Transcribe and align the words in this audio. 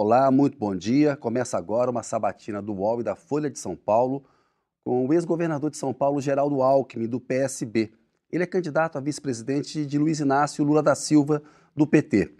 Olá, 0.00 0.30
muito 0.30 0.56
bom 0.56 0.76
dia. 0.76 1.16
Começa 1.16 1.58
agora 1.58 1.90
uma 1.90 2.04
sabatina 2.04 2.62
do 2.62 2.72
UOL 2.72 3.00
e 3.00 3.02
da 3.02 3.16
Folha 3.16 3.50
de 3.50 3.58
São 3.58 3.74
Paulo 3.74 4.24
com 4.84 5.04
o 5.04 5.12
ex-governador 5.12 5.72
de 5.72 5.76
São 5.76 5.92
Paulo, 5.92 6.20
Geraldo 6.20 6.62
Alckmin, 6.62 7.08
do 7.08 7.18
PSB. 7.18 7.90
Ele 8.30 8.44
é 8.44 8.46
candidato 8.46 8.96
a 8.96 9.00
vice-presidente 9.00 9.84
de 9.84 9.98
Luiz 9.98 10.20
Inácio 10.20 10.64
Lula 10.64 10.84
da 10.84 10.94
Silva, 10.94 11.42
do 11.74 11.84
PT. 11.84 12.32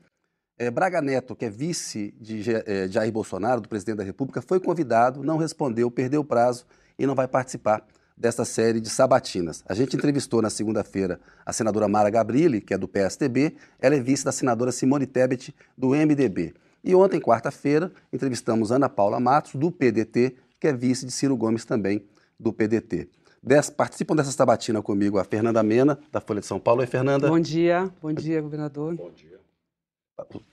É, 0.57 0.71
Braga 0.71 1.03
Neto, 1.03 1.35
que 1.35 1.47
é 1.47 1.51
vice 1.51 2.15
de 2.21 2.45
é, 2.49 2.87
Jair 2.87 3.11
Bolsonaro, 3.11 3.61
do 3.61 3.69
presidente 3.69 3.97
da 3.97 4.05
República, 4.05 4.41
foi 4.41 4.61
convidado, 4.61 5.25
não 5.25 5.37
respondeu, 5.37 5.91
perdeu 5.91 6.21
o 6.21 6.25
prazo 6.25 6.65
e 6.97 7.09
não 7.09 7.17
vai 7.17 7.27
participar 7.27 7.85
desta 8.17 8.45
série 8.45 8.81
de 8.81 8.89
sabatinas. 8.89 9.65
A 9.69 9.75
gente 9.75 9.97
entrevistou 9.97 10.41
na 10.41 10.49
segunda-feira 10.49 11.19
a 11.45 11.53
senadora 11.53 11.89
Mara 11.89 12.09
Gabrilli, 12.09 12.61
que 12.61 12.73
é 12.73 12.79
do 12.79 12.87
PSTB, 12.87 13.57
ela 13.81 13.97
é 13.97 14.01
vice 14.01 14.25
da 14.25 14.31
senadora 14.31 14.71
Simone 14.71 15.09
Tebet, 15.09 15.53
do 15.77 15.89
MDB. 15.89 16.55
E 16.83 16.95
ontem, 16.95 17.21
quarta-feira, 17.21 17.93
entrevistamos 18.13 18.71
Ana 18.71 18.89
Paula 18.89 19.19
Matos, 19.19 19.55
do 19.55 19.71
PDT, 19.71 20.37
que 20.61 20.69
é 20.69 20.73
vice 20.73 21.07
de 21.07 21.13
Ciro 21.13 21.37
Gomes 21.37 21.65
também, 21.65 22.05
do 22.39 22.53
PDT. 22.53 23.09
Des, 23.43 23.71
participam 23.71 24.17
dessa 24.17 24.33
sabatina 24.33 24.83
comigo 24.83 25.19
a 25.19 25.25
Fernanda 25.25 25.63
Mena, 25.63 25.99
da 26.11 26.21
Folha 26.21 26.41
de 26.41 26.47
São 26.47 26.59
Paulo. 26.59 26.81
Oi, 26.81 26.87
Fernanda. 26.87 27.29
Bom 27.29 27.39
dia, 27.39 27.91
bom 28.03 28.13
dia, 28.13 28.41
governador. 28.41 28.95
Bom 28.95 29.11
dia. 29.11 29.39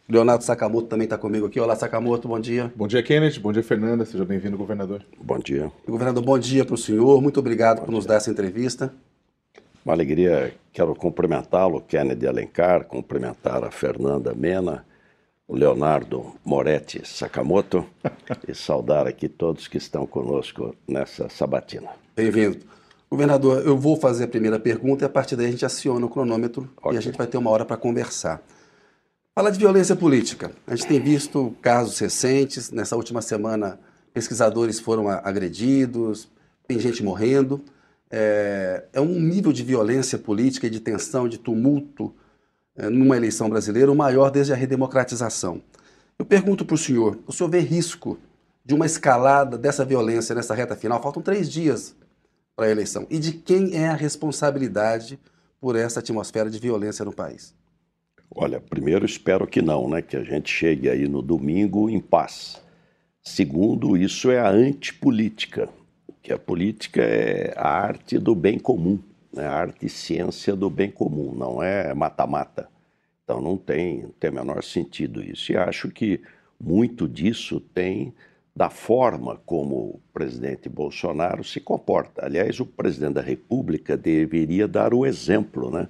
Leonardo 0.08 0.44
Sakamoto 0.44 0.88
também 0.88 1.06
está 1.06 1.18
comigo 1.18 1.48
aqui. 1.48 1.60
Olá, 1.60 1.76
Sakamoto, 1.76 2.28
bom 2.28 2.40
dia. 2.40 2.72
Bom 2.76 2.88
dia, 2.88 3.02
Kenneth. 3.02 3.40
Bom 3.40 3.52
dia, 3.52 3.64
Fernanda. 3.64 4.06
Seja 4.06 4.24
bem-vindo, 4.24 4.56
governador. 4.56 5.04
Bom 5.20 5.40
dia. 5.40 5.72
governador, 5.88 6.24
bom 6.24 6.38
dia 6.38 6.64
para 6.64 6.76
o 6.76 6.78
senhor. 6.78 7.20
Muito 7.22 7.40
obrigado 7.40 7.78
bom 7.78 7.86
por 7.86 7.92
dia. 7.92 7.96
nos 7.98 8.06
dar 8.06 8.16
essa 8.16 8.30
entrevista. 8.30 8.94
Uma 9.84 9.94
alegria. 9.94 10.54
Quero 10.72 10.94
cumprimentá-lo, 10.94 11.82
Kennedy 11.82 12.28
Alencar, 12.28 12.86
cumprimentar 12.86 13.64
a 13.64 13.72
Fernanda 13.72 14.36
Mena 14.36 14.86
Leonardo 15.48 16.34
Moretti 16.44 17.02
Sakamoto 17.06 17.86
e 18.48 18.54
saudar 18.56 19.08
aqui 19.08 19.30
todos 19.30 19.68
que 19.68 19.78
estão 19.78 20.08
conosco 20.08 20.76
nessa 20.88 21.30
sabatina. 21.30 21.90
Bem-vindo. 22.16 22.66
Governador, 23.10 23.66
eu 23.66 23.78
vou 23.78 23.96
fazer 23.96 24.24
a 24.24 24.28
primeira 24.28 24.60
pergunta 24.60 25.04
e 25.04 25.08
a 25.08 25.10
partir 25.10 25.36
daí 25.36 25.46
a 25.46 25.52
gente 25.52 25.66
aciona 25.66 26.06
o 26.06 26.10
cronômetro 26.10 26.68
okay. 26.78 26.94
e 26.94 26.98
a 26.98 27.02
gente 27.02 27.18
vai 27.18 27.28
ter 27.28 27.38
uma 27.38 27.52
hora 27.52 27.64
para 27.64 27.78
conversar. 27.78 28.42
Fala 29.36 29.52
de 29.52 29.60
violência 29.60 29.96
política. 29.96 30.52
A 30.66 30.76
gente 30.76 30.88
tem 30.88 31.00
visto 31.00 31.56
casos 31.62 32.00
recentes. 32.00 32.72
Nessa 32.72 32.96
última 32.96 33.22
semana, 33.22 33.80
pesquisadores 34.14 34.80
foram 34.80 35.08
agredidos, 35.08 36.28
tem 36.68 36.80
gente 36.80 37.04
morrendo. 37.04 37.64
É, 38.10 38.86
é 38.94 39.02
um 39.02 39.20
nível 39.20 39.54
de 39.54 39.64
violência 39.64 40.18
política 40.18 40.66
e 40.66 40.70
de 40.70 40.80
tensão, 40.80 41.28
de 41.28 41.38
tumulto 41.38 42.14
numa 42.76 43.16
eleição 43.16 43.50
brasileira, 43.50 43.92
o 43.92 43.96
maior 43.96 44.30
desde 44.30 44.54
a 44.54 44.56
redemocratização. 44.56 45.62
Eu 46.20 46.26
pergunto 46.26 46.66
para 46.66 46.76
o 46.76 46.78
senhor: 46.78 47.18
o 47.26 47.32
senhor 47.32 47.50
vê 47.50 47.60
risco 47.60 48.18
de 48.64 48.74
uma 48.74 48.86
escalada 48.86 49.58
dessa 49.58 49.86
violência 49.86 50.36
nessa 50.36 50.54
reta 50.54 50.76
final? 50.76 51.02
Faltam 51.02 51.22
três 51.22 51.50
dias 51.50 51.96
para 52.56 52.66
a 52.66 52.72
eleição. 52.72 53.06
E 53.10 53.20
de 53.20 53.34
quem 53.34 53.76
é 53.76 53.88
a 53.88 53.96
responsabilidade 53.96 55.20
por 55.60 55.76
essa 55.76 56.00
atmosfera 56.00 56.50
de 56.50 56.60
violência 56.60 57.06
no 57.06 57.14
país? 57.14 57.54
Olha, 58.34 58.60
primeiro 58.60 59.06
espero 59.06 59.46
que 59.46 59.62
não, 59.62 59.90
né? 59.90 60.02
Que 60.02 60.18
a 60.18 60.24
gente 60.24 60.52
chegue 60.52 60.90
aí 60.90 61.08
no 61.08 61.22
domingo 61.22 61.90
em 61.90 62.00
paz. 62.00 62.62
Segundo, 63.22 63.98
isso 63.98 64.30
é 64.30 64.40
a 64.40 64.50
antipolítica, 64.50 65.70
que 66.22 66.34
a 66.34 66.38
política 66.38 67.02
é 67.02 67.54
a 67.56 67.68
arte 67.68 68.20
do 68.20 68.36
bem 68.36 68.60
comum 68.60 69.00
né, 69.36 69.46
arte 69.46 69.86
e 69.86 69.90
ciência 69.90 70.56
do 70.56 70.70
bem 70.70 70.90
comum, 70.90 71.34
não 71.36 71.62
é 71.62 71.94
mata-mata. 71.94 72.70
Então 73.24 73.42
não 73.42 73.58
tem, 73.58 74.08
tem 74.20 74.32
menor 74.32 74.64
sentido 74.64 75.22
isso. 75.22 75.52
E 75.52 75.58
acho 75.58 75.90
que 75.90 76.22
muito 76.60 77.08
disso 77.08 77.60
tem 77.60 78.14
da 78.56 78.70
forma 78.70 79.36
como 79.46 79.76
o 79.76 80.02
presidente 80.14 80.70
Bolsonaro 80.70 81.44
se 81.44 81.60
comporta. 81.60 82.26
Aliás, 82.26 82.60
o 82.60 82.66
presidente 82.66 83.16
da 83.16 83.22
República 83.22 83.98
deveria 83.98 84.68
dar 84.68 84.94
o 84.94 85.06
exemplo, 85.06 85.70
né? 85.70 85.90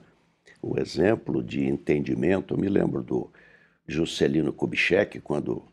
O 0.61 0.79
exemplo 0.79 1.43
de 1.43 1.63
entendimento. 1.63 2.55
Eu 2.55 2.57
me 2.57 2.67
lembro 2.67 3.03
do 3.03 3.29
Juscelino 3.87 4.51
Kubitschek, 4.51 5.19
quando 5.19 5.63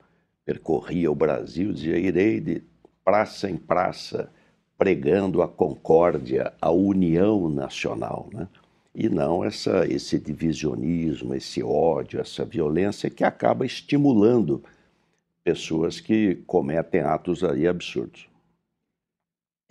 percorria 0.44 1.10
o 1.10 1.14
Brasil, 1.14 1.72
dizia: 1.72 1.96
irei 1.96 2.40
de 2.40 2.62
praça 3.02 3.48
em 3.48 3.56
praça 3.56 4.30
pregando 4.78 5.42
a 5.42 5.48
concórdia, 5.48 6.52
a 6.60 6.70
união 6.70 7.48
nacional, 7.48 8.28
né? 8.32 8.48
e 8.94 9.08
não 9.08 9.44
essa, 9.44 9.86
esse 9.86 10.18
divisionismo, 10.18 11.34
esse 11.34 11.62
ódio, 11.62 12.20
essa 12.20 12.44
violência 12.44 13.08
que 13.08 13.24
acaba 13.24 13.64
estimulando 13.64 14.62
pessoas 15.42 15.98
que 15.98 16.36
cometem 16.46 17.00
atos 17.00 17.42
aí 17.42 17.66
absurdos. 17.66 18.28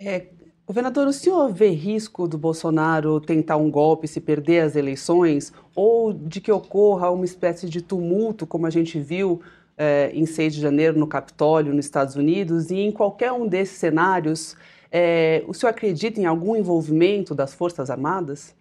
É, 0.00 0.26
governador, 0.66 1.06
o 1.06 1.12
senhor 1.12 1.52
vê 1.52 1.68
risco 1.68 2.26
do 2.26 2.36
Bolsonaro 2.36 3.20
tentar 3.20 3.56
um 3.56 3.70
golpe 3.70 4.08
se 4.08 4.20
perder 4.20 4.60
as 4.60 4.76
eleições 4.76 5.52
ou 5.74 6.12
de 6.12 6.40
que 6.40 6.50
ocorra 6.50 7.10
uma 7.10 7.24
espécie 7.24 7.68
de 7.68 7.80
tumulto, 7.80 8.46
como 8.46 8.66
a 8.66 8.70
gente 8.70 8.98
viu 8.98 9.40
é, 9.78 10.10
em 10.12 10.26
6 10.26 10.54
de 10.54 10.60
janeiro 10.60 10.98
no 10.98 11.06
Capitólio, 11.06 11.72
nos 11.72 11.86
Estados 11.86 12.16
Unidos, 12.16 12.70
e 12.70 12.80
em 12.80 12.92
qualquer 12.92 13.32
um 13.32 13.46
desses 13.46 13.78
cenários 13.78 14.56
é, 14.92 15.42
o 15.46 15.54
senhor 15.54 15.70
acredita 15.70 16.20
em 16.20 16.26
algum 16.26 16.54
envolvimento 16.54 17.34
das 17.34 17.54
Forças 17.54 17.88
Armadas? 17.88 18.54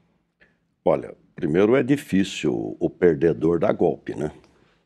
Olha, 0.84 1.14
primeiro 1.36 1.76
é 1.76 1.84
difícil 1.84 2.78
o 2.80 2.90
perdedor 2.90 3.60
dar 3.60 3.74
golpe, 3.74 4.16
né? 4.16 4.32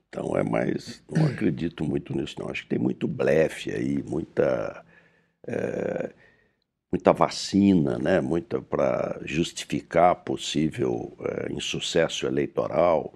Então 0.09 0.35
é 0.35 0.43
mais. 0.43 1.03
Não 1.09 1.25
acredito 1.27 1.85
muito 1.85 2.15
nisso, 2.17 2.35
não. 2.39 2.49
Acho 2.49 2.63
que 2.63 2.69
tem 2.69 2.79
muito 2.79 3.07
blefe 3.07 3.71
aí, 3.71 4.03
muita. 4.03 4.83
É, 5.47 6.09
muita 6.91 7.13
vacina, 7.13 7.99
né? 7.99 8.19
Muita 8.21 8.61
para 8.61 9.19
justificar 9.23 10.15
possível 10.15 11.15
é, 11.19 11.51
insucesso 11.53 12.25
eleitoral. 12.25 13.13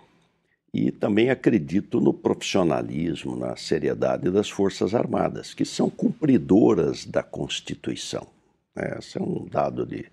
E 0.74 0.91
também 0.91 1.30
acredito 1.30 2.00
no 2.00 2.13
profissionalismo, 2.13 3.35
na 3.35 3.56
seriedade 3.56 4.30
das 4.30 4.50
Forças 4.50 4.94
Armadas, 4.94 5.53
que 5.53 5.66
são 5.66 5.90
cumpridoras 5.90 7.06
da 7.06 7.24
Constituição. 7.24 8.28
Né? 8.75 8.97
Esse 9.00 9.18
é 9.18 9.22
um 9.22 9.47
dado 9.47 9.85
de, 9.85 10.06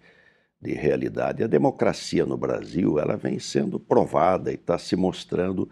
de 0.61 0.73
realidade. 0.73 1.45
A 1.45 1.47
democracia 1.47 2.25
no 2.25 2.39
Brasil 2.39 2.99
ela 2.99 3.17
vem 3.17 3.39
sendo 3.39 3.79
provada 3.79 4.51
e 4.51 4.55
está 4.55 4.79
se 4.79 4.97
mostrando 4.97 5.69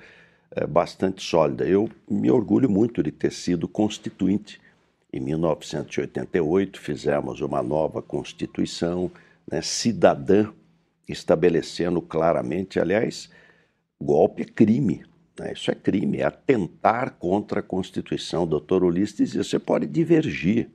é, 0.50 0.66
bastante 0.66 1.22
sólida. 1.22 1.64
Eu 1.64 1.88
me 2.08 2.30
orgulho 2.30 2.68
muito 2.68 3.02
de 3.02 3.10
ter 3.10 3.32
sido 3.32 3.66
constituinte. 3.66 4.60
Em 5.10 5.20
1988 5.20 6.78
fizemos 6.78 7.40
uma 7.40 7.62
nova 7.62 8.02
Constituição 8.02 9.10
né, 9.50 9.62
cidadã, 9.62 10.50
estabelecendo 11.08 12.02
claramente, 12.02 12.78
aliás, 12.78 13.30
Golpe 14.04 14.42
é 14.42 14.44
crime. 14.44 15.02
Né? 15.38 15.52
Isso 15.54 15.70
é 15.70 15.74
crime, 15.74 16.18
é 16.18 16.24
atentar 16.24 17.16
contra 17.18 17.60
a 17.60 17.62
Constituição. 17.62 18.42
O 18.42 18.46
doutor 18.46 18.84
Ulisses 18.84 19.16
dizia: 19.16 19.42
você 19.42 19.58
pode 19.58 19.86
divergir, 19.86 20.68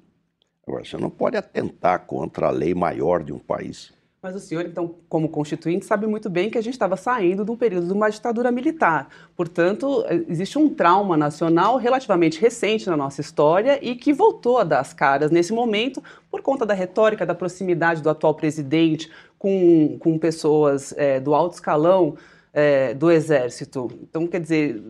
agora 0.67 0.83
você 0.83 0.97
não 0.97 1.11
pode 1.11 1.37
atentar 1.37 2.05
contra 2.07 2.47
a 2.47 2.51
lei 2.51 2.73
maior 2.73 3.23
de 3.23 3.31
um 3.31 3.39
país. 3.39 3.93
Mas 4.21 4.35
o 4.35 4.39
senhor, 4.39 4.65
então, 4.65 4.95
como 5.07 5.29
constituinte, 5.29 5.85
sabe 5.85 6.05
muito 6.05 6.29
bem 6.29 6.49
que 6.49 6.57
a 6.57 6.61
gente 6.61 6.73
estava 6.73 6.97
saindo 6.97 7.45
de 7.45 7.51
um 7.51 7.55
período 7.55 7.87
de 7.87 7.93
uma 7.93 8.09
ditadura 8.09 8.51
militar. 8.51 9.07
Portanto, 9.33 10.03
existe 10.27 10.59
um 10.59 10.67
trauma 10.67 11.15
nacional 11.15 11.77
relativamente 11.77 12.37
recente 12.37 12.89
na 12.89 12.97
nossa 12.97 13.21
história 13.21 13.79
e 13.81 13.95
que 13.95 14.11
voltou 14.11 14.57
a 14.57 14.65
dar 14.65 14.81
as 14.81 14.91
caras 14.91 15.31
nesse 15.31 15.53
momento 15.53 16.03
por 16.29 16.41
conta 16.41 16.65
da 16.65 16.73
retórica, 16.73 17.25
da 17.25 17.33
proximidade 17.33 18.01
do 18.01 18.09
atual 18.09 18.33
presidente 18.33 19.09
com, 19.37 19.97
com 19.99 20.19
pessoas 20.19 20.93
é, 20.97 21.21
do 21.21 21.33
alto 21.33 21.53
escalão 21.53 22.17
é, 22.53 22.93
do 22.93 23.11
Exército. 23.11 23.89
Então, 24.01 24.27
quer 24.27 24.41
dizer, 24.41 24.81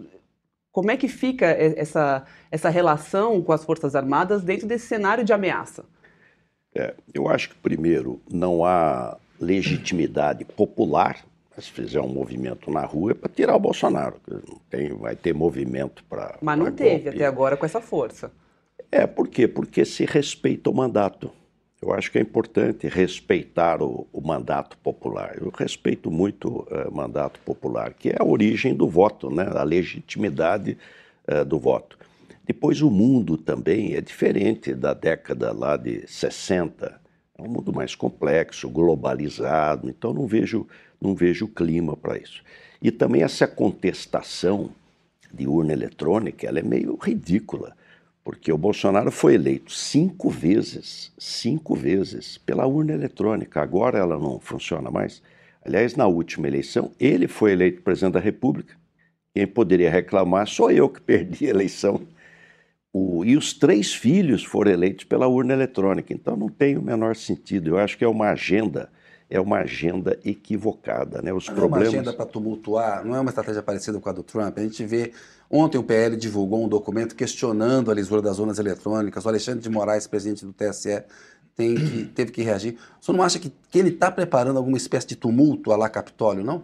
como 0.72 0.92
é 0.92 0.98
que 0.98 1.08
fica 1.08 1.46
essa, 1.46 2.26
essa 2.52 2.70
relação 2.70 3.42
com 3.42 3.52
as 3.52 3.64
Forças 3.64 3.96
Armadas 3.96 4.44
dentro 4.44 4.68
desse 4.68 4.88
cenário 4.88 5.24
de 5.24 5.34
ameaça? 5.34 5.84
É, 6.74 6.94
eu 7.14 7.28
acho 7.28 7.50
que, 7.50 7.56
primeiro, 7.56 8.22
não 8.32 8.64
há 8.64 9.18
legitimidade 9.40 10.46
popular. 10.46 11.26
Se 11.58 11.72
fizer 11.72 12.00
um 12.00 12.08
movimento 12.08 12.72
na 12.72 12.86
rua 12.86 13.12
é 13.12 13.14
para 13.14 13.28
tirar 13.28 13.54
o 13.54 13.60
Bolsonaro. 13.60 14.16
Tem, 14.70 14.94
vai 14.94 15.14
ter 15.14 15.34
movimento 15.34 16.06
para. 16.06 16.38
Mas 16.42 16.58
não 16.58 16.72
teve 16.72 17.04
golpe. 17.04 17.10
até 17.10 17.26
agora 17.26 17.58
com 17.58 17.66
essa 17.66 17.82
força. 17.82 18.32
É, 18.90 19.06
por 19.06 19.28
quê? 19.28 19.46
Porque 19.46 19.84
se 19.84 20.06
respeita 20.06 20.70
o 20.70 20.74
mandato. 20.74 21.30
Eu 21.82 21.94
acho 21.94 22.12
que 22.12 22.18
é 22.18 22.22
importante 22.22 22.88
respeitar 22.88 23.82
o, 23.82 24.06
o 24.12 24.20
mandato 24.20 24.78
popular. 24.80 25.38
Eu 25.40 25.50
respeito 25.50 26.12
muito 26.12 26.50
o 26.50 26.62
uh, 26.64 26.94
mandato 26.94 27.40
popular, 27.40 27.94
que 27.94 28.10
é 28.10 28.18
a 28.20 28.26
origem 28.26 28.76
do 28.76 28.88
voto, 28.88 29.30
né? 29.30 29.50
a 29.56 29.64
legitimidade 29.64 30.78
uh, 31.26 31.46
do 31.46 31.58
voto. 31.58 31.98
Depois, 32.46 32.82
o 32.82 32.90
mundo 32.90 33.38
também 33.38 33.94
é 33.94 34.02
diferente 34.02 34.74
da 34.74 34.94
década 34.94 35.54
lá 35.54 35.78
de 35.78 36.06
60. 36.06 37.00
É 37.38 37.42
um 37.42 37.48
mundo 37.48 37.72
mais 37.72 37.96
complexo, 37.96 38.68
globalizado, 38.68 39.90
então 39.90 40.14
não 40.14 40.28
vejo, 40.28 40.68
não 41.00 41.16
vejo 41.16 41.48
clima 41.48 41.96
para 41.96 42.18
isso. 42.18 42.44
E 42.82 42.92
também 42.92 43.24
essa 43.24 43.48
contestação 43.48 44.72
de 45.32 45.48
urna 45.48 45.72
eletrônica, 45.72 46.46
ela 46.46 46.60
é 46.60 46.64
meio 46.64 46.98
ridícula, 46.98 47.78
porque 48.30 48.52
o 48.52 48.58
Bolsonaro 48.60 49.12
foi 49.12 49.34
eleito 49.34 49.72
cinco 49.72 50.30
vezes, 50.30 51.12
cinco 51.18 51.74
vezes 51.74 52.38
pela 52.38 52.68
urna 52.68 52.94
eletrônica. 52.94 53.60
Agora 53.60 53.98
ela 53.98 54.20
não 54.20 54.40
funciona 54.40 54.92
mais. 54.92 55.20
Aliás, 55.66 55.96
na 55.96 56.06
última 56.06 56.48
eleição, 56.48 56.92
ele 57.00 57.28
foi 57.28 57.54
eleito 57.54 57.82
presidente 57.82 58.14
da 58.14 58.20
República. 58.20 58.76
Quem 59.34 59.48
poderia 59.48 59.90
reclamar 59.90 60.48
sou 60.48 60.70
eu 60.70 60.88
que 60.88 61.02
perdi 61.02 61.48
a 61.48 61.50
eleição. 61.50 62.02
O, 62.94 63.26
e 63.26 63.36
os 63.36 63.52
três 63.52 63.96
filhos 63.96 64.44
foram 64.44 64.70
eleitos 64.70 65.06
pela 65.06 65.28
urna 65.28 65.54
eletrônica. 65.54 66.14
Então 66.14 66.36
não 66.38 66.50
tem 66.50 66.78
o 66.78 66.84
menor 66.84 67.16
sentido. 67.16 67.70
Eu 67.70 67.80
acho 67.80 67.98
que 67.98 68.04
é 68.04 68.08
uma 68.08 68.30
agenda, 68.30 68.92
é 69.28 69.42
uma 69.42 69.58
agenda 69.58 70.20
equivocada. 70.24 71.20
Né? 71.24 71.34
Os 71.34 71.48
não 71.48 71.56
problemas... 71.56 71.88
é 71.88 71.98
uma 71.98 72.02
agenda 72.02 72.14
para 72.14 72.28
tumultuar, 72.28 73.04
não 73.04 73.16
é 73.16 73.20
uma 73.20 73.30
estratégia 73.32 73.64
parecida 73.64 74.00
com 74.00 74.08
a 74.08 74.14
do 74.14 74.22
Trump. 74.22 74.56
A 74.56 74.62
gente 74.62 74.86
vê. 74.86 75.14
Ontem 75.50 75.78
o 75.80 75.84
PL 75.84 76.16
divulgou 76.16 76.64
um 76.64 76.68
documento 76.68 77.16
questionando 77.16 77.90
a 77.90 77.94
lisura 77.94 78.22
das 78.22 78.38
urnas 78.38 78.60
eletrônicas. 78.60 79.26
O 79.26 79.30
Alexandre 79.30 79.62
de 79.62 79.70
Moraes, 79.70 80.06
presidente 80.06 80.46
do 80.46 80.54
TSE, 80.54 81.04
tem 81.56 81.76
que, 81.76 82.06
teve 82.14 82.32
que 82.32 82.44
reagir. 82.44 82.78
O 83.02 83.06
senhor 83.06 83.18
não 83.18 83.24
acha 83.24 83.40
que, 83.40 83.52
que 83.72 83.80
ele 83.80 83.90
está 83.90 84.12
preparando 84.12 84.58
alguma 84.58 84.78
espécie 84.78 85.08
de 85.08 85.16
tumulto 85.16 85.72
a 85.72 85.78
lá 85.78 85.90
Capitólio, 85.90 86.44
não? 86.44 86.64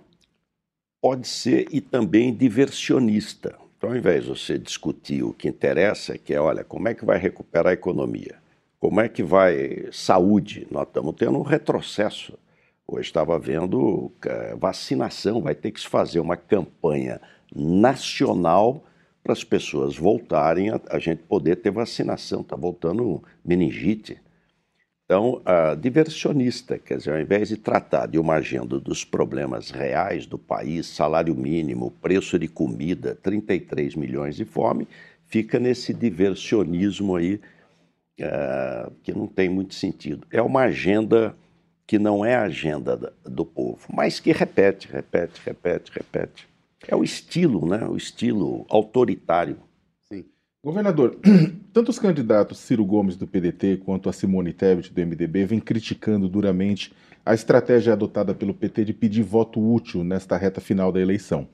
Pode 1.01 1.27
ser 1.27 1.67
e 1.71 1.81
também 1.81 2.33
diversionista. 2.33 3.55
Então, 3.77 3.89
ao 3.89 3.95
invés 3.95 4.23
de 4.23 4.29
você 4.29 4.57
discutir 4.57 5.23
o 5.23 5.33
que 5.33 5.47
interessa, 5.47 6.17
que 6.17 6.33
é, 6.33 6.39
olha, 6.39 6.63
como 6.63 6.87
é 6.87 6.93
que 6.93 7.03
vai 7.03 7.17
recuperar 7.17 7.67
a 7.67 7.73
economia? 7.73 8.35
Como 8.79 9.01
é 9.01 9.09
que 9.09 9.23
vai 9.23 9.87
saúde? 9.91 10.67
Nós 10.69 10.87
estamos 10.87 11.15
tendo 11.15 11.37
um 11.37 11.43
retrocesso. 11.43 12.37
Hoje 12.87 13.07
estava 13.07 13.39
vendo 13.39 14.11
é, 14.25 14.55
vacinação, 14.55 15.41
vai 15.41 15.55
ter 15.55 15.71
que 15.71 15.79
se 15.79 15.87
fazer 15.87 16.19
uma 16.19 16.37
campanha 16.37 17.19
nacional 17.53 18.83
para 19.23 19.33
as 19.33 19.43
pessoas 19.43 19.97
voltarem 19.97 20.69
a, 20.69 20.79
a 20.91 20.99
gente 20.99 21.23
poder 21.23 21.55
ter 21.55 21.71
vacinação. 21.71 22.41
Está 22.41 22.55
voltando 22.55 23.23
meningite. 23.43 24.19
Então, 25.05 25.41
a 25.45 25.75
diversionista, 25.75 26.77
quer 26.77 26.97
dizer, 26.97 27.13
ao 27.13 27.19
invés 27.19 27.49
de 27.49 27.57
tratar 27.57 28.07
de 28.07 28.19
uma 28.19 28.35
agenda 28.35 28.79
dos 28.79 29.03
problemas 29.03 29.71
reais 29.71 30.25
do 30.25 30.37
país, 30.37 30.87
salário 30.87 31.35
mínimo, 31.35 31.91
preço 32.01 32.37
de 32.37 32.47
comida, 32.47 33.15
33 33.15 33.95
milhões 33.95 34.35
de 34.35 34.45
fome, 34.45 34.87
fica 35.27 35.59
nesse 35.59 35.93
diversionismo 35.93 37.15
aí 37.15 37.39
uh, 38.19 38.91
que 39.03 39.11
não 39.11 39.27
tem 39.27 39.49
muito 39.49 39.75
sentido. 39.75 40.25
É 40.31 40.41
uma 40.41 40.61
agenda 40.61 41.35
que 41.87 41.99
não 41.99 42.25
é 42.25 42.35
a 42.35 42.43
agenda 42.43 43.13
do 43.23 43.45
povo, 43.45 43.79
mas 43.93 44.19
que 44.19 44.31
repete, 44.31 44.87
repete, 44.91 45.41
repete, 45.43 45.91
repete. 45.93 46.47
É 46.87 46.95
o 46.95 47.03
estilo, 47.03 47.67
né? 47.67 47.85
O 47.87 47.95
estilo 47.95 48.65
autoritário 48.69 49.57
Governador, 50.65 51.15
tanto 51.71 51.89
os 51.89 51.99
candidatos 51.99 52.57
Ciro 52.57 52.83
Gomes 52.83 53.15
do 53.15 53.27
PDT 53.27 53.77
quanto 53.85 54.09
a 54.09 54.11
Simone 54.11 54.51
Tebet 54.51 54.91
do 54.91 54.99
MDB 54.99 55.45
vêm 55.45 55.59
criticando 55.59 56.27
duramente 56.27 56.91
a 57.23 57.35
estratégia 57.35 57.93
adotada 57.93 58.33
pelo 58.33 58.51
PT 58.51 58.85
de 58.85 58.91
pedir 58.91 59.21
voto 59.21 59.61
útil 59.61 60.03
nesta 60.03 60.35
reta 60.35 60.59
final 60.59 60.91
da 60.91 60.99
eleição. 60.99 61.47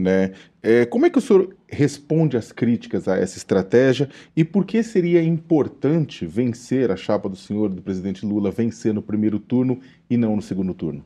Né? 0.00 0.32
É, 0.62 0.86
como 0.86 1.04
é 1.04 1.10
que 1.10 1.18
o 1.18 1.20
senhor 1.20 1.54
responde 1.68 2.36
às 2.36 2.50
críticas 2.50 3.06
a 3.06 3.16
essa 3.16 3.36
estratégia 3.36 4.08
e 4.34 4.42
por 4.42 4.64
que 4.64 4.82
seria 4.82 5.22
importante 5.22 6.24
vencer 6.24 6.90
a 6.90 6.96
chapa 6.96 7.28
do 7.28 7.36
senhor, 7.36 7.68
do 7.68 7.82
presidente 7.82 8.24
Lula, 8.24 8.50
vencer 8.50 8.94
no 8.94 9.02
primeiro 9.02 9.38
turno 9.38 9.78
e 10.08 10.16
não 10.16 10.36
no 10.36 10.42
segundo 10.42 10.72
turno? 10.72 11.04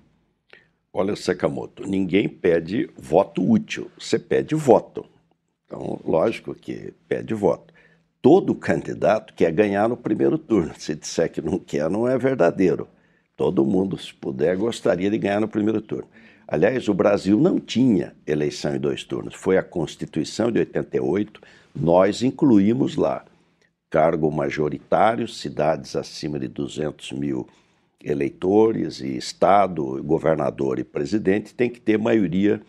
Olha, 0.92 1.16
Sakamoto, 1.16 1.84
ninguém 1.84 2.28
pede 2.28 2.88
voto 2.96 3.42
útil, 3.42 3.90
você 3.98 4.16
pede 4.16 4.54
voto. 4.54 5.04
Então, 5.66 6.00
lógico 6.04 6.54
que 6.54 6.94
pede 7.08 7.34
voto. 7.34 7.74
Todo 8.22 8.54
candidato 8.54 9.34
quer 9.34 9.50
ganhar 9.50 9.88
no 9.88 9.96
primeiro 9.96 10.38
turno. 10.38 10.72
Se 10.78 10.94
disser 10.94 11.30
que 11.32 11.42
não 11.42 11.58
quer, 11.58 11.90
não 11.90 12.08
é 12.08 12.16
verdadeiro. 12.16 12.86
Todo 13.36 13.64
mundo, 13.64 13.98
se 13.98 14.14
puder, 14.14 14.56
gostaria 14.56 15.10
de 15.10 15.18
ganhar 15.18 15.40
no 15.40 15.48
primeiro 15.48 15.80
turno. 15.80 16.08
Aliás, 16.46 16.88
o 16.88 16.94
Brasil 16.94 17.38
não 17.38 17.58
tinha 17.58 18.14
eleição 18.26 18.74
em 18.74 18.78
dois 18.78 19.04
turnos. 19.04 19.34
Foi 19.34 19.56
a 19.56 19.62
Constituição 19.62 20.50
de 20.50 20.58
88, 20.58 21.40
nós 21.74 22.22
incluímos 22.22 22.96
lá 22.96 23.24
cargo 23.90 24.30
majoritário, 24.30 25.28
cidades 25.28 25.94
acima 25.94 26.38
de 26.38 26.48
200 26.48 27.12
mil 27.12 27.48
eleitores 28.02 29.00
e 29.00 29.16
Estado, 29.16 30.02
governador 30.02 30.78
e 30.78 30.84
presidente 30.84 31.54
tem 31.54 31.70
que 31.70 31.80
ter 31.80 31.96
maioria 31.96 32.60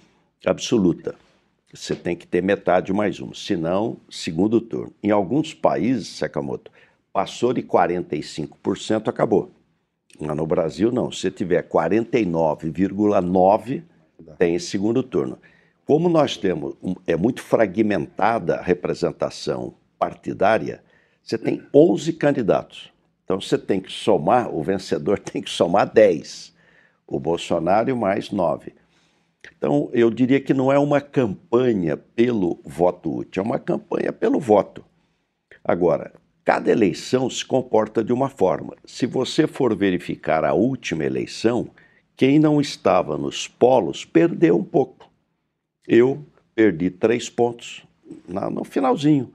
absoluta 0.45 1.16
você 1.75 1.95
tem 1.95 2.16
que 2.16 2.25
ter 2.25 2.42
metade 2.42 2.94
mais 2.94 3.19
um, 3.19 3.33
senão 3.33 3.98
segundo 4.10 4.62
turno. 4.62 4.94
Em 5.04 5.12
alguns 5.12 5.54
países, 5.54 6.07
Sakamoto, 6.07 6.72
passou 7.12 7.54
de 7.54 7.62
45%, 7.62 9.07
acabou. 9.07 9.51
Mas 10.19 10.35
no 10.35 10.47
Brasil 10.47 10.91
não, 10.91 11.12
se 11.12 11.31
tiver 11.31 11.67
49,9%, 11.67 13.83
tem 14.38 14.59
segundo 14.59 15.01
turno. 15.03 15.38
Como 15.85 16.09
nós 16.09 16.38
temos, 16.38 16.75
é 17.06 17.15
muito 17.15 17.41
fragmentada 17.41 18.56
a 18.56 18.62
representação 18.62 19.75
partidária, 20.00 20.83
você 21.21 21.38
tem 21.38 21.62
11 21.73 22.13
candidatos. 22.13 22.91
Então 23.23 23.41
você 23.41 23.57
tem 23.57 23.79
que 23.79 23.91
somar, 23.91 24.53
o 24.53 24.63
vencedor 24.63 25.19
tem 25.19 25.41
que 25.41 25.50
somar 25.50 25.91
10. 25.91 26.53
O 27.07 27.19
Bolsonaro 27.19 27.95
mais 27.95 28.31
9. 28.31 28.73
Então, 29.57 29.89
eu 29.94 30.09
diria 30.09 30.41
que 30.41 30.53
não 30.53 30.71
é 30.71 30.79
uma 30.79 31.00
campanha 31.00 31.97
pelo 31.97 32.59
voto 32.65 33.19
útil, 33.19 33.44
é 33.44 33.45
uma 33.45 33.59
campanha 33.59 34.12
pelo 34.12 34.39
voto. 34.39 34.83
Agora, 35.63 36.13
cada 36.45 36.71
eleição 36.71 37.30
se 37.30 37.44
comporta 37.44 38.03
de 38.03 38.13
uma 38.13 38.30
forma. 38.30 38.75
Se 38.86 39.06
você 39.06 39.47
for 39.47 39.75
verificar 39.75 40.45
a 40.45 40.53
última 40.53 41.03
eleição, 41.03 41.69
quem 42.15 42.39
não 42.39 42.62
estava 42.62 43.18
nos 43.18 43.47
polos 43.47 44.06
perdeu 44.06 44.57
um 44.57 44.63
pouco. 44.63 45.09
Eu 45.88 46.24
perdi 46.53 46.89
três 46.89 47.30
pontos 47.30 47.83
no 48.27 48.63
finalzinho. 48.63 49.33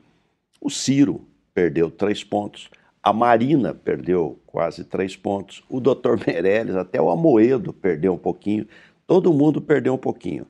O 0.60 0.70
Ciro 0.70 1.20
perdeu 1.52 1.90
três 1.90 2.24
pontos. 2.24 2.70
A 3.02 3.12
Marina 3.12 3.74
perdeu 3.74 4.38
quase 4.46 4.84
três 4.84 5.16
pontos. 5.16 5.62
O 5.68 5.80
doutor 5.80 6.18
Meirelles, 6.24 6.76
até 6.76 7.02
o 7.02 7.10
Amoedo 7.10 7.72
perdeu 7.72 8.14
um 8.14 8.18
pouquinho 8.18 8.66
todo 9.10 9.32
mundo 9.32 9.60
perdeu 9.60 9.94
um 9.94 9.98
pouquinho. 9.98 10.46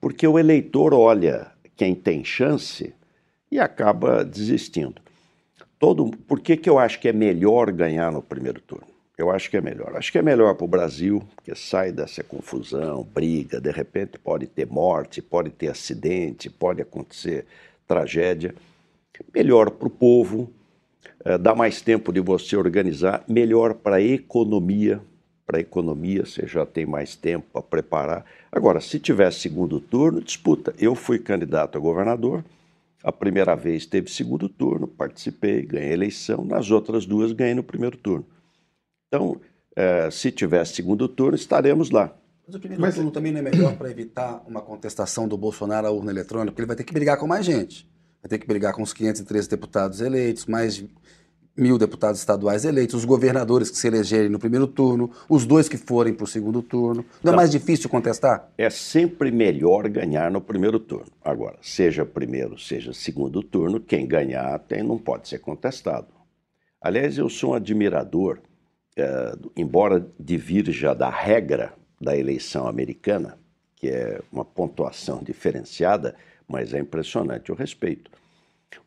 Porque 0.00 0.26
o 0.26 0.38
eleitor 0.38 0.94
olha 0.94 1.52
quem 1.76 1.94
tem 1.94 2.24
chance 2.24 2.94
e 3.52 3.58
acaba 3.58 4.24
desistindo. 4.24 5.02
Todo, 5.80 6.10
por 6.28 6.40
que, 6.40 6.58
que 6.58 6.68
eu 6.68 6.78
acho 6.78 7.00
que 7.00 7.08
é 7.08 7.12
melhor 7.12 7.72
ganhar 7.72 8.12
no 8.12 8.20
primeiro 8.20 8.60
turno? 8.60 8.86
Eu 9.16 9.30
acho 9.30 9.48
que 9.48 9.56
é 9.56 9.62
melhor. 9.62 9.96
Acho 9.96 10.12
que 10.12 10.18
é 10.18 10.22
melhor 10.22 10.54
para 10.54 10.66
o 10.66 10.68
Brasil, 10.68 11.22
que 11.42 11.54
sai 11.54 11.90
dessa 11.90 12.22
confusão, 12.22 13.02
briga, 13.02 13.58
de 13.58 13.70
repente 13.70 14.18
pode 14.18 14.46
ter 14.46 14.66
morte, 14.66 15.22
pode 15.22 15.48
ter 15.48 15.68
acidente, 15.68 16.50
pode 16.50 16.82
acontecer 16.82 17.46
tragédia. 17.88 18.54
Melhor 19.34 19.70
para 19.70 19.88
o 19.88 19.90
povo, 19.90 20.52
é, 21.24 21.38
dá 21.38 21.54
mais 21.54 21.80
tempo 21.80 22.12
de 22.12 22.20
você 22.20 22.56
organizar, 22.56 23.24
melhor 23.26 23.72
para 23.72 23.96
a 23.96 24.02
economia, 24.02 25.00
para 25.46 25.56
a 25.56 25.60
economia, 25.62 26.26
você 26.26 26.46
já 26.46 26.66
tem 26.66 26.84
mais 26.84 27.16
tempo 27.16 27.46
para 27.50 27.62
preparar. 27.62 28.26
Agora, 28.52 28.82
se 28.82 29.00
tiver 29.00 29.32
segundo 29.32 29.80
turno, 29.80 30.20
disputa. 30.20 30.74
Eu 30.78 30.94
fui 30.94 31.18
candidato 31.18 31.78
a 31.78 31.80
governador, 31.80 32.44
a 33.02 33.12
primeira 33.12 33.54
vez 33.54 33.86
teve 33.86 34.10
segundo 34.10 34.48
turno, 34.48 34.86
participei, 34.86 35.62
ganhei 35.62 35.92
eleição, 35.92 36.44
nas 36.44 36.70
outras 36.70 37.06
duas 37.06 37.32
ganhei 37.32 37.54
no 37.54 37.62
primeiro 37.62 37.96
turno. 37.96 38.26
Então, 39.08 39.40
é, 39.74 40.10
se 40.10 40.30
tiver 40.30 40.64
segundo 40.66 41.08
turno, 41.08 41.34
estaremos 41.34 41.90
lá. 41.90 42.14
Mas 42.46 42.56
o 42.56 42.58
primeiro 42.58 42.82
Mas... 42.82 42.94
turno 42.94 43.10
também 43.10 43.32
não 43.32 43.38
é 43.38 43.42
melhor 43.42 43.76
para 43.76 43.90
evitar 43.90 44.42
uma 44.46 44.60
contestação 44.60 45.26
do 45.26 45.36
Bolsonaro 45.36 45.86
à 45.86 45.90
urna 45.90 46.10
eletrônica, 46.10 46.52
porque 46.52 46.60
ele 46.62 46.66
vai 46.66 46.76
ter 46.76 46.84
que 46.84 46.92
brigar 46.92 47.16
com 47.16 47.26
mais 47.26 47.46
gente. 47.46 47.88
Vai 48.22 48.28
ter 48.28 48.38
que 48.38 48.46
brigar 48.46 48.74
com 48.74 48.82
os 48.82 48.92
513 48.92 49.48
deputados 49.48 50.00
eleitos, 50.00 50.46
mais 50.46 50.84
mil 51.56 51.76
deputados 51.76 52.20
estaduais 52.20 52.64
eleitos, 52.64 52.94
os 52.94 53.04
governadores 53.04 53.70
que 53.70 53.76
se 53.76 53.86
elegerem 53.86 54.28
no 54.28 54.38
primeiro 54.38 54.66
turno, 54.66 55.10
os 55.28 55.44
dois 55.44 55.68
que 55.68 55.76
forem 55.76 56.14
para 56.14 56.24
o 56.24 56.26
segundo 56.26 56.62
turno. 56.62 57.04
Não, 57.22 57.32
é 57.32 57.36
mais 57.36 57.50
difícil 57.50 57.90
contestar? 57.90 58.50
É 58.56 58.70
sempre 58.70 59.30
melhor 59.30 59.88
ganhar 59.88 60.30
no 60.30 60.40
primeiro 60.40 60.78
turno. 60.78 61.10
Agora, 61.22 61.58
seja 61.60 62.04
primeiro, 62.04 62.58
seja 62.58 62.92
segundo 62.92 63.42
turno, 63.42 63.80
quem 63.80 64.06
ganhar 64.06 64.58
tem, 64.60 64.82
não 64.82 64.98
pode 64.98 65.28
ser 65.28 65.38
contestado. 65.40 66.08
Aliás, 66.80 67.18
eu 67.18 67.28
sou 67.28 67.50
um 67.50 67.54
admirador, 67.54 68.38
é, 68.96 69.34
embora 69.56 70.06
divirja 70.18 70.94
da 70.94 71.10
regra 71.10 71.74
da 72.00 72.16
eleição 72.16 72.66
americana, 72.66 73.38
que 73.76 73.88
é 73.88 74.20
uma 74.32 74.44
pontuação 74.44 75.22
diferenciada, 75.22 76.14
mas 76.48 76.72
é 76.72 76.78
impressionante 76.78 77.52
o 77.52 77.54
respeito. 77.54 78.10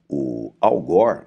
O 0.10 0.53
Al 0.60 0.82
Gore 0.82 1.25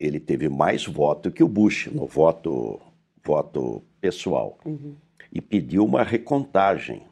ele 0.00 0.18
teve 0.18 0.48
mais 0.48 0.86
voto 0.86 1.30
que 1.30 1.44
o 1.44 1.48
Bush 1.48 1.88
no 1.92 2.06
voto, 2.06 2.80
voto 3.22 3.82
pessoal. 4.00 4.58
Uhum. 4.64 4.94
E 5.30 5.40
pediu 5.40 5.84
uma 5.84 6.02
recontagem 6.02 7.02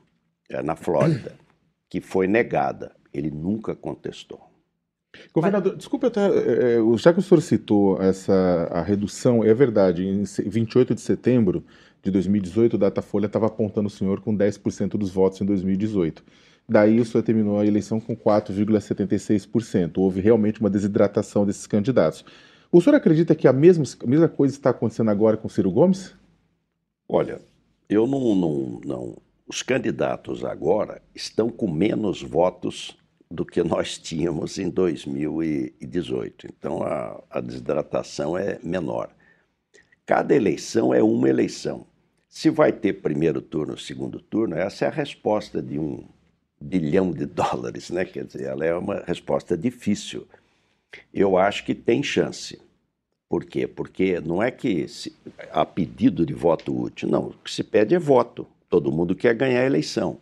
é, 0.48 0.62
na 0.62 0.74
Flórida, 0.74 1.36
que 1.90 2.00
foi 2.00 2.26
negada. 2.26 2.96
Ele 3.12 3.30
nunca 3.30 3.74
contestou. 3.74 4.40
Governador, 5.34 5.72
Mas... 5.72 5.78
desculpe 5.78 6.06
até, 6.06 6.26
é, 6.26 6.78
é, 6.78 6.96
já 6.96 7.12
que 7.12 7.18
o 7.18 7.22
senhor 7.22 7.40
citou 7.40 8.00
essa 8.00 8.68
a 8.70 8.82
redução, 8.82 9.44
é 9.44 9.52
verdade, 9.52 10.06
em 10.06 10.22
28 10.22 10.94
de 10.94 11.00
setembro 11.00 11.64
de 12.02 12.10
2018, 12.10 12.74
o 12.74 12.78
Datafolha 12.78 13.26
estava 13.26 13.46
apontando 13.46 13.88
o 13.88 13.90
senhor 13.90 14.20
com 14.20 14.36
10% 14.36 14.96
dos 14.96 15.10
votos 15.10 15.40
em 15.40 15.44
2018. 15.44 16.24
Daí 16.68 17.00
o 17.00 17.04
senhor 17.04 17.22
terminou 17.22 17.58
a 17.58 17.66
eleição 17.66 17.98
com 17.98 18.14
4,76%. 18.14 19.98
Houve 19.98 20.20
realmente 20.20 20.60
uma 20.60 20.68
desidratação 20.68 21.46
desses 21.46 21.66
candidatos. 21.66 22.24
O 22.70 22.82
senhor 22.82 22.96
acredita 22.96 23.34
que 23.34 23.48
a 23.48 23.52
mesma, 23.52 23.84
a 24.02 24.06
mesma 24.06 24.28
coisa 24.28 24.54
está 24.54 24.70
acontecendo 24.70 25.10
agora 25.10 25.38
com 25.38 25.48
Ciro 25.48 25.70
Gomes? 25.70 26.14
Olha, 27.08 27.40
eu 27.88 28.06
não, 28.06 28.34
não, 28.34 28.80
não. 28.84 29.16
Os 29.46 29.62
candidatos 29.62 30.44
agora 30.44 31.00
estão 31.14 31.48
com 31.48 31.70
menos 31.70 32.22
votos 32.22 32.98
do 33.30 33.46
que 33.46 33.62
nós 33.62 33.96
tínhamos 33.98 34.58
em 34.58 34.68
2018. 34.68 36.46
Então 36.46 36.82
a, 36.82 37.22
a 37.30 37.40
desidratação 37.40 38.36
é 38.36 38.58
menor. 38.62 39.10
Cada 40.04 40.34
eleição 40.34 40.92
é 40.92 41.02
uma 41.02 41.28
eleição. 41.28 41.86
Se 42.28 42.50
vai 42.50 42.70
ter 42.70 43.00
primeiro 43.00 43.40
turno 43.40 43.72
ou 43.72 43.78
segundo 43.78 44.20
turno, 44.20 44.56
essa 44.56 44.84
é 44.84 44.88
a 44.88 44.90
resposta 44.90 45.62
de 45.62 45.78
um 45.78 46.04
bilhão 46.60 47.12
de 47.12 47.24
dólares, 47.26 47.88
né? 47.88 48.04
Quer 48.04 48.24
dizer, 48.24 48.44
ela 48.44 48.66
é 48.66 48.74
uma 48.74 49.02
resposta 49.06 49.56
difícil. 49.56 50.28
Eu 51.12 51.36
acho 51.36 51.64
que 51.64 51.74
tem 51.74 52.02
chance. 52.02 52.60
Por 53.28 53.44
quê? 53.44 53.66
Porque 53.66 54.20
não 54.20 54.42
é 54.42 54.50
que 54.50 54.88
se, 54.88 55.14
pedido 55.74 56.24
de 56.24 56.32
voto 56.32 56.74
útil, 56.74 57.08
não. 57.08 57.26
O 57.26 57.34
que 57.44 57.50
se 57.50 57.62
pede 57.62 57.94
é 57.94 57.98
voto. 57.98 58.46
Todo 58.70 58.92
mundo 58.92 59.14
quer 59.14 59.34
ganhar 59.34 59.60
a 59.60 59.66
eleição. 59.66 60.18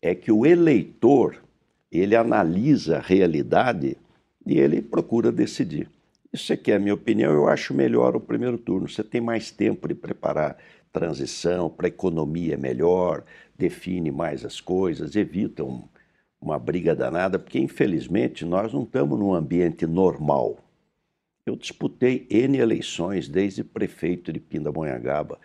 É 0.00 0.14
que 0.14 0.32
o 0.32 0.46
eleitor 0.46 1.42
ele 1.90 2.16
analisa 2.16 2.98
a 2.98 3.00
realidade 3.00 3.96
e 4.46 4.58
ele 4.58 4.80
procura 4.80 5.32
decidir. 5.32 5.90
Isso 6.32 6.52
aqui 6.52 6.70
é 6.70 6.76
a 6.76 6.78
minha 6.78 6.94
opinião, 6.94 7.32
eu 7.32 7.48
acho 7.48 7.72
melhor 7.72 8.14
o 8.14 8.20
primeiro 8.20 8.58
turno. 8.58 8.88
Você 8.88 9.02
tem 9.02 9.20
mais 9.20 9.50
tempo 9.50 9.88
de 9.88 9.94
preparar 9.94 10.58
transição, 10.92 11.70
para 11.70 11.86
a 11.86 11.88
economia 11.88 12.56
melhor, 12.56 13.24
define 13.56 14.10
mais 14.10 14.44
as 14.44 14.60
coisas, 14.60 15.16
evita 15.16 15.64
um, 15.64 15.82
uma 16.40 16.58
briga 16.58 16.94
danada, 16.94 17.38
porque 17.38 17.58
infelizmente 17.58 18.44
nós 18.44 18.72
não 18.72 18.82
estamos 18.82 19.18
num 19.18 19.34
ambiente 19.34 19.86
normal. 19.86 20.58
Eu 21.44 21.56
disputei 21.56 22.26
N 22.30 22.58
eleições, 22.58 23.28
desde 23.28 23.64
prefeito 23.64 24.32
de 24.32 24.38
Pindamonhangaba. 24.38 25.38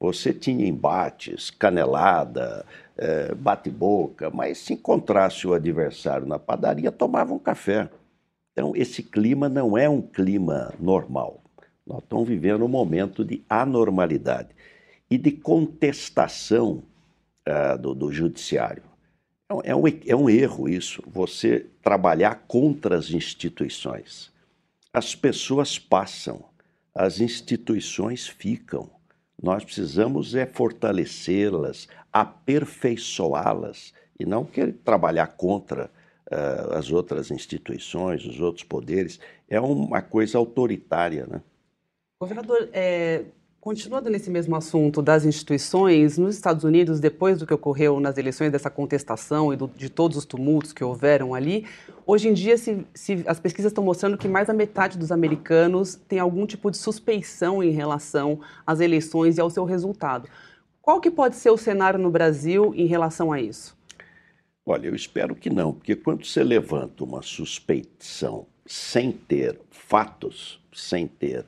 Você 0.00 0.32
tinha 0.32 0.66
embates, 0.66 1.50
canelada, 1.50 2.64
é, 2.96 3.34
bate-boca, 3.34 4.30
mas 4.30 4.58
se 4.58 4.74
encontrasse 4.74 5.46
o 5.46 5.54
adversário 5.54 6.26
na 6.26 6.38
padaria, 6.38 6.92
tomava 6.92 7.34
um 7.34 7.38
café. 7.38 7.90
Então, 8.52 8.72
esse 8.74 9.02
clima 9.02 9.48
não 9.48 9.76
é 9.76 9.88
um 9.88 10.00
clima 10.00 10.72
normal. 10.80 11.42
Nós 11.86 12.02
estamos 12.02 12.28
vivendo 12.28 12.64
um 12.64 12.68
momento 12.68 13.24
de 13.24 13.42
anormalidade 13.48 14.48
e 15.10 15.16
de 15.16 15.32
contestação 15.32 16.82
uh, 17.48 17.78
do, 17.78 17.94
do, 17.94 18.12
judiciário. 18.12 18.82
É 19.50 19.74
um, 19.74 19.82
é 20.06 20.14
um 20.14 20.28
erro 20.28 20.68
isso, 20.68 21.02
você 21.06 21.66
trabalhar 21.82 22.44
contra 22.46 22.98
as 22.98 23.10
instituições. 23.10 24.30
As 24.92 25.14
pessoas 25.14 25.78
passam, 25.78 26.44
as 26.94 27.20
instituições 27.20 28.26
ficam. 28.26 28.90
Nós 29.42 29.64
precisamos 29.64 30.34
é 30.34 30.44
fortalecê-las, 30.44 31.88
aperfeiçoá-las 32.12 33.94
e 34.20 34.26
não 34.26 34.44
querer 34.44 34.74
trabalhar 34.84 35.28
contra 35.28 35.90
uh, 36.30 36.74
as 36.74 36.90
outras 36.90 37.30
instituições, 37.30 38.26
os 38.26 38.40
outros 38.40 38.64
poderes. 38.64 39.18
É 39.48 39.58
uma 39.58 40.02
coisa 40.02 40.36
autoritária, 40.36 41.26
né? 41.26 41.40
Governador, 42.20 42.68
é, 42.72 43.24
Continuando 43.60 44.08
nesse 44.08 44.30
mesmo 44.30 44.54
assunto 44.54 45.02
das 45.02 45.24
instituições, 45.24 46.16
nos 46.16 46.36
Estados 46.36 46.62
Unidos, 46.62 47.00
depois 47.00 47.40
do 47.40 47.46
que 47.46 47.52
ocorreu 47.52 47.98
nas 47.98 48.16
eleições, 48.16 48.52
dessa 48.52 48.70
contestação 48.70 49.52
e 49.52 49.56
do, 49.56 49.66
de 49.66 49.90
todos 49.90 50.16
os 50.16 50.24
tumultos 50.24 50.72
que 50.72 50.84
houveram 50.84 51.34
ali, 51.34 51.66
hoje 52.06 52.28
em 52.28 52.34
dia 52.34 52.56
se, 52.56 52.86
se, 52.94 53.24
as 53.26 53.40
pesquisas 53.40 53.72
estão 53.72 53.82
mostrando 53.82 54.16
que 54.16 54.28
mais 54.28 54.46
da 54.46 54.54
metade 54.54 54.96
dos 54.96 55.10
americanos 55.10 55.96
tem 55.96 56.20
algum 56.20 56.46
tipo 56.46 56.70
de 56.70 56.76
suspeição 56.76 57.60
em 57.60 57.70
relação 57.70 58.40
às 58.64 58.78
eleições 58.78 59.38
e 59.38 59.40
ao 59.40 59.50
seu 59.50 59.64
resultado. 59.64 60.28
Qual 60.80 61.00
que 61.00 61.10
pode 61.10 61.34
ser 61.34 61.50
o 61.50 61.58
cenário 61.58 61.98
no 61.98 62.12
Brasil 62.12 62.72
em 62.76 62.86
relação 62.86 63.32
a 63.32 63.40
isso? 63.40 63.76
Olha, 64.64 64.86
eu 64.86 64.94
espero 64.94 65.34
que 65.34 65.50
não, 65.50 65.72
porque 65.72 65.96
quando 65.96 66.24
você 66.24 66.44
levanta 66.44 67.02
uma 67.02 67.22
suspeição 67.22 68.46
sem 68.64 69.10
ter 69.10 69.58
fatos, 69.68 70.62
sem 70.72 71.08
ter 71.08 71.44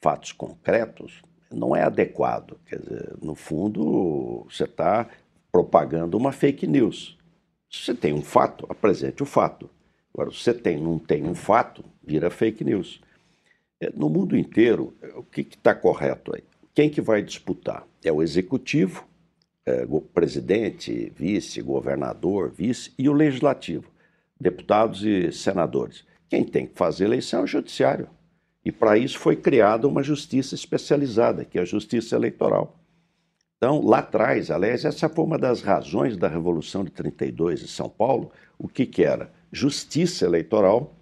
fatos 0.00 0.32
concretos, 0.32 1.22
não 1.52 1.74
é 1.74 1.82
adequado. 1.82 2.58
Quer 2.66 2.80
dizer, 2.80 3.14
no 3.22 3.34
fundo, 3.34 4.46
você 4.48 4.64
está 4.64 5.08
propagando 5.50 6.16
uma 6.16 6.32
fake 6.32 6.66
news. 6.66 7.18
Se 7.70 7.84
você 7.84 7.94
tem 7.94 8.12
um 8.12 8.22
fato, 8.22 8.66
apresente 8.68 9.22
o 9.22 9.26
fato. 9.26 9.68
Agora, 10.12 10.30
se 10.30 10.38
você 10.38 10.54
tem, 10.54 10.78
não 10.78 10.98
tem 10.98 11.24
um 11.24 11.34
fato, 11.34 11.84
vira 12.02 12.30
fake 12.30 12.64
news. 12.64 13.00
É, 13.80 13.90
no 13.94 14.08
mundo 14.08 14.36
inteiro, 14.36 14.94
o 15.14 15.22
que 15.22 15.40
está 15.40 15.74
correto 15.74 16.34
aí? 16.34 16.42
Quem 16.74 16.90
que 16.90 17.00
vai 17.00 17.22
disputar? 17.22 17.86
É 18.04 18.12
o 18.12 18.22
executivo, 18.22 19.06
é, 19.64 19.86
o 19.88 20.00
presidente, 20.00 21.12
vice, 21.16 21.62
governador, 21.62 22.50
vice 22.50 22.92
e 22.98 23.08
o 23.08 23.12
legislativo, 23.12 23.90
deputados 24.38 25.04
e 25.04 25.32
senadores. 25.32 26.04
Quem 26.28 26.44
tem 26.44 26.66
que 26.66 26.76
fazer 26.76 27.04
eleição 27.04 27.40
é 27.40 27.44
o 27.44 27.46
judiciário. 27.46 28.08
E 28.64 28.70
para 28.70 28.98
isso 28.98 29.18
foi 29.18 29.36
criada 29.36 29.88
uma 29.88 30.02
justiça 30.02 30.54
especializada, 30.54 31.44
que 31.44 31.58
é 31.58 31.62
a 31.62 31.64
justiça 31.64 32.14
eleitoral. 32.14 32.78
Então, 33.56 33.84
lá 33.84 33.98
atrás, 33.98 34.50
aliás, 34.50 34.84
essa 34.84 35.08
foi 35.08 35.24
uma 35.24 35.38
das 35.38 35.60
razões 35.60 36.16
da 36.16 36.28
Revolução 36.28 36.82
de 36.82 36.90
32 36.90 37.62
em 37.62 37.66
São 37.66 37.88
Paulo, 37.88 38.30
o 38.58 38.68
que, 38.68 38.86
que 38.86 39.04
era? 39.04 39.30
Justiça 39.52 40.24
eleitoral, 40.24 40.94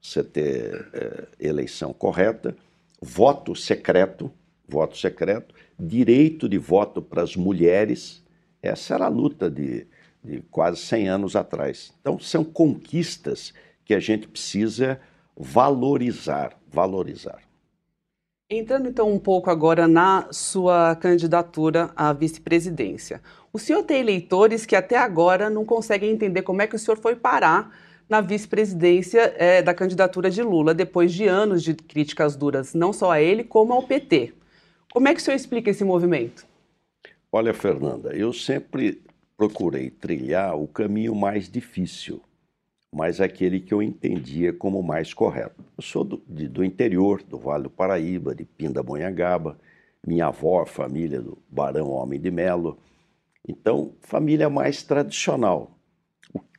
você 0.00 0.22
ter 0.22 0.90
é, 0.92 1.28
eleição 1.40 1.92
correta, 1.92 2.56
voto 3.00 3.54
secreto, 3.54 4.30
voto 4.68 4.96
secreto, 4.96 5.54
direito 5.78 6.48
de 6.48 6.58
voto 6.58 7.00
para 7.00 7.22
as 7.22 7.36
mulheres. 7.36 8.22
Essa 8.62 8.94
era 8.94 9.06
a 9.06 9.08
luta 9.08 9.50
de, 9.50 9.86
de 10.22 10.42
quase 10.50 10.78
100 10.78 11.08
anos 11.08 11.36
atrás. 11.36 11.94
Então, 12.00 12.18
são 12.18 12.44
conquistas 12.44 13.54
que 13.84 13.94
a 13.94 14.00
gente 14.00 14.28
precisa 14.28 15.00
valorizar, 15.36 16.56
valorizar. 16.68 17.40
Entrando 18.50 18.88
então 18.88 19.10
um 19.10 19.18
pouco 19.18 19.50
agora 19.50 19.88
na 19.88 20.28
sua 20.30 20.94
candidatura 20.96 21.90
à 21.96 22.12
vice-presidência. 22.12 23.22
O 23.50 23.58
senhor 23.58 23.82
tem 23.82 24.00
eleitores 24.00 24.66
que 24.66 24.76
até 24.76 24.96
agora 24.96 25.48
não 25.48 25.64
conseguem 25.64 26.10
entender 26.10 26.42
como 26.42 26.60
é 26.60 26.66
que 26.66 26.76
o 26.76 26.78
senhor 26.78 26.98
foi 26.98 27.16
parar 27.16 27.74
na 28.08 28.20
vice-presidência 28.20 29.34
é, 29.38 29.62
da 29.62 29.72
candidatura 29.72 30.30
de 30.30 30.42
Lula, 30.42 30.74
depois 30.74 31.14
de 31.14 31.26
anos 31.26 31.62
de 31.62 31.72
críticas 31.72 32.36
duras, 32.36 32.74
não 32.74 32.92
só 32.92 33.10
a 33.10 33.22
ele, 33.22 33.42
como 33.42 33.72
ao 33.72 33.84
PT. 33.84 34.34
Como 34.92 35.08
é 35.08 35.14
que 35.14 35.20
o 35.20 35.24
senhor 35.24 35.36
explica 35.36 35.70
esse 35.70 35.82
movimento? 35.82 36.44
Olha, 37.30 37.54
Fernanda, 37.54 38.14
eu 38.14 38.34
sempre 38.34 39.00
procurei 39.34 39.88
trilhar 39.88 40.54
o 40.54 40.68
caminho 40.68 41.14
mais 41.14 41.48
difícil 41.48 42.20
mas 42.92 43.22
aquele 43.22 43.58
que 43.58 43.72
eu 43.72 43.82
entendia 43.82 44.52
como 44.52 44.82
mais 44.82 45.14
correto. 45.14 45.64
Eu 45.78 45.82
sou 45.82 46.04
do, 46.04 46.22
de, 46.28 46.46
do 46.46 46.62
interior, 46.62 47.22
do 47.22 47.38
Vale 47.38 47.64
do 47.64 47.70
Paraíba, 47.70 48.34
de 48.34 48.44
Pindamonhangaba, 48.44 49.58
minha 50.06 50.26
avó, 50.26 50.66
família 50.66 51.20
do 51.22 51.38
Barão 51.48 51.90
Homem 51.90 52.20
de 52.20 52.30
Melo. 52.30 52.78
Então, 53.48 53.94
família 54.02 54.50
mais 54.50 54.82
tradicional. 54.82 55.70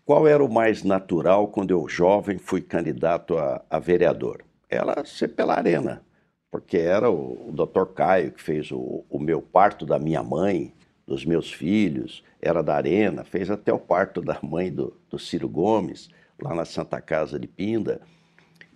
Qual 0.03 0.27
era 0.27 0.43
o 0.43 0.51
mais 0.51 0.83
natural 0.83 1.47
quando 1.47 1.71
eu, 1.71 1.87
jovem, 1.87 2.39
fui 2.39 2.61
candidato 2.61 3.37
a, 3.37 3.63
a 3.69 3.77
vereador? 3.77 4.43
Era 4.67 5.05
ser 5.05 5.29
pela 5.29 5.55
arena, 5.55 6.01
porque 6.49 6.77
era 6.77 7.11
o, 7.11 7.49
o 7.49 7.51
Dr. 7.51 7.93
Caio 7.93 8.31
que 8.31 8.41
fez 8.41 8.71
o, 8.71 9.05
o 9.07 9.19
meu 9.19 9.41
parto 9.41 9.85
da 9.85 9.99
minha 9.99 10.23
mãe, 10.23 10.73
dos 11.05 11.25
meus 11.25 11.53
filhos, 11.53 12.23
era 12.41 12.63
da 12.63 12.75
arena, 12.75 13.23
fez 13.23 13.51
até 13.51 13.71
o 13.71 13.79
parto 13.79 14.19
da 14.19 14.39
mãe 14.41 14.71
do, 14.71 14.97
do 15.09 15.19
Ciro 15.19 15.47
Gomes 15.47 16.09
lá 16.43 16.53
na 16.53 16.65
Santa 16.65 16.99
Casa 16.99 17.39
de 17.39 17.47
Pinda, 17.47 18.01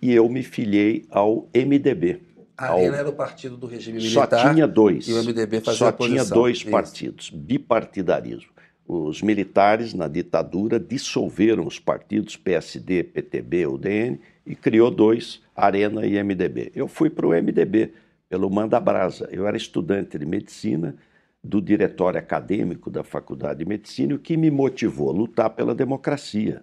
e 0.00 0.12
eu 0.12 0.28
me 0.28 0.42
filiei 0.42 1.06
ao 1.10 1.48
MDB. 1.54 2.20
A 2.56 2.72
Arena 2.72 2.96
era 2.96 3.08
o 3.08 3.12
partido 3.12 3.56
do 3.56 3.66
regime 3.66 3.98
militar. 3.98 4.28
Só 4.28 4.52
tinha 4.52 4.66
dois. 4.66 5.06
E 5.06 5.12
o 5.12 5.22
MDB 5.22 5.60
fazia 5.60 5.78
Só 5.78 5.92
tinha 5.92 6.24
dois 6.24 6.58
Isso. 6.58 6.70
partidos, 6.70 7.30
bipartidarismo. 7.30 8.50
Os 8.86 9.20
militares, 9.20 9.92
na 9.92 10.08
ditadura, 10.08 10.80
dissolveram 10.80 11.66
os 11.66 11.78
partidos 11.78 12.36
PSD, 12.36 13.04
PTB, 13.04 13.66
UDN 13.66 14.18
e 14.46 14.56
criou 14.56 14.90
dois, 14.90 15.42
Arena 15.54 16.06
e 16.06 16.20
MDB. 16.22 16.72
Eu 16.74 16.88
fui 16.88 17.10
para 17.10 17.26
o 17.26 17.30
MDB, 17.30 17.92
pelo 18.28 18.50
Manda 18.50 18.80
Brasa. 18.80 19.28
Eu 19.30 19.46
era 19.46 19.56
estudante 19.56 20.18
de 20.18 20.24
medicina 20.24 20.96
do 21.44 21.60
diretório 21.60 22.18
acadêmico 22.18 22.90
da 22.90 23.04
Faculdade 23.04 23.60
de 23.60 23.64
Medicina, 23.66 24.14
o 24.14 24.18
que 24.18 24.36
me 24.36 24.50
motivou 24.50 25.10
a 25.10 25.12
lutar 25.12 25.50
pela 25.50 25.74
democracia. 25.74 26.62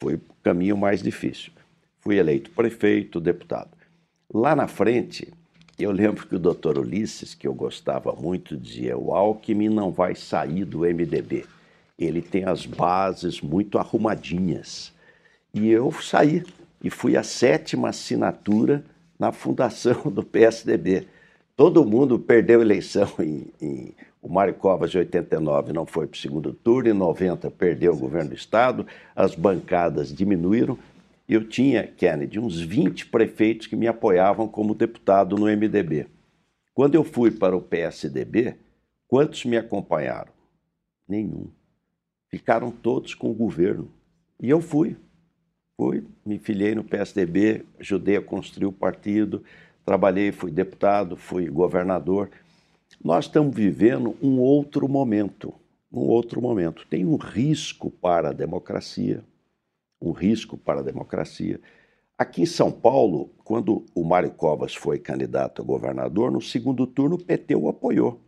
Foi 0.00 0.14
o 0.14 0.20
caminho 0.42 0.76
mais 0.76 1.02
difícil. 1.02 1.52
Fui 2.00 2.16
eleito 2.16 2.50
prefeito, 2.50 3.20
deputado. 3.20 3.70
Lá 4.32 4.56
na 4.56 4.66
frente, 4.66 5.30
eu 5.78 5.90
lembro 5.92 6.26
que 6.26 6.34
o 6.34 6.38
doutor 6.38 6.78
Ulisses, 6.78 7.34
que 7.34 7.46
eu 7.46 7.54
gostava 7.54 8.12
muito, 8.12 8.56
dizia: 8.56 8.96
o 8.96 9.14
Alckmin 9.14 9.68
não 9.68 9.90
vai 9.90 10.14
sair 10.14 10.64
do 10.64 10.80
MDB. 10.80 11.44
Ele 11.98 12.22
tem 12.22 12.44
as 12.44 12.64
bases 12.64 13.40
muito 13.40 13.78
arrumadinhas. 13.78 14.92
E 15.52 15.68
eu 15.68 15.92
saí 15.92 16.42
e 16.82 16.88
fui 16.88 17.16
a 17.16 17.22
sétima 17.22 17.90
assinatura 17.90 18.82
na 19.18 19.32
fundação 19.32 20.02
do 20.10 20.22
PSDB. 20.22 21.06
Todo 21.56 21.84
mundo 21.84 22.18
perdeu 22.18 22.62
eleição 22.62 23.12
em, 23.18 23.46
em 23.60 23.94
o 24.22 24.28
Mário 24.28 24.54
Covas, 24.54 24.94
em 24.94 24.98
89, 24.98 25.72
não 25.72 25.86
foi 25.86 26.06
para 26.06 26.16
o 26.16 26.20
segundo 26.20 26.52
turno, 26.52 26.90
em 26.90 26.92
90 26.92 27.50
perdeu 27.50 27.92
o 27.92 27.98
governo 27.98 28.30
do 28.30 28.34
Estado, 28.34 28.86
as 29.16 29.34
bancadas 29.34 30.14
diminuíram. 30.14 30.78
Eu 31.26 31.44
tinha, 31.48 31.86
Kennedy, 31.86 32.38
uns 32.38 32.60
20 32.60 33.06
prefeitos 33.06 33.66
que 33.66 33.76
me 33.76 33.86
apoiavam 33.86 34.46
como 34.46 34.74
deputado 34.74 35.36
no 35.36 35.46
MDB. 35.46 36.06
Quando 36.74 36.94
eu 36.94 37.04
fui 37.04 37.30
para 37.30 37.56
o 37.56 37.62
PSDB, 37.62 38.56
quantos 39.08 39.44
me 39.44 39.56
acompanharam? 39.56 40.32
Nenhum. 41.08 41.48
Ficaram 42.28 42.70
todos 42.70 43.14
com 43.14 43.30
o 43.30 43.34
governo. 43.34 43.90
E 44.40 44.50
eu 44.50 44.60
fui. 44.60 44.96
Fui, 45.76 46.04
me 46.26 46.38
filiei 46.38 46.74
no 46.74 46.84
PSDB, 46.84 47.64
ajudei 47.78 48.16
a 48.16 48.22
construir 48.22 48.66
o 48.66 48.72
partido, 48.72 49.42
trabalhei, 49.84 50.30
fui 50.30 50.50
deputado, 50.50 51.16
fui 51.16 51.48
governador. 51.48 52.30
Nós 53.02 53.26
estamos 53.26 53.54
vivendo 53.54 54.16
um 54.20 54.38
outro 54.40 54.88
momento, 54.88 55.54
um 55.92 56.00
outro 56.00 56.40
momento. 56.42 56.86
Tem 56.86 57.06
um 57.06 57.16
risco 57.16 57.90
para 57.90 58.30
a 58.30 58.32
democracia, 58.32 59.24
um 60.00 60.10
risco 60.10 60.58
para 60.58 60.80
a 60.80 60.82
democracia. 60.82 61.60
Aqui 62.18 62.42
em 62.42 62.46
São 62.46 62.70
Paulo, 62.70 63.30
quando 63.42 63.86
o 63.94 64.04
Mário 64.04 64.30
Covas 64.30 64.74
foi 64.74 64.98
candidato 64.98 65.62
a 65.62 65.64
governador, 65.64 66.30
no 66.30 66.42
segundo 66.42 66.86
turno 66.86 67.16
o 67.16 67.24
PT 67.24 67.54
o 67.54 67.68
apoiou. 67.68 68.20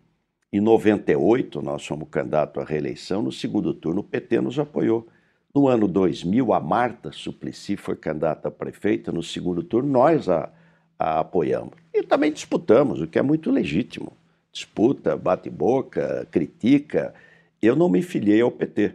Em 0.51 0.61
98, 0.61 1.61
nós 1.61 1.87
fomos 1.87 2.09
candidato 2.11 2.59
à 2.59 2.65
reeleição, 2.65 3.21
no 3.21 3.33
segundo 3.33 3.75
turno 3.75 4.01
o 4.01 4.05
PT 4.05 4.41
nos 4.41 4.59
apoiou. 4.59 5.07
No 5.55 5.69
ano 5.69 5.87
2000, 5.87 6.55
a 6.55 6.61
Marta 6.61 7.13
Suplicy 7.13 7.77
foi 7.77 7.97
candidata 7.97 8.49
a 8.49 8.51
prefeita, 8.51 9.13
no 9.13 9.23
segundo 9.23 9.63
turno 9.63 9.91
nós 9.91 10.31
a, 10.31 10.51
a 10.99 11.21
apoiamos. 11.21 11.75
E 11.93 12.03
também 12.03 12.33
disputamos, 12.33 13.03
o 13.03 13.07
que 13.07 13.19
é 13.19 13.23
muito 13.23 13.51
legítimo 13.51 14.17
disputa, 14.53 15.17
bate 15.17 15.49
boca, 15.49 16.29
critica. 16.31 17.15
Eu 17.61 17.75
não 17.75 17.89
me 17.89 18.03
filiei 18.03 18.41
ao 18.41 18.51
PT. 18.51 18.95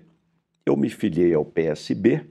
Eu 0.65 0.77
me 0.77 0.89
filiei 0.89 1.33
ao 1.33 1.43
PSB, 1.43 2.25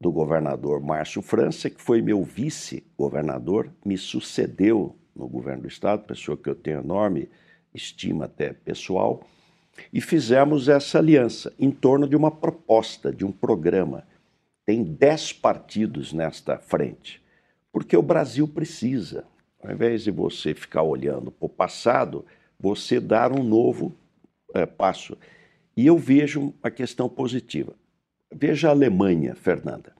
do 0.00 0.10
governador 0.10 0.80
Márcio 0.80 1.20
França, 1.20 1.68
que 1.68 1.80
foi 1.80 2.00
meu 2.00 2.24
vice-governador, 2.24 3.70
me 3.84 3.98
sucedeu 3.98 4.96
no 5.14 5.28
governo 5.28 5.62
do 5.62 5.68
Estado, 5.68 6.06
pessoa 6.06 6.38
que 6.38 6.48
eu 6.48 6.54
tenho 6.54 6.80
enorme 6.80 7.28
estima 7.74 8.24
até 8.24 8.54
pessoal, 8.54 9.22
e 9.92 10.00
fizemos 10.00 10.68
essa 10.68 10.98
aliança 10.98 11.52
em 11.58 11.70
torno 11.70 12.08
de 12.08 12.16
uma 12.16 12.30
proposta, 12.30 13.12
de 13.12 13.24
um 13.24 13.30
programa. 13.30 14.04
Tem 14.64 14.82
dez 14.82 15.32
partidos 15.32 16.12
nesta 16.12 16.58
frente, 16.58 17.22
porque 17.70 17.96
o 17.96 18.02
Brasil 18.02 18.48
precisa. 18.48 19.24
Ao 19.62 19.70
invés 19.70 20.02
de 20.02 20.10
você 20.10 20.54
ficar 20.54 20.82
olhando 20.82 21.30
para 21.30 21.46
o 21.46 21.48
passado, 21.48 22.24
você 22.60 23.00
dar 23.00 23.32
um 23.32 23.42
novo 23.42 23.94
é, 24.54 24.66
passo. 24.66 25.16
E 25.76 25.86
eu 25.86 25.96
vejo 25.96 26.52
uma 26.62 26.70
questão 26.70 27.08
positiva. 27.08 27.74
Veja 28.32 28.68
a 28.68 28.72
Alemanha, 28.72 29.34
Fernanda. 29.34 29.92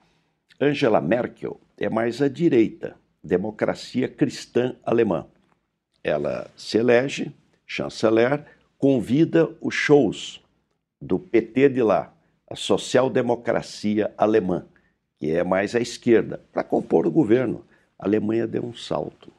Angela 0.61 1.01
Merkel 1.01 1.59
é 1.79 1.89
mais 1.89 2.21
à 2.21 2.29
direita, 2.29 2.95
democracia 3.25 4.09
cristã 4.09 4.77
alemã. 4.85 5.27
Ela 6.05 6.51
se 6.57 6.79
elege 6.79 7.33
chanceler, 7.67 8.45
convida 8.77 9.49
os 9.61 9.75
shows 9.75 10.41
do 11.01 11.19
PT 11.19 11.71
de 11.71 11.83
lá, 11.83 12.13
a 12.49 12.57
social-democracia 12.57 14.13
alemã, 14.19 14.67
que 15.19 15.31
é 15.31 15.45
mais 15.45 15.75
à 15.75 15.81
esquerda, 15.81 16.41
para 16.53 16.65
compor 16.65 17.07
o 17.07 17.11
governo. 17.11 17.65
A 17.99 18.07
Alemanha 18.07 18.47
deu 18.47 18.65
um 18.65 18.75
salto. 18.75 19.33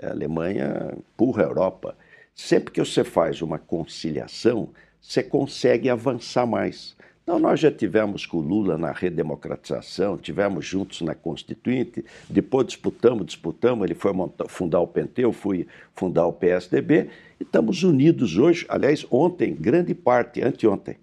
A 0.00 0.10
Alemanha 0.10 0.94
empurra 0.96 1.42
a 1.42 1.46
Europa. 1.46 1.96
Sempre 2.38 2.72
que 2.72 2.78
você 2.80 3.02
faz 3.02 3.42
uma 3.42 3.58
conciliação, 3.58 4.68
você 5.02 5.24
consegue 5.24 5.90
avançar 5.90 6.46
mais. 6.46 6.96
Então, 7.20 7.36
nós 7.36 7.58
já 7.58 7.70
tivemos 7.70 8.24
com 8.24 8.36
o 8.36 8.40
Lula 8.40 8.78
na 8.78 8.92
redemocratização, 8.92 10.16
tivemos 10.16 10.64
juntos 10.64 11.00
na 11.00 11.16
Constituinte, 11.16 12.04
depois 12.30 12.68
disputamos, 12.68 13.26
disputamos, 13.26 13.84
ele 13.84 13.94
foi 13.96 14.12
montar, 14.12 14.46
fundar 14.48 14.78
o 14.78 14.86
PT, 14.86 15.24
eu 15.24 15.32
fui 15.32 15.66
fundar 15.96 16.26
o 16.26 16.32
PSDB, 16.32 17.10
e 17.40 17.42
estamos 17.42 17.82
unidos 17.82 18.38
hoje. 18.38 18.64
Aliás, 18.68 19.04
ontem, 19.10 19.52
grande 19.52 19.92
parte, 19.92 20.40
anteontem, 20.40 20.96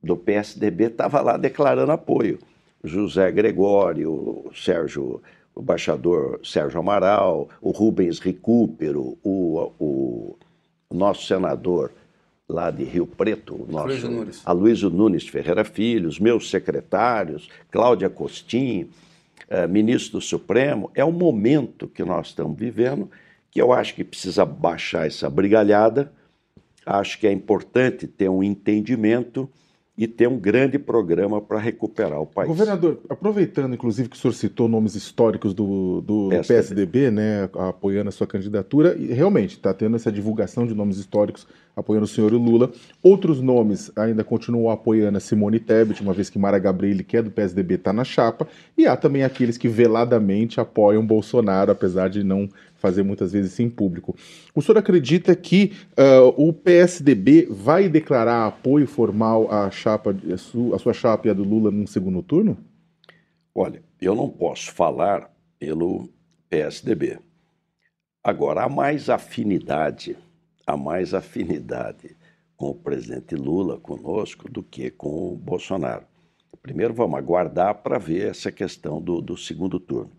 do 0.00 0.16
PSDB 0.16 0.84
estava 0.84 1.20
lá 1.20 1.36
declarando 1.36 1.90
apoio. 1.90 2.38
José 2.84 3.32
Gregório, 3.32 4.12
o 4.12 4.52
Sérgio, 4.54 5.20
o 5.52 5.60
embaixador 5.60 6.40
Sérgio 6.44 6.78
Amaral, 6.78 7.48
o 7.60 7.72
Rubens 7.72 8.20
Recupero, 8.20 9.18
o, 9.24 9.72
o 9.80 10.36
o 10.88 10.94
nosso 10.94 11.26
senador 11.26 11.90
lá 12.48 12.70
de 12.70 12.84
Rio 12.84 13.06
Preto, 13.06 13.54
o 13.54 13.66
nosso, 13.70 13.86
Aloysio 13.88 14.10
Nunes. 14.10 14.42
Aloysio 14.44 14.90
Nunes 14.90 15.28
Ferreira 15.28 15.64
Filho, 15.64 16.08
os 16.08 16.20
meus 16.20 16.48
secretários, 16.48 17.48
Cláudia 17.70 18.08
Costin, 18.08 18.88
eh, 19.48 19.66
ministro 19.66 20.18
do 20.18 20.20
Supremo, 20.20 20.90
é 20.94 21.04
o 21.04 21.10
momento 21.10 21.88
que 21.88 22.04
nós 22.04 22.28
estamos 22.28 22.56
vivendo 22.56 23.10
que 23.50 23.60
eu 23.60 23.72
acho 23.72 23.94
que 23.94 24.04
precisa 24.04 24.44
baixar 24.44 25.06
essa 25.06 25.30
brigalhada, 25.30 26.12
acho 26.84 27.18
que 27.18 27.26
é 27.26 27.32
importante 27.32 28.06
ter 28.06 28.28
um 28.28 28.42
entendimento 28.42 29.48
e 29.96 30.06
ter 30.06 30.28
um 30.28 30.38
grande 30.38 30.78
programa 30.78 31.40
para 31.40 31.58
recuperar 31.58 32.20
o 32.20 32.26
país. 32.26 32.48
Governador, 32.48 33.00
aproveitando 33.08 33.74
inclusive 33.74 34.08
que 34.08 34.16
o 34.16 34.18
senhor 34.18 34.34
citou 34.34 34.68
nomes 34.68 34.94
históricos 34.94 35.54
do, 35.54 36.02
do 36.02 36.28
PSDB. 36.28 36.46
PSDB, 36.46 37.10
né, 37.10 37.50
apoiando 37.54 38.08
a 38.08 38.12
sua 38.12 38.26
candidatura, 38.26 38.94
e 38.98 39.06
realmente 39.06 39.52
está 39.52 39.72
tendo 39.72 39.96
essa 39.96 40.12
divulgação 40.12 40.66
de 40.66 40.74
nomes 40.74 40.98
históricos 40.98 41.46
apoiando 41.74 42.04
o 42.04 42.08
senhor 42.08 42.32
Lula. 42.32 42.70
Outros 43.02 43.40
nomes 43.40 43.92
ainda 43.94 44.24
continuam 44.24 44.70
apoiando 44.70 45.18
a 45.18 45.20
Simone 45.20 45.60
Tebet, 45.60 46.02
uma 46.02 46.14
vez 46.14 46.30
que 46.30 46.38
Mara 46.38 46.58
Gabriele, 46.58 47.04
que 47.04 47.18
é 47.18 47.22
do 47.22 47.30
PSDB, 47.30 47.74
está 47.74 47.92
na 47.92 48.02
chapa, 48.02 48.48
e 48.76 48.86
há 48.86 48.96
também 48.96 49.22
aqueles 49.22 49.58
que 49.58 49.68
veladamente 49.68 50.58
apoiam 50.58 51.06
Bolsonaro, 51.06 51.70
apesar 51.70 52.08
de 52.08 52.24
não 52.24 52.48
fazer 52.76 53.02
muitas 53.02 53.32
vezes 53.32 53.58
em 53.60 53.68
público. 53.68 54.14
O 54.54 54.62
senhor 54.62 54.78
acredita 54.78 55.34
que 55.34 55.72
uh, 55.92 56.28
o 56.36 56.52
PSDB 56.52 57.46
vai 57.50 57.88
declarar 57.88 58.46
apoio 58.46 58.86
formal 58.86 59.50
à 59.50 59.70
chapa, 59.70 60.14
à 60.32 60.36
sua, 60.36 60.78
sua 60.78 60.92
chapa 60.92 61.28
e 61.28 61.30
à 61.30 61.34
do 61.34 61.44
Lula 61.44 61.70
num 61.70 61.86
segundo 61.86 62.22
turno? 62.22 62.56
Olha, 63.54 63.82
eu 64.00 64.14
não 64.14 64.28
posso 64.28 64.72
falar 64.72 65.30
pelo 65.58 66.08
PSDB. 66.48 67.18
Agora, 68.22 68.64
há 68.64 68.68
mais 68.68 69.08
afinidade, 69.08 70.16
há 70.66 70.76
mais 70.76 71.14
afinidade 71.14 72.16
com 72.56 72.70
o 72.70 72.74
presidente 72.74 73.34
Lula 73.34 73.78
conosco 73.78 74.50
do 74.50 74.62
que 74.62 74.90
com 74.90 75.32
o 75.32 75.36
Bolsonaro. 75.36 76.04
Primeiro 76.62 76.92
vamos 76.92 77.16
aguardar 77.16 77.76
para 77.76 77.96
ver 77.96 78.28
essa 78.28 78.50
questão 78.50 79.00
do, 79.00 79.20
do 79.20 79.36
segundo 79.36 79.78
turno. 79.78 80.10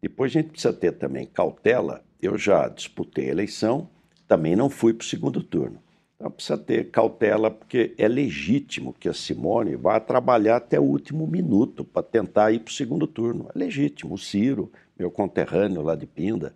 Depois 0.00 0.30
a 0.30 0.40
gente 0.40 0.50
precisa 0.50 0.72
ter 0.72 0.92
também 0.92 1.26
cautela. 1.26 2.04
Eu 2.20 2.36
já 2.36 2.68
disputei 2.68 3.28
a 3.28 3.32
eleição, 3.32 3.88
também 4.26 4.56
não 4.56 4.68
fui 4.68 4.92
para 4.92 5.04
o 5.04 5.06
segundo 5.06 5.42
turno. 5.42 5.80
Então 6.16 6.30
precisa 6.30 6.56
ter 6.56 6.90
cautela, 6.90 7.50
porque 7.50 7.94
é 7.98 8.08
legítimo 8.08 8.94
que 8.94 9.08
a 9.08 9.12
Simone 9.12 9.76
vá 9.76 10.00
trabalhar 10.00 10.56
até 10.56 10.80
o 10.80 10.84
último 10.84 11.26
minuto 11.26 11.84
para 11.84 12.02
tentar 12.02 12.52
ir 12.52 12.60
para 12.60 12.70
o 12.70 12.74
segundo 12.74 13.06
turno. 13.06 13.48
É 13.54 13.58
legítimo. 13.58 14.14
O 14.14 14.18
Ciro, 14.18 14.72
meu 14.98 15.10
conterrâneo 15.10 15.82
lá 15.82 15.94
de 15.94 16.06
Pinda. 16.06 16.54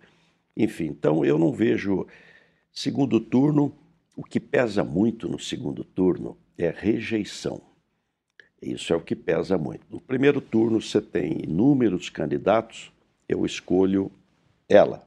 Enfim, 0.57 0.85
então 0.85 1.23
eu 1.23 1.37
não 1.37 1.51
vejo. 1.51 2.07
Segundo 2.73 3.19
turno, 3.19 3.75
o 4.15 4.23
que 4.23 4.39
pesa 4.39 4.83
muito 4.83 5.29
no 5.29 5.37
segundo 5.37 5.83
turno 5.83 6.37
é 6.57 6.73
rejeição. 6.75 7.61
Isso 8.61 8.93
é 8.93 8.95
o 8.95 9.01
que 9.01 9.15
pesa 9.15 9.57
muito. 9.57 9.85
No 9.89 9.99
primeiro 9.99 10.39
turno, 10.39 10.81
você 10.81 11.01
tem 11.01 11.43
inúmeros 11.43 12.09
candidatos 12.09 12.91
eu 13.33 13.45
escolho 13.45 14.11
ela. 14.67 15.03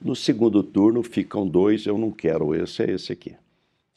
No 0.00 0.14
segundo 0.14 0.62
turno 0.62 1.02
ficam 1.02 1.46
dois, 1.46 1.86
eu 1.86 1.98
não 1.98 2.10
quero 2.10 2.54
esse, 2.54 2.82
é 2.82 2.90
esse 2.92 3.12
aqui. 3.12 3.34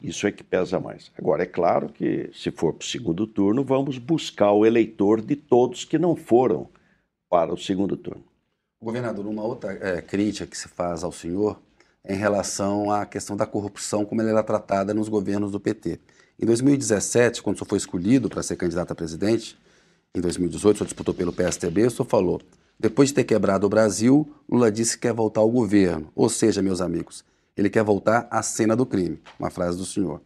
Isso 0.01 0.25
é 0.25 0.31
que 0.31 0.43
pesa 0.43 0.79
mais. 0.79 1.11
Agora, 1.15 1.43
é 1.43 1.45
claro 1.45 1.89
que, 1.89 2.31
se 2.33 2.49
for 2.49 2.73
para 2.73 2.83
o 2.83 2.87
segundo 2.87 3.27
turno, 3.27 3.63
vamos 3.63 3.99
buscar 3.99 4.51
o 4.51 4.65
eleitor 4.65 5.21
de 5.21 5.35
todos 5.35 5.85
que 5.85 5.99
não 5.99 6.15
foram 6.15 6.67
para 7.29 7.53
o 7.53 7.57
segundo 7.57 7.95
turno. 7.95 8.23
Governador, 8.81 9.27
uma 9.27 9.43
outra 9.43 9.73
é, 9.73 10.01
crítica 10.01 10.47
que 10.47 10.57
se 10.57 10.67
faz 10.67 11.03
ao 11.03 11.11
senhor 11.11 11.61
é 12.03 12.15
em 12.15 12.17
relação 12.17 12.89
à 12.91 13.05
questão 13.05 13.37
da 13.37 13.45
corrupção, 13.45 14.03
como 14.03 14.21
ela 14.21 14.31
era 14.31 14.43
tratada 14.43 14.91
nos 14.91 15.07
governos 15.07 15.51
do 15.51 15.59
PT. 15.59 15.99
Em 16.41 16.45
2017, 16.47 17.43
quando 17.43 17.57
o 17.57 17.59
senhor 17.59 17.69
foi 17.69 17.77
escolhido 17.77 18.27
para 18.27 18.41
ser 18.41 18.55
candidato 18.55 18.91
a 18.91 18.95
presidente, 18.95 19.55
em 20.15 20.19
2018, 20.19 20.75
o 20.75 20.77
senhor 20.79 20.87
disputou 20.87 21.13
pelo 21.13 21.31
PSTB, 21.31 21.85
o 21.85 21.91
senhor 21.91 22.07
falou: 22.07 22.41
Depois 22.81 23.09
de 23.09 23.13
ter 23.13 23.25
quebrado 23.25 23.67
o 23.67 23.69
Brasil, 23.69 24.27
Lula 24.49 24.71
disse 24.71 24.95
que 24.95 25.01
quer 25.01 25.13
voltar 25.13 25.41
ao 25.41 25.51
governo. 25.51 26.11
Ou 26.15 26.27
seja, 26.27 26.63
meus 26.63 26.81
amigos, 26.81 27.23
ele 27.55 27.69
quer 27.69 27.83
voltar 27.83 28.27
à 28.31 28.41
cena 28.41 28.75
do 28.75 28.87
crime. 28.87 29.21
Uma 29.39 29.51
frase 29.51 29.77
do 29.77 29.85
senhor. 29.85 30.19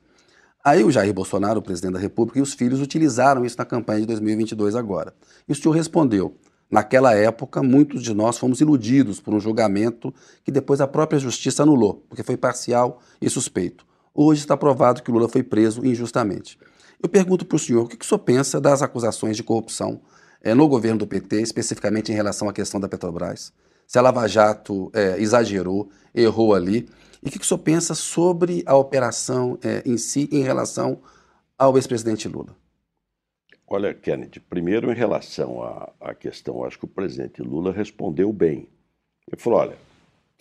Aí 0.64 0.82
o 0.82 0.90
Jair 0.90 1.14
Bolsonaro, 1.14 1.60
o 1.60 1.62
presidente 1.62 1.96
da 1.96 2.00
República, 2.00 2.40
e 2.40 2.42
os 2.42 2.54
filhos 2.54 2.80
utilizaram 2.80 3.44
isso 3.44 3.58
na 3.58 3.66
campanha 3.66 4.00
de 4.00 4.06
2022 4.06 4.74
agora. 4.74 5.14
E 5.46 5.52
o 5.52 5.56
senhor 5.56 5.74
respondeu: 5.74 6.38
naquela 6.72 7.14
época, 7.14 7.62
muitos 7.62 8.02
de 8.02 8.14
nós 8.14 8.38
fomos 8.38 8.62
iludidos 8.62 9.20
por 9.20 9.34
um 9.34 9.40
julgamento 9.42 10.14
que 10.42 10.50
depois 10.50 10.80
a 10.80 10.88
própria 10.88 11.20
justiça 11.20 11.64
anulou, 11.64 12.06
porque 12.08 12.24
foi 12.24 12.38
parcial 12.38 13.02
e 13.22 13.30
suspeito. 13.30 13.86
Hoje 14.14 14.40
está 14.40 14.56
provado 14.56 15.04
que 15.04 15.12
Lula 15.12 15.28
foi 15.28 15.44
preso 15.44 15.86
injustamente. 15.86 16.58
Eu 17.04 17.10
pergunto 17.10 17.46
para 17.46 17.58
o 17.58 17.60
senhor 17.60 17.84
o 17.84 17.88
que 17.90 17.98
o 18.02 18.08
senhor 18.08 18.20
pensa 18.20 18.62
das 18.62 18.82
acusações 18.82 19.36
de 19.36 19.44
corrupção 19.44 20.00
é, 20.42 20.54
no 20.54 20.68
governo 20.68 21.00
do 21.00 21.08
PT, 21.08 21.42
especificamente 21.42 22.12
em 22.12 22.16
relação 22.16 22.48
à 22.48 22.54
questão 22.54 22.80
da 22.80 22.88
Petrobras. 22.88 23.54
Se 23.88 24.00
a 24.00 24.02
Lava 24.02 24.28
Jato 24.28 24.92
é, 24.94 25.20
exagerou, 25.20 25.90
errou 26.14 26.54
ali. 26.54 26.88
E 27.24 27.30
o 27.30 27.32
que, 27.32 27.40
que 27.40 27.46
o 27.46 27.48
senhor 27.48 27.60
pensa 27.60 27.96
sobre 27.96 28.64
a 28.66 28.76
operação 28.76 29.58
é, 29.64 29.82
em 29.86 29.98
si 29.98 30.30
em 30.32 30.42
relação 30.42 31.02
ao 31.58 31.76
ex-presidente 31.78 32.28
Lula? 32.28 32.56
Olha, 33.68 33.94
Kennedy, 33.94 34.40
primeiro 34.40 34.92
em 34.92 34.96
relação 34.96 35.64
à, 35.64 35.92
à 36.00 36.14
questão, 36.14 36.64
acho 36.64 36.78
que 36.78 36.86
o 36.86 36.90
presidente 36.90 37.42
Lula 37.42 37.72
respondeu 37.72 38.32
bem. 38.32 38.70
Ele 39.28 39.42
falou: 39.42 39.60
olha, 39.60 39.78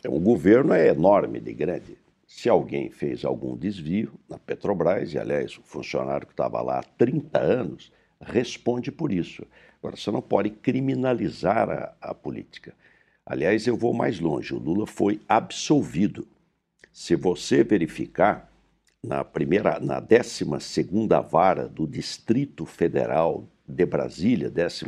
o 0.06 0.20
governo 0.20 0.74
é 0.74 0.88
enorme, 0.88 1.40
de 1.40 1.54
grande. 1.54 1.96
Se 2.26 2.48
alguém 2.48 2.90
fez 2.90 3.24
algum 3.24 3.56
desvio 3.56 4.12
na 4.28 4.38
Petrobras, 4.38 5.14
e 5.14 5.18
aliás, 5.18 5.56
o 5.56 5.62
funcionário 5.62 6.26
que 6.26 6.32
estava 6.32 6.60
lá 6.60 6.80
há 6.80 6.82
30 6.82 7.38
anos 7.38 7.92
responde 8.20 8.92
por 8.92 9.10
isso. 9.12 9.46
Agora, 9.84 9.98
você 9.98 10.10
não 10.10 10.22
pode 10.22 10.48
criminalizar 10.48 11.68
a, 11.68 11.94
a 12.00 12.14
política. 12.14 12.72
Aliás, 13.26 13.66
eu 13.66 13.76
vou 13.76 13.92
mais 13.92 14.18
longe: 14.18 14.54
o 14.54 14.58
Lula 14.58 14.86
foi 14.86 15.20
absolvido. 15.28 16.26
Se 16.90 17.14
você 17.14 17.62
verificar, 17.62 18.50
na 19.02 19.22
primeira, 19.22 19.78
na 19.80 20.00
12 20.00 20.46
vara 21.30 21.68
do 21.68 21.86
Distrito 21.86 22.64
Federal 22.64 23.46
de 23.68 23.84
Brasília, 23.84 24.48
12 24.48 24.86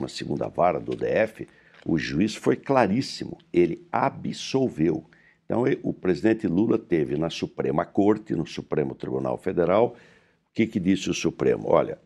vara 0.54 0.80
do 0.80 0.96
DF, 0.96 1.46
o 1.84 1.98
juiz 1.98 2.34
foi 2.34 2.56
claríssimo, 2.56 3.36
ele 3.52 3.86
absolveu. 3.92 5.04
Então, 5.44 5.64
o 5.82 5.92
presidente 5.92 6.46
Lula 6.46 6.78
teve 6.78 7.18
na 7.18 7.28
Suprema 7.28 7.84
Corte, 7.84 8.34
no 8.34 8.46
Supremo 8.46 8.94
Tribunal 8.94 9.36
Federal, 9.36 9.88
o 9.88 10.54
que, 10.54 10.66
que 10.66 10.80
disse 10.80 11.10
o 11.10 11.14
Supremo? 11.14 11.68
Olha, 11.68 11.98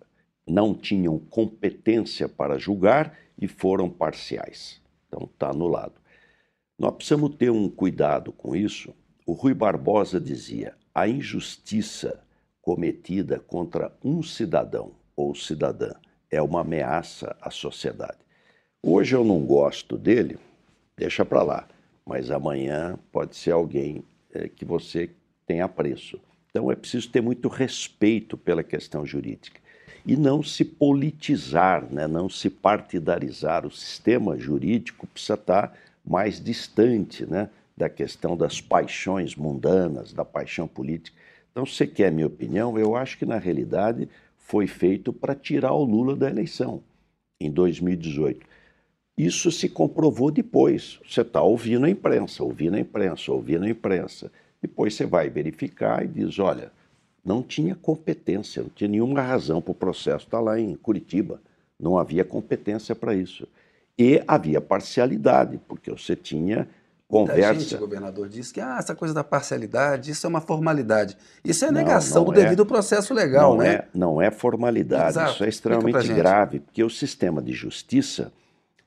não 0.50 0.74
tinham 0.74 1.18
competência 1.18 2.28
para 2.28 2.58
julgar 2.58 3.16
e 3.40 3.46
foram 3.46 3.88
parciais. 3.88 4.80
Então 5.06 5.28
está 5.32 5.50
anulado. 5.50 5.94
Nós 6.78 6.94
precisamos 6.94 7.36
ter 7.36 7.50
um 7.50 7.68
cuidado 7.68 8.32
com 8.32 8.56
isso. 8.56 8.92
O 9.26 9.32
Rui 9.32 9.54
Barbosa 9.54 10.20
dizia: 10.20 10.74
a 10.94 11.06
injustiça 11.06 12.22
cometida 12.60 13.38
contra 13.38 13.96
um 14.04 14.22
cidadão 14.22 14.92
ou 15.16 15.34
cidadã 15.34 15.92
é 16.30 16.42
uma 16.42 16.60
ameaça 16.60 17.36
à 17.40 17.50
sociedade. 17.50 18.18
Hoje 18.82 19.14
eu 19.14 19.24
não 19.24 19.44
gosto 19.44 19.96
dele, 19.98 20.38
deixa 20.96 21.24
para 21.24 21.42
lá, 21.42 21.68
mas 22.04 22.30
amanhã 22.30 22.98
pode 23.12 23.36
ser 23.36 23.52
alguém 23.52 24.02
é, 24.32 24.48
que 24.48 24.64
você 24.64 25.10
tenha 25.46 25.66
apreço. 25.66 26.18
Então 26.48 26.70
é 26.70 26.76
preciso 26.76 27.10
ter 27.10 27.20
muito 27.20 27.48
respeito 27.48 28.36
pela 28.36 28.62
questão 28.62 29.04
jurídica 29.04 29.60
e 30.06 30.16
não 30.16 30.42
se 30.42 30.64
politizar, 30.64 31.86
né? 31.90 32.06
não 32.06 32.28
se 32.28 32.48
partidarizar. 32.48 33.66
O 33.66 33.70
sistema 33.70 34.36
jurídico 34.38 35.06
precisa 35.06 35.34
estar 35.34 35.76
mais 36.04 36.40
distante 36.42 37.26
né? 37.26 37.50
da 37.76 37.88
questão 37.88 38.36
das 38.36 38.60
paixões 38.60 39.34
mundanas, 39.34 40.12
da 40.12 40.24
paixão 40.24 40.66
política. 40.66 41.16
Então, 41.50 41.66
se 41.66 41.74
você 41.74 41.86
quer 41.86 42.12
minha 42.12 42.26
opinião, 42.26 42.78
eu 42.78 42.94
acho 42.94 43.18
que 43.18 43.26
na 43.26 43.38
realidade 43.38 44.08
foi 44.38 44.66
feito 44.66 45.12
para 45.12 45.34
tirar 45.34 45.72
o 45.72 45.84
Lula 45.84 46.16
da 46.16 46.28
eleição 46.28 46.82
em 47.40 47.50
2018. 47.50 48.46
Isso 49.16 49.50
se 49.50 49.68
comprovou 49.68 50.30
depois. 50.30 50.98
Você 51.06 51.20
está 51.20 51.42
ouvindo 51.42 51.86
a 51.86 51.90
imprensa, 51.90 52.42
ouvindo 52.42 52.76
a 52.76 52.80
imprensa, 52.80 53.32
ouvindo 53.32 53.64
a 53.64 53.70
imprensa. 53.70 54.30
Depois 54.60 54.94
você 54.94 55.06
vai 55.06 55.28
verificar 55.28 56.04
e 56.04 56.08
diz: 56.08 56.38
olha, 56.38 56.72
não 57.24 57.42
tinha 57.42 57.74
competência, 57.74 58.62
não 58.62 58.70
tinha 58.70 58.88
nenhuma 58.88 59.20
razão 59.20 59.60
para 59.60 59.72
o 59.72 59.74
processo 59.74 60.24
estar 60.24 60.40
lá 60.40 60.58
em 60.58 60.74
Curitiba. 60.74 61.40
Não 61.78 61.98
havia 61.98 62.24
competência 62.24 62.94
para 62.94 63.14
isso. 63.14 63.46
E 63.98 64.22
havia 64.26 64.60
parcialidade, 64.60 65.60
porque 65.68 65.90
você 65.90 66.16
tinha 66.16 66.66
conversa. 67.06 67.52
Muita 67.52 67.60
gente, 67.60 67.74
o 67.74 67.78
governador 67.78 68.28
disse 68.28 68.54
que 68.54 68.60
ah, 68.60 68.76
essa 68.78 68.94
coisa 68.94 69.12
da 69.12 69.24
parcialidade, 69.24 70.10
isso 70.10 70.26
é 70.26 70.28
uma 70.28 70.40
formalidade. 70.40 71.16
Isso 71.44 71.64
é 71.64 71.70
negação 71.70 72.20
não, 72.22 72.26
não 72.28 72.34
do 72.34 72.40
é, 72.40 72.44
devido 72.44 72.64
processo 72.64 73.12
legal, 73.12 73.52
não 73.52 73.58
né? 73.58 73.74
É, 73.74 73.88
não 73.92 74.22
é 74.22 74.30
formalidade, 74.30 75.10
Exato. 75.10 75.32
isso 75.32 75.44
é 75.44 75.48
extremamente 75.48 76.08
grave, 76.14 76.60
porque 76.60 76.82
o 76.82 76.90
sistema 76.90 77.42
de 77.42 77.52
justiça, 77.52 78.32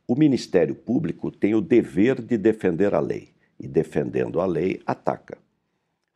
o 0.08 0.16
Ministério 0.16 0.74
Público 0.74 1.30
tem 1.30 1.54
o 1.54 1.62
dever 1.62 2.22
de 2.22 2.38
defender 2.38 2.96
a 2.96 3.00
lei. 3.00 3.30
E 3.60 3.68
defendendo 3.68 4.42
a 4.42 4.46
lei, 4.46 4.82
ataca. 4.86 5.38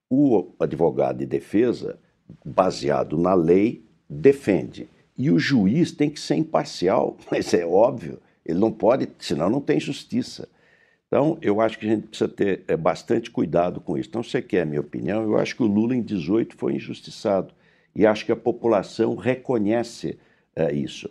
O 0.10 0.54
advogado 0.60 1.20
de 1.20 1.26
defesa 1.26 1.98
baseado 2.46 3.18
na 3.18 3.34
lei, 3.34 3.84
defende. 4.10 4.88
E 5.18 5.32
o 5.32 5.40
juiz 5.40 5.92
tem 5.92 6.10
que 6.10 6.20
ser 6.20 6.36
imparcial, 6.36 7.18
mas 7.32 7.54
é 7.54 7.66
óbvio, 7.66 8.20
ele 8.46 8.60
não 8.60 8.72
pode, 8.72 9.10
senão 9.20 9.50
não 9.50 9.62
tem 9.62 9.80
justiça. 9.80 10.48
Então, 11.08 11.38
eu 11.42 11.62
acho 11.62 11.80
que 11.80 11.86
a 11.86 11.90
gente 11.90 12.08
precisa 12.08 12.30
ter 12.30 12.64
é, 12.68 12.76
bastante 12.76 13.32
cuidado 13.32 13.80
com 13.80 13.98
isso. 13.98 14.10
Então, 14.10 14.22
você 14.22 14.42
quer 14.42 14.62
a 14.62 14.66
minha 14.66 14.82
opinião? 14.82 15.24
Eu 15.24 15.38
acho 15.38 15.56
que 15.56 15.64
o 15.64 15.68
Lula, 15.68 15.96
em 15.96 16.02
18, 16.02 16.56
foi 16.58 16.76
injustiçado. 16.76 17.54
E 17.96 18.06
acho 18.06 18.26
que 18.26 18.32
a 18.32 18.36
população 18.36 19.16
reconhece 19.16 20.20
é, 20.56 20.74
isso. 20.74 21.10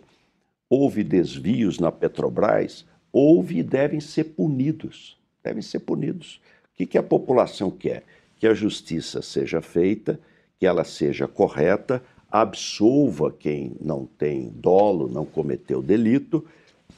Houve 0.69 1.03
desvios 1.03 1.79
na 1.79 1.91
Petrobras? 1.91 2.85
Houve 3.11 3.57
e 3.57 3.63
devem 3.63 3.99
ser 3.99 4.25
punidos. 4.25 5.17
Devem 5.43 5.63
ser 5.63 5.79
punidos. 5.79 6.39
O 6.73 6.77
que, 6.77 6.85
que 6.85 6.97
a 6.97 7.03
população 7.03 7.71
quer? 7.71 8.03
Que 8.37 8.45
a 8.45 8.53
justiça 8.53 9.23
seja 9.23 9.61
feita 9.61 10.19
que 10.59 10.65
ela 10.65 10.83
seja 10.83 11.27
correta, 11.27 12.03
absolva 12.31 13.31
quem 13.31 13.75
não 13.79 14.05
tem 14.05 14.49
dolo, 14.49 15.07
não 15.07 15.25
cometeu 15.25 15.81
delito, 15.81 16.45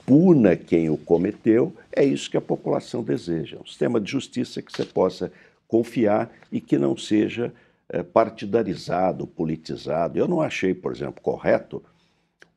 puna 0.05 0.55
quem 0.55 0.89
o 0.89 0.97
cometeu. 0.97 1.73
É 1.91 2.03
isso 2.03 2.29
que 2.29 2.37
a 2.37 2.41
população 2.41 3.03
deseja. 3.03 3.57
Um 3.61 3.65
sistema 3.65 3.99
de 3.99 4.11
justiça 4.11 4.61
que 4.61 4.71
você 4.71 4.85
possa 4.85 5.31
confiar 5.67 6.31
e 6.51 6.59
que 6.59 6.77
não 6.77 6.97
seja 6.97 7.53
é, 7.89 8.01
partidarizado, 8.01 9.27
politizado. 9.27 10.17
Eu 10.17 10.27
não 10.27 10.41
achei, 10.41 10.73
por 10.73 10.91
exemplo, 10.91 11.21
correto 11.21 11.83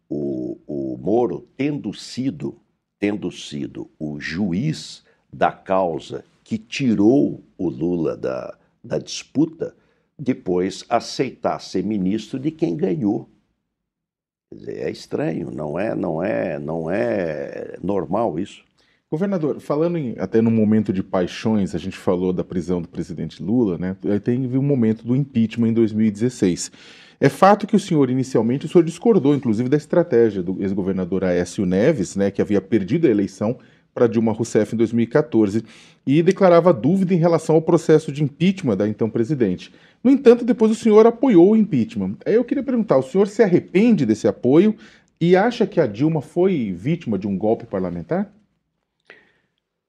o, 0.09 0.59
o 0.67 0.99
Moro 0.99 1.47
tendo 1.57 1.93
sido, 1.95 2.57
tendo 2.99 3.31
sido 3.31 3.91
o 3.99 4.21
juiz 4.21 5.03
da 5.33 5.51
causa 5.51 6.25
que 6.45 6.59
tirou 6.59 7.43
o 7.57 7.69
Lula 7.69 8.17
da, 8.17 8.57
da 8.85 8.99
disputa, 8.99 9.75
depois 10.23 10.85
aceitar 10.89 11.59
ser 11.59 11.83
ministro 11.83 12.39
de 12.39 12.53
quem 12.53 12.77
ganhou. 12.77 13.29
Dizer, 14.55 14.79
é 14.79 14.91
estranho, 14.91 15.51
não 15.51 15.77
é, 15.79 15.95
não 15.95 16.23
é, 16.23 16.59
não 16.61 16.91
é 16.91 17.77
normal 17.83 18.39
isso. 18.39 18.63
Governador, 19.11 19.61
falando 19.61 19.99
em, 19.99 20.15
até 20.19 20.41
no 20.41 20.51
momento 20.51 20.93
de 20.93 21.03
paixões, 21.03 21.75
a 21.75 21.79
gente 21.79 21.97
falou 21.97 22.33
da 22.33 22.45
prisão 22.45 22.81
do 22.81 22.89
presidente 22.89 23.43
Lula, 23.43 23.77
né? 23.77 23.97
Teve 24.23 24.57
um 24.57 24.63
momento 24.63 25.05
do 25.05 25.17
impeachment 25.17 25.69
em 25.69 25.75
2016. 25.75 26.71
É 27.21 27.29
fato 27.29 27.67
que 27.67 27.77
o 27.77 27.81
senhor, 27.81 28.09
inicialmente, 28.09 28.67
o 28.67 28.69
senhor 28.69 28.85
discordou, 28.85 29.35
inclusive, 29.35 29.69
da 29.69 29.77
estratégia 29.77 30.43
do 30.43 30.63
ex-governador 30.63 31.25
Aécio 31.25 31.67
Neves, 31.67 32.17
né, 32.17 32.31
que 32.31 32.41
havia 32.41 32.61
perdido 32.61 33.07
a 33.07 33.11
eleição 33.11 33.59
para 33.95 34.07
Dilma 34.07 34.33
Rousseff 34.33 34.75
em 34.75 34.79
2014 34.79 35.65
e 36.07 36.23
declarava 36.23 36.73
dúvida 36.73 37.15
em 37.15 37.19
relação 37.19 37.55
ao 37.55 37.63
processo 37.63 38.11
de 38.11 38.23
impeachment 38.23 38.77
da 38.77 38.89
então 38.89 39.09
presidente. 39.09 39.73
No 40.03 40.11
entanto, 40.11 40.45
depois 40.45 40.73
o 40.73 40.75
senhor 40.75 41.07
apoiou 41.07 41.51
o 41.51 41.57
impeachment. 41.57 42.17
Aí 42.25 42.35
eu 42.35 42.45
queria 42.45 42.63
perguntar: 42.63 42.97
o 42.97 43.03
senhor 43.03 43.29
se 43.29 43.43
arrepende 43.43 44.07
desse 44.07 44.27
apoio 44.27 44.75
e 45.21 45.37
acha 45.37 45.67
que 45.67 45.81
a 45.81 45.87
Dilma 45.87 46.21
foi 46.21 46.73
vítima 46.73 47.19
de 47.19 47.27
um 47.29 47.37
golpe 47.37 47.67
parlamentar? 47.67 48.33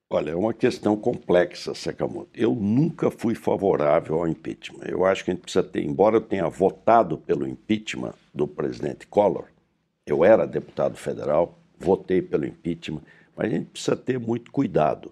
Olha, 0.09 0.29
é 0.29 0.35
uma 0.35 0.53
questão 0.53 0.95
complexa, 0.95 1.73
Sakamoto. 1.73 2.29
Eu 2.35 2.53
nunca 2.53 3.09
fui 3.09 3.33
favorável 3.33 4.19
ao 4.19 4.27
impeachment. 4.27 4.85
Eu 4.85 5.03
acho 5.03 5.25
que 5.25 5.31
a 5.31 5.33
gente 5.33 5.41
precisa 5.41 5.63
ter, 5.63 5.83
embora 5.83 6.17
eu 6.17 6.21
tenha 6.21 6.47
votado 6.47 7.17
pelo 7.17 7.47
impeachment 7.47 8.13
do 8.31 8.47
presidente 8.47 9.07
Collor, 9.07 9.45
eu 10.05 10.23
era 10.23 10.45
deputado 10.45 10.95
federal, 10.95 11.57
votei 11.79 12.21
pelo 12.21 12.45
impeachment, 12.45 13.01
mas 13.35 13.47
a 13.47 13.55
gente 13.55 13.65
precisa 13.65 13.95
ter 13.95 14.19
muito 14.19 14.51
cuidado. 14.51 15.11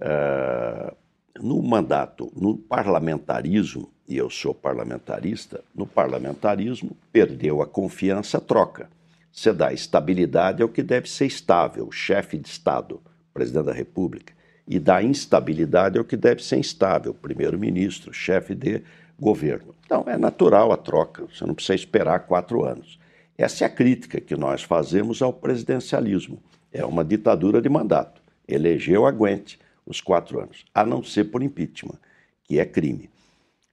Uh, 0.00 0.94
no 1.40 1.62
mandato, 1.62 2.32
no 2.36 2.56
parlamentarismo, 2.56 3.90
e 4.08 4.16
eu 4.16 4.30
sou 4.30 4.54
parlamentarista, 4.54 5.62
no 5.74 5.86
parlamentarismo, 5.86 6.96
perdeu 7.12 7.62
a 7.62 7.66
confiança, 7.66 8.40
troca. 8.40 8.88
Você 9.32 9.52
dá 9.52 9.72
estabilidade 9.72 10.62
ao 10.62 10.68
que 10.68 10.82
deve 10.82 11.08
ser 11.08 11.26
estável, 11.26 11.92
chefe 11.92 12.38
de 12.38 12.48
Estado, 12.48 13.00
presidente 13.32 13.66
da 13.66 13.72
República, 13.72 14.32
e 14.66 14.78
da 14.78 15.02
instabilidade 15.02 15.96
é 15.96 16.00
o 16.00 16.04
que 16.04 16.16
deve 16.16 16.42
ser 16.42 16.58
instável, 16.58 17.14
primeiro-ministro, 17.14 18.12
chefe 18.12 18.54
de 18.54 18.82
governo. 19.18 19.74
Então, 19.84 20.04
é 20.06 20.18
natural 20.18 20.72
a 20.72 20.76
troca, 20.76 21.24
você 21.26 21.46
não 21.46 21.54
precisa 21.54 21.74
esperar 21.74 22.26
quatro 22.26 22.64
anos. 22.64 22.98
Essa 23.36 23.64
é 23.64 23.66
a 23.66 23.70
crítica 23.70 24.20
que 24.20 24.36
nós 24.36 24.62
fazemos 24.62 25.22
ao 25.22 25.32
presidencialismo. 25.32 26.38
É 26.72 26.84
uma 26.84 27.04
ditadura 27.04 27.60
de 27.60 27.68
mandato. 27.68 28.20
Elegeu, 28.46 29.06
aguente 29.06 29.58
os 29.86 30.00
quatro 30.00 30.40
anos, 30.40 30.64
a 30.74 30.84
não 30.84 31.02
ser 31.02 31.24
por 31.24 31.42
impeachment, 31.42 31.98
que 32.44 32.58
é 32.58 32.64
crime. 32.64 33.08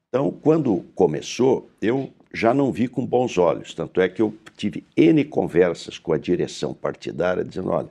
Então, 0.09 0.31
quando 0.31 0.85
começou, 0.95 1.69
eu 1.81 2.09
já 2.33 2.53
não 2.53 2.71
vi 2.71 2.87
com 2.87 3.05
bons 3.05 3.37
olhos. 3.37 3.73
Tanto 3.73 3.99
é 3.99 4.07
que 4.07 4.21
eu 4.21 4.33
tive 4.55 4.85
N 4.95 5.25
conversas 5.25 5.97
com 5.97 6.13
a 6.13 6.17
direção 6.17 6.73
partidária 6.73 7.43
dizendo: 7.43 7.69
olha, 7.69 7.89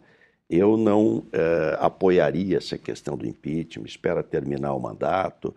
eu 0.48 0.76
não 0.76 1.22
eh, 1.32 1.76
apoiaria 1.80 2.58
essa 2.58 2.78
questão 2.78 3.16
do 3.16 3.26
impeachment, 3.26 3.86
espera 3.86 4.22
terminar 4.22 4.74
o 4.74 4.80
mandato, 4.80 5.54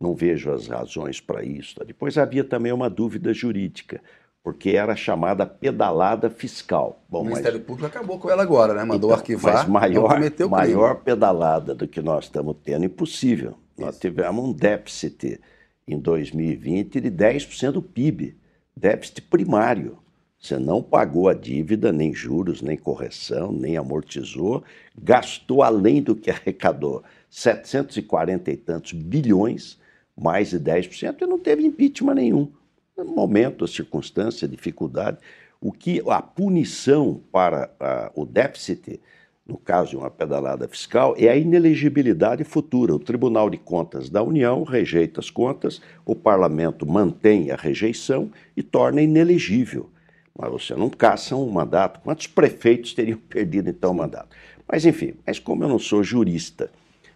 não 0.00 0.14
vejo 0.14 0.50
as 0.50 0.66
razões 0.66 1.20
para 1.20 1.44
isso. 1.44 1.82
Depois 1.86 2.18
havia 2.18 2.42
também 2.42 2.72
uma 2.72 2.90
dúvida 2.90 3.32
jurídica, 3.32 4.00
porque 4.42 4.70
era 4.70 4.96
chamada 4.96 5.46
pedalada 5.46 6.28
fiscal. 6.28 7.00
Bom, 7.08 7.20
o 7.20 7.24
Ministério 7.24 7.58
mas... 7.58 7.66
Público 7.66 7.86
acabou 7.86 8.18
com 8.18 8.28
ela 8.28 8.42
agora, 8.42 8.74
né? 8.74 8.84
Mandou 8.84 9.10
então, 9.10 9.18
arquivar. 9.20 9.54
Mas 9.54 9.68
maior, 9.68 10.18
maior 10.50 10.96
pedalada 10.96 11.74
do 11.74 11.86
que 11.86 12.02
nós 12.02 12.24
estamos 12.24 12.56
tendo, 12.62 12.84
impossível. 12.84 13.50
Isso. 13.76 13.86
Nós 13.86 13.98
tivemos 13.98 14.44
um 14.44 14.52
déficit 14.52 15.40
em 15.86 15.98
2020 15.98 17.00
de 17.00 17.10
10% 17.10 17.72
do 17.72 17.82
PIB, 17.82 18.36
déficit 18.76 19.22
primário. 19.22 19.98
Você 20.40 20.58
não 20.58 20.82
pagou 20.82 21.28
a 21.28 21.34
dívida, 21.34 21.92
nem 21.92 22.12
juros, 22.12 22.62
nem 22.62 22.76
correção, 22.76 23.52
nem 23.52 23.76
amortizou, 23.76 24.64
gastou 25.00 25.62
além 25.62 26.02
do 26.02 26.16
que 26.16 26.32
arrecadou 26.32 27.04
740 27.30 28.50
e 28.50 28.56
tantos 28.56 28.92
bilhões, 28.92 29.78
mais 30.18 30.50
de 30.50 30.58
10%, 30.58 31.22
e 31.22 31.26
não 31.26 31.38
teve 31.38 31.64
impeachment 31.64 32.14
nenhum. 32.14 32.50
Momento, 32.96 33.64
a 33.64 33.68
circunstância, 33.68 34.46
a 34.46 34.50
dificuldade, 34.50 35.18
o 35.60 35.72
que 35.72 36.02
a 36.08 36.20
punição 36.20 37.20
para 37.30 37.70
o 38.14 38.24
déficit, 38.24 39.00
no 39.46 39.56
caso 39.56 39.90
de 39.90 39.96
uma 39.96 40.10
pedalada 40.10 40.68
fiscal, 40.68 41.14
é 41.18 41.28
a 41.28 41.36
inelegibilidade 41.36 42.44
futura. 42.44 42.94
O 42.94 42.98
Tribunal 42.98 43.48
de 43.48 43.58
Contas 43.58 44.08
da 44.08 44.22
União 44.22 44.62
rejeita 44.62 45.20
as 45.20 45.30
contas, 45.30 45.80
o 46.04 46.14
parlamento 46.14 46.86
mantém 46.86 47.50
a 47.50 47.56
rejeição 47.56 48.30
e 48.56 48.62
torna 48.62 49.02
inelegível 49.02 49.90
mas 50.36 50.50
você 50.50 50.74
não 50.74 50.88
caça 50.88 51.36
um 51.36 51.50
mandato. 51.50 52.00
Quantos 52.00 52.26
prefeitos 52.26 52.94
teriam 52.94 53.18
perdido 53.28 53.70
então 53.70 53.92
o 53.92 53.94
mandato? 53.94 54.34
Mas 54.66 54.84
enfim, 54.84 55.14
mas 55.26 55.38
como 55.38 55.64
eu 55.64 55.68
não 55.68 55.78
sou 55.78 56.02
jurista 56.02 56.70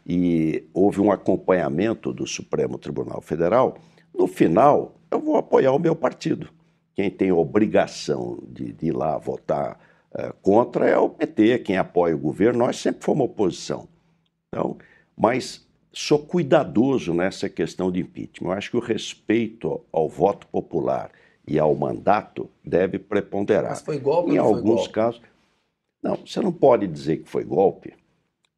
e 0.06 0.64
houve 0.72 1.00
um 1.00 1.10
acompanhamento 1.10 2.12
do 2.12 2.26
Supremo 2.26 2.78
Tribunal 2.78 3.20
Federal, 3.20 3.78
no 4.14 4.26
final 4.26 4.95
eu 5.10 5.20
vou 5.20 5.36
apoiar 5.36 5.72
o 5.72 5.78
meu 5.78 5.94
partido. 5.94 6.48
Quem 6.94 7.10
tem 7.10 7.30
obrigação 7.32 8.38
de, 8.48 8.72
de 8.72 8.86
ir 8.86 8.92
lá 8.92 9.18
votar 9.18 9.78
uh, 10.12 10.32
contra 10.42 10.88
é 10.88 10.96
o 10.96 11.08
PT, 11.08 11.60
quem 11.60 11.76
apoia 11.76 12.14
o 12.14 12.18
governo, 12.18 12.60
nós 12.60 12.76
sempre 12.78 13.04
fomos 13.04 13.26
oposição. 13.26 13.88
Então, 14.48 14.76
mas 15.16 15.66
sou 15.92 16.18
cuidadoso 16.18 17.14
nessa 17.14 17.48
questão 17.48 17.90
de 17.90 18.00
impeachment. 18.00 18.48
Eu 18.48 18.52
acho 18.52 18.70
que 18.70 18.76
o 18.76 18.80
respeito 18.80 19.80
ao 19.92 20.08
voto 20.08 20.46
popular 20.46 21.10
e 21.46 21.58
ao 21.58 21.74
mandato 21.74 22.50
deve 22.64 22.98
preponderar. 22.98 23.70
Mas 23.70 23.80
foi 23.82 23.98
golpe 23.98 24.32
Em 24.32 24.38
alguns 24.38 24.62
golpe? 24.80 24.92
casos. 24.92 25.20
Não, 26.02 26.16
você 26.16 26.40
não 26.40 26.52
pode 26.52 26.86
dizer 26.86 27.18
que 27.18 27.28
foi 27.28 27.44
golpe, 27.44 27.94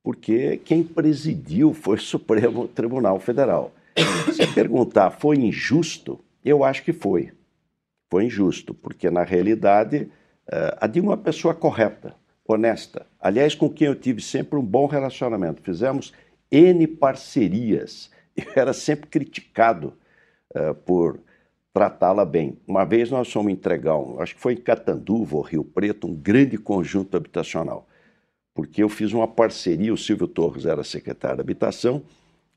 porque 0.02 0.58
quem 0.58 0.82
presidiu 0.82 1.72
foi 1.72 1.96
o 1.96 2.00
Supremo 2.00 2.68
Tribunal 2.68 3.18
Federal. 3.18 3.72
Se 4.32 4.46
perguntar, 4.54 5.10
foi 5.10 5.36
injusto? 5.36 6.20
Eu 6.48 6.64
acho 6.64 6.82
que 6.82 6.94
foi. 6.94 7.30
Foi 8.10 8.24
injusto, 8.24 8.72
porque 8.72 9.10
na 9.10 9.22
realidade 9.22 10.10
eh, 10.50 10.78
a 10.80 10.86
Dilma 10.86 11.12
é 11.12 11.16
uma 11.16 11.22
pessoa 11.22 11.54
correta, 11.54 12.14
honesta. 12.46 13.06
Aliás, 13.20 13.54
com 13.54 13.68
quem 13.68 13.86
eu 13.86 13.94
tive 13.94 14.22
sempre 14.22 14.58
um 14.58 14.64
bom 14.64 14.86
relacionamento. 14.86 15.60
Fizemos 15.60 16.14
N 16.50 16.86
parcerias. 16.86 18.10
Eu 18.34 18.46
era 18.54 18.72
sempre 18.72 19.10
criticado 19.10 19.92
uh, 20.54 20.72
por 20.72 21.20
tratá-la 21.74 22.24
bem. 22.24 22.56
Uma 22.66 22.84
vez 22.84 23.10
nós 23.10 23.30
fomos 23.30 23.52
entregar, 23.52 23.98
um, 23.98 24.20
acho 24.20 24.36
que 24.36 24.40
foi 24.40 24.52
em 24.52 24.56
Catanduva 24.56 25.36
ou 25.36 25.42
Rio 25.42 25.64
Preto, 25.64 26.06
um 26.06 26.14
grande 26.14 26.56
conjunto 26.56 27.16
habitacional, 27.16 27.88
porque 28.54 28.80
eu 28.80 28.88
fiz 28.88 29.12
uma 29.12 29.26
parceria, 29.26 29.92
o 29.92 29.98
Silvio 29.98 30.28
Torres 30.28 30.66
era 30.66 30.84
secretário 30.84 31.36
de 31.36 31.42
Habitação, 31.42 32.04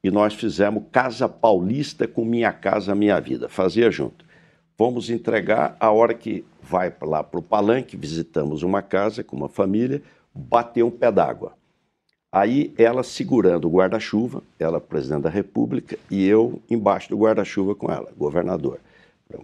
e 0.04 0.10
nós 0.10 0.34
fizemos 0.34 0.84
Casa 0.92 1.30
Paulista 1.30 2.08
com 2.08 2.26
Minha 2.26 2.52
Casa 2.52 2.96
Minha 2.96 3.20
Vida, 3.20 3.48
fazia 3.48 3.92
junto. 3.92 4.26
Fomos 4.78 5.10
entregar 5.10 5.76
a 5.80 5.92
hora 5.92 6.14
que 6.14 6.44
vai 6.62 6.92
lá 7.02 7.24
para 7.24 7.40
o 7.40 7.44
palanque, 7.44 7.96
visitamos 7.96 8.64
uma 8.64 8.82
casa 8.82 9.24
com 9.24 9.36
uma 9.36 9.50
família, 9.50 10.02
bateu 10.34 10.88
um 10.88 10.92
pé 10.92 11.12
d'água. 11.12 11.54
Aí 12.32 12.74
ela 12.78 13.04
segurando 13.04 13.68
o 13.68 13.72
guarda-chuva, 13.72 14.42
ela 14.58 14.80
presidente 14.80 15.24
da 15.24 15.30
República, 15.30 16.00
e 16.10 16.26
eu 16.26 16.62
embaixo 16.70 17.10
do 17.10 17.18
guarda-chuva 17.18 17.76
com 17.76 17.92
ela, 17.92 18.10
governador. 18.18 18.80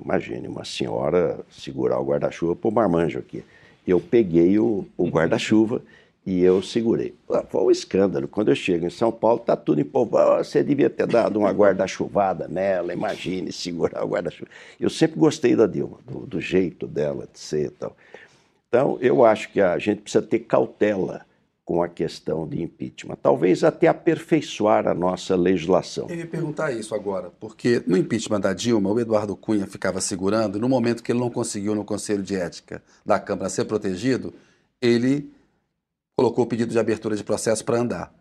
Imagine 0.03 0.47
uma 0.47 0.65
senhora 0.65 1.39
segurar 1.49 1.99
o 1.99 2.05
guarda-chuva 2.05 2.55
para 2.55 2.69
o 2.69 2.73
marmanjo 2.73 3.19
aqui. 3.19 3.43
Eu 3.85 3.99
peguei 3.99 4.57
o, 4.57 4.85
o 4.97 5.05
guarda-chuva 5.11 5.81
e 6.27 6.43
eu 6.43 6.61
segurei. 6.61 7.15
Foi 7.47 7.63
um 7.63 7.71
escândalo. 7.71 8.27
Quando 8.27 8.49
eu 8.49 8.55
chego 8.55 8.85
em 8.85 8.89
São 8.89 9.13
Paulo, 9.13 9.39
está 9.39 9.55
tudo 9.55 9.79
em 9.79 9.85
povo. 9.85 10.17
Você 10.39 10.61
devia 10.61 10.89
ter 10.89 11.07
dado 11.07 11.39
uma 11.39 11.51
guarda-chuvada 11.51 12.49
nela, 12.49 12.91
imagine, 12.91 13.49
segurar 13.49 14.03
o 14.03 14.09
guarda-chuva. 14.09 14.51
Eu 14.77 14.89
sempre 14.89 15.17
gostei 15.17 15.55
da 15.55 15.65
Dilma, 15.65 15.99
do, 16.05 16.25
do 16.25 16.41
jeito 16.41 16.85
dela 16.85 17.29
de 17.31 17.39
ser 17.39 17.67
e 17.67 17.69
tal. 17.69 17.95
Então, 18.67 18.97
eu 18.99 19.23
acho 19.23 19.49
que 19.53 19.61
a 19.61 19.79
gente 19.79 20.01
precisa 20.01 20.21
ter 20.21 20.39
cautela 20.39 21.25
com 21.63 21.81
a 21.81 21.87
questão 21.87 22.45
de 22.45 22.61
impeachment. 22.61 23.15
Talvez 23.23 23.63
até 23.63 23.87
aperfeiçoar 23.87 24.85
a 24.85 24.93
nossa 24.93 25.33
legislação. 25.33 26.07
Eu 26.09 26.17
ia 26.17 26.27
perguntar 26.27 26.73
isso 26.73 26.93
agora, 26.93 27.31
porque 27.39 27.81
no 27.87 27.95
impeachment 27.95 28.41
da 28.41 28.51
Dilma, 28.51 28.91
o 28.91 28.99
Eduardo 28.99 29.33
Cunha 29.33 29.65
ficava 29.65 30.01
segurando, 30.01 30.59
no 30.59 30.67
momento 30.67 31.01
que 31.01 31.09
ele 31.13 31.19
não 31.19 31.29
conseguiu 31.29 31.73
no 31.73 31.85
Conselho 31.85 32.21
de 32.21 32.35
Ética 32.35 32.83
da 33.05 33.17
Câmara 33.17 33.47
ser 33.47 33.63
protegido, 33.63 34.33
ele 34.81 35.36
colocou 36.17 36.45
o 36.45 36.47
pedido 36.47 36.71
de 36.71 36.79
abertura 36.79 37.15
de 37.15 37.23
processo 37.23 37.63
para 37.63 37.79
andar. 37.79 38.11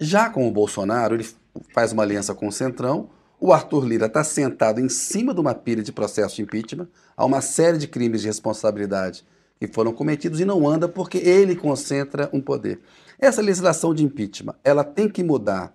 Já 0.00 0.30
com 0.30 0.48
o 0.48 0.50
Bolsonaro, 0.50 1.14
ele 1.14 1.28
faz 1.74 1.92
uma 1.92 2.02
aliança 2.02 2.34
com 2.34 2.48
o 2.48 2.52
Centrão, 2.52 3.10
o 3.38 3.52
Arthur 3.52 3.84
Lira 3.84 4.06
está 4.06 4.24
sentado 4.24 4.80
em 4.80 4.88
cima 4.88 5.34
de 5.34 5.40
uma 5.40 5.54
pilha 5.54 5.82
de 5.82 5.92
processo 5.92 6.36
de 6.36 6.42
impeachment, 6.42 6.88
há 7.14 7.26
uma 7.26 7.42
série 7.42 7.76
de 7.76 7.86
crimes 7.86 8.22
de 8.22 8.26
responsabilidade 8.26 9.22
que 9.60 9.68
foram 9.68 9.92
cometidos 9.92 10.40
e 10.40 10.46
não 10.46 10.66
anda 10.66 10.88
porque 10.88 11.18
ele 11.18 11.54
concentra 11.54 12.30
um 12.32 12.40
poder. 12.40 12.80
Essa 13.18 13.42
legislação 13.42 13.94
de 13.94 14.02
impeachment, 14.02 14.54
ela 14.64 14.82
tem 14.82 15.06
que 15.06 15.22
mudar. 15.22 15.74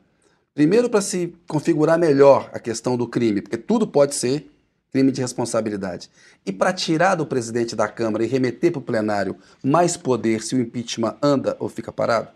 Primeiro 0.56 0.90
para 0.90 1.02
se 1.02 1.36
configurar 1.48 2.00
melhor 2.00 2.50
a 2.54 2.60
questão 2.60 2.98
do 2.98 3.08
crime, 3.08 3.40
porque 3.40 3.56
tudo 3.56 3.86
pode 3.88 4.16
ser 4.16 4.52
crime 4.91 5.12
de 5.12 5.21
responsabilidade. 5.21 6.10
E 6.45 6.52
para 6.52 6.73
tirar 6.73 7.15
do 7.15 7.26
presidente 7.26 7.76
da 7.76 7.88
Câmara 7.88 8.23
e 8.23 8.28
remeter 8.28 8.71
para 8.71 8.80
o 8.80 8.84
plenário 8.84 9.36
mais 9.63 9.97
poder 9.97 10.41
se 10.41 10.56
o 10.56 10.60
impeachment 10.60 11.17
anda 11.21 11.56
ou 11.60 11.69
fica 11.69 11.91
parado? 11.91 12.30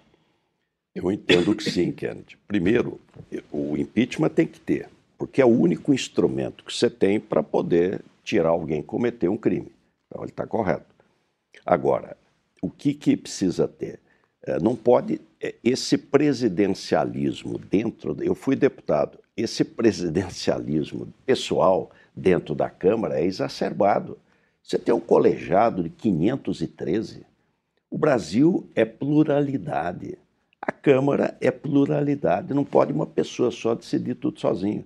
Eu 0.93 1.11
entendo 1.11 1.55
que 1.55 1.63
sim, 1.63 1.91
Kennedy. 1.91 2.37
Primeiro, 2.47 2.99
o 3.51 3.77
impeachment 3.77 4.29
tem 4.29 4.45
que 4.45 4.59
ter, 4.59 4.89
porque 5.17 5.41
é 5.41 5.45
o 5.45 5.49
único 5.49 5.93
instrumento 5.93 6.65
que 6.65 6.73
você 6.73 6.89
tem 6.89 7.19
para 7.19 7.41
poder 7.41 8.01
tirar 8.23 8.49
alguém 8.49 8.83
cometer 8.83 9.29
um 9.29 9.37
crime. 9.37 9.71
Então, 10.07 10.23
ele 10.23 10.31
está 10.31 10.45
correto. 10.45 10.85
Agora, 11.65 12.17
o 12.61 12.69
que, 12.69 12.93
que 12.93 13.15
precisa 13.15 13.67
ter? 13.67 13.99
É, 14.43 14.59
não 14.59 14.75
pode. 14.75 15.21
É, 15.39 15.55
esse 15.63 15.97
presidencialismo 15.97 17.57
dentro. 17.57 18.17
Eu 18.21 18.35
fui 18.35 18.55
deputado. 18.55 19.17
Esse 19.35 19.63
presidencialismo 19.63 21.07
pessoal 21.25 21.89
dentro 22.15 22.53
da 22.55 22.69
Câmara 22.69 23.19
é 23.19 23.25
exacerbado. 23.25 24.17
Você 24.61 24.77
tem 24.77 24.93
um 24.93 24.99
colegiado 24.99 25.83
de 25.83 25.89
513. 25.89 27.25
O 27.89 27.97
Brasil 27.97 28.69
é 28.75 28.85
pluralidade. 28.85 30.17
A 30.61 30.71
Câmara 30.71 31.35
é 31.41 31.49
pluralidade. 31.49 32.53
Não 32.53 32.63
pode 32.63 32.93
uma 32.93 33.07
pessoa 33.07 33.51
só 33.51 33.73
decidir 33.73 34.15
tudo 34.15 34.39
sozinho. 34.39 34.85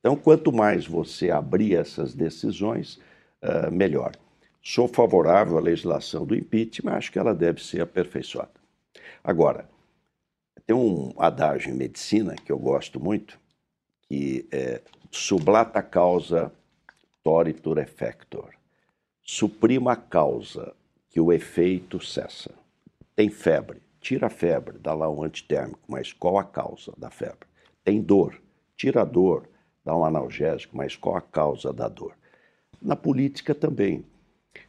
Então, 0.00 0.14
quanto 0.14 0.52
mais 0.52 0.86
você 0.86 1.30
abrir 1.30 1.74
essas 1.74 2.14
decisões, 2.14 3.00
uh, 3.42 3.70
melhor. 3.72 4.12
Sou 4.62 4.88
favorável 4.88 5.56
à 5.56 5.60
legislação 5.60 6.26
do 6.26 6.34
impeachment, 6.34 6.92
acho 6.92 7.10
que 7.10 7.18
ela 7.18 7.34
deve 7.34 7.62
ser 7.62 7.80
aperfeiçoada. 7.80 8.50
Agora, 9.22 9.68
tem 10.66 10.74
um 10.74 11.12
adágio 11.18 11.70
em 11.70 11.76
medicina 11.76 12.34
que 12.34 12.50
eu 12.50 12.58
gosto 12.58 12.98
muito, 12.98 13.38
que 14.08 14.46
é 14.50 14.82
sublata 15.10 15.82
causa 15.82 16.52
toritur 17.22 17.78
effector. 17.78 18.50
Suprima 19.22 19.92
a 19.92 19.96
causa 19.96 20.74
que 21.10 21.20
o 21.20 21.32
efeito 21.32 22.00
cessa. 22.00 22.54
Tem 23.16 23.28
febre, 23.28 23.82
tira 24.00 24.28
a 24.28 24.30
febre, 24.30 24.78
dá 24.78 24.94
lá 24.94 25.10
um 25.10 25.24
antitérmico, 25.24 25.80
mas 25.88 26.12
qual 26.12 26.38
a 26.38 26.44
causa 26.44 26.92
da 26.96 27.10
febre? 27.10 27.48
Tem 27.82 28.00
dor, 28.00 28.40
tira 28.76 29.02
a 29.02 29.04
dor, 29.04 29.48
dá 29.84 29.96
um 29.96 30.04
analgésico, 30.04 30.76
mas 30.76 30.94
qual 30.94 31.16
a 31.16 31.20
causa 31.20 31.72
da 31.72 31.88
dor? 31.88 32.14
Na 32.80 32.94
política 32.94 33.54
também. 33.54 34.04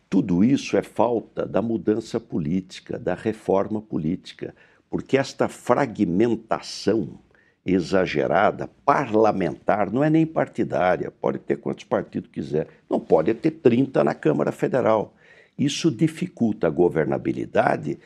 Tudo 0.09 0.43
isso 0.43 0.77
é 0.77 0.81
falta 0.81 1.45
da 1.45 1.61
mudança 1.61 2.19
política, 2.19 2.97
da 2.97 3.13
reforma 3.13 3.81
política, 3.81 4.55
porque 4.89 5.17
esta 5.17 5.49
fragmentação 5.49 7.19
exagerada, 7.67 8.69
parlamentar, 8.85 9.91
não 9.91 10.01
é 10.01 10.09
nem 10.09 10.25
partidária, 10.25 11.11
pode 11.11 11.39
ter 11.39 11.57
quantos 11.57 11.83
partidos 11.83 12.29
quiser, 12.31 12.67
não 12.89 12.97
pode 12.97 13.33
ter 13.33 13.51
30 13.51 14.05
na 14.05 14.13
Câmara 14.13 14.53
Federal. 14.53 15.13
Isso 15.59 15.91
dificulta 15.91 16.67
a 16.67 16.69
governabilidade 16.69 17.99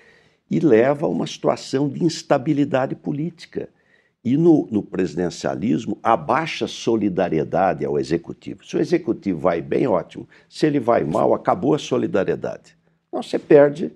e 0.49 0.59
leva 0.59 1.05
a 1.05 1.09
uma 1.09 1.27
situação 1.27 1.87
de 1.87 2.03
instabilidade 2.03 2.95
política. 2.95 3.69
E 4.23 4.35
no, 4.35 4.67
no, 4.71 4.81
presidencialismo, 4.81 5.97
a 6.01 6.15
baixa 6.15 6.67
solidariedade 6.67 7.85
ao 7.85 7.99
executivo. 7.99 8.65
Se 8.65 8.77
o 8.77 8.79
executivo 8.79 9.39
vai 9.39 9.61
bem, 9.61 9.87
ótimo. 9.87 10.27
Se 10.47 10.65
ele 10.65 10.79
vai 10.79 11.03
mal, 11.03 11.33
acabou 11.33 11.73
a 11.73 11.79
solidariedade. 11.79 12.77
Então 13.07 13.21
você 13.21 13.39
perde, 13.39 13.91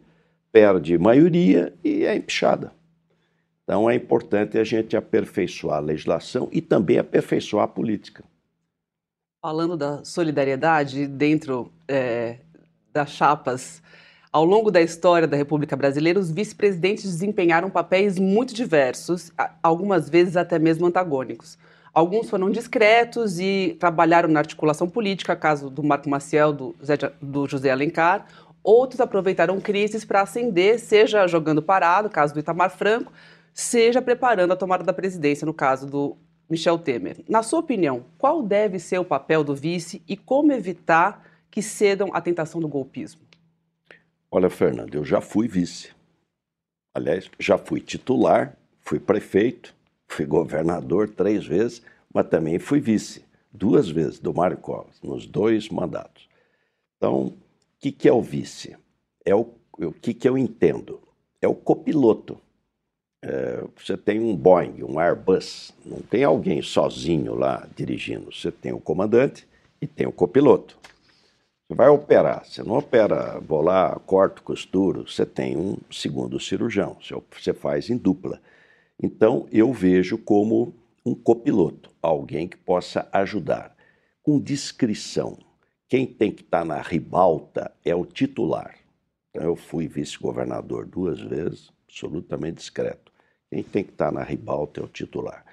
perde 0.52 0.98
maioria 0.98 1.74
e 1.84 2.06
é 2.06 2.16
empichada. 2.16 2.72
Então 3.66 3.90
é 3.90 3.96
importante 3.96 4.58
a 4.60 4.64
gente 4.64 4.96
aperfeiçoar 4.96 5.78
a 5.78 5.82
legislação 5.82 6.48
e 6.52 6.62
também 6.62 7.00
aperfeiçoar 7.00 7.66
a 7.66 7.68
política. 7.68 8.24
Falando 9.42 9.76
da 9.76 10.06
solidariedade 10.06 11.08
dentro 11.08 11.72
é, 11.88 12.38
das 12.94 13.10
chapas 13.10 13.82
ao 14.36 14.44
longo 14.44 14.70
da 14.70 14.82
história 14.82 15.28
da 15.28 15.38
República 15.38 15.78
Brasileira, 15.78 16.20
os 16.20 16.30
vice-presidentes 16.30 17.06
desempenharam 17.06 17.70
papéis 17.70 18.20
muito 18.20 18.54
diversos, 18.54 19.32
algumas 19.64 20.10
vezes 20.10 20.36
até 20.36 20.60
mesmo 20.60 20.86
antagônicos. 20.86 21.58
Alguns 21.94 22.30
foram 22.30 22.50
discretos 22.50 23.40
e 23.40 23.78
trabalharam 23.80 24.28
na 24.28 24.40
articulação 24.40 24.90
política, 24.90 25.38
caso 25.38 25.70
do 25.70 25.82
Marco 25.82 26.10
Maciel, 26.10 26.52
do, 26.52 26.76
do 27.22 27.48
José 27.48 27.72
Alencar. 27.72 28.26
Outros 28.62 29.00
aproveitaram 29.00 29.62
crises 29.62 30.04
para 30.04 30.24
ascender, 30.24 30.80
seja 30.80 31.26
jogando 31.28 31.62
parado, 31.62 32.10
caso 32.10 32.34
do 32.34 32.40
Itamar 32.42 32.72
Franco, 32.72 33.14
seja 33.56 34.02
preparando 34.02 34.52
a 34.52 34.58
tomada 34.58 34.84
da 34.84 34.92
presidência, 34.92 35.46
no 35.46 35.54
caso 35.54 35.88
do 35.88 36.18
Michel 36.50 36.78
Temer. 36.78 37.24
Na 37.30 37.42
sua 37.42 37.60
opinião, 37.60 38.06
qual 38.18 38.44
deve 38.44 38.78
ser 38.78 39.00
o 39.00 39.06
papel 39.06 39.46
do 39.46 39.56
vice 39.56 40.04
e 40.06 40.18
como 40.18 40.52
evitar 40.52 41.26
que 41.50 41.62
cedam 41.62 42.10
à 42.14 42.20
tentação 42.20 42.60
do 42.60 42.68
golpismo? 42.68 43.22
Olha, 44.30 44.50
Fernando, 44.50 44.94
eu 44.94 45.06
já 45.06 45.22
fui 45.22 45.48
vice. 45.48 45.92
Aliás, 46.94 47.32
já 47.40 47.58
fui 47.58 47.80
titular, 47.80 48.58
fui 48.82 49.00
prefeito, 49.00 49.74
fui 50.06 50.26
governador 50.26 51.10
três 51.10 51.46
vezes, 51.46 51.82
mas 52.14 52.28
também 52.28 52.60
fui 52.60 52.82
vice 52.82 53.24
duas 53.54 53.90
vezes 53.90 54.20
do 54.20 54.34
Mário 54.34 54.58
Covas, 54.58 55.02
nos 55.02 55.26
dois 55.26 55.70
mandatos. 55.70 56.28
Então, 56.98 57.28
o 57.28 57.34
que, 57.80 57.92
que 57.92 58.10
é 58.10 58.14
o 58.14 58.22
vice? 58.22 58.76
É 59.24 59.34
o, 59.34 59.48
o 59.78 59.94
que, 59.94 60.14
que 60.14 60.28
eu 60.28 60.38
entendo? 60.38 61.02
É 61.42 61.48
o 61.48 61.56
copiloto. 61.56 62.38
É, 63.28 63.64
você 63.76 63.98
tem 63.98 64.20
um 64.20 64.36
Boeing, 64.36 64.84
um 64.84 65.00
Airbus, 65.00 65.74
não 65.84 66.00
tem 66.00 66.24
alguém 66.24 66.62
sozinho 66.62 67.34
lá 67.34 67.68
dirigindo. 67.76 68.32
Você 68.32 68.52
tem 68.52 68.72
o 68.72 68.80
comandante 68.80 69.48
e 69.82 69.88
tem 69.88 70.06
o 70.06 70.12
copiloto. 70.12 70.78
Você 71.68 71.74
vai 71.74 71.88
operar, 71.90 72.46
você 72.46 72.62
não 72.62 72.78
opera, 72.78 73.40
vou 73.40 73.64
lá, 73.64 74.00
corto, 74.06 74.44
costuro, 74.44 75.10
você 75.10 75.26
tem 75.26 75.58
um 75.58 75.76
segundo 75.90 76.40
cirurgião, 76.40 76.96
você 77.32 77.52
faz 77.52 77.90
em 77.90 77.98
dupla. 77.98 78.40
Então, 79.02 79.48
eu 79.52 79.74
vejo 79.74 80.20
como 80.20 80.76
um 81.04 81.16
copiloto, 81.16 81.90
alguém 82.04 82.48
que 82.48 82.58
possa 82.58 83.10
ajudar, 83.12 83.76
com 84.22 84.40
discrição. 84.40 85.40
Quem 85.90 86.06
tem 86.06 86.32
que 86.32 86.44
estar 86.44 86.64
na 86.64 86.80
ribalta 86.80 87.72
é 87.84 87.96
o 87.96 88.06
titular. 88.06 88.76
Então, 89.32 89.44
eu 89.44 89.56
fui 89.56 89.88
vice-governador 89.88 90.86
duas 90.86 91.20
vezes, 91.20 91.72
absolutamente 91.88 92.58
discreto. 92.58 93.15
Quem 93.56 93.64
tem 93.64 93.86
que 93.86 93.92
estar 93.92 94.12
na 94.12 94.22
ribalta 94.22 94.82
é 94.82 94.84
o 94.84 94.88
titular. 94.90 95.46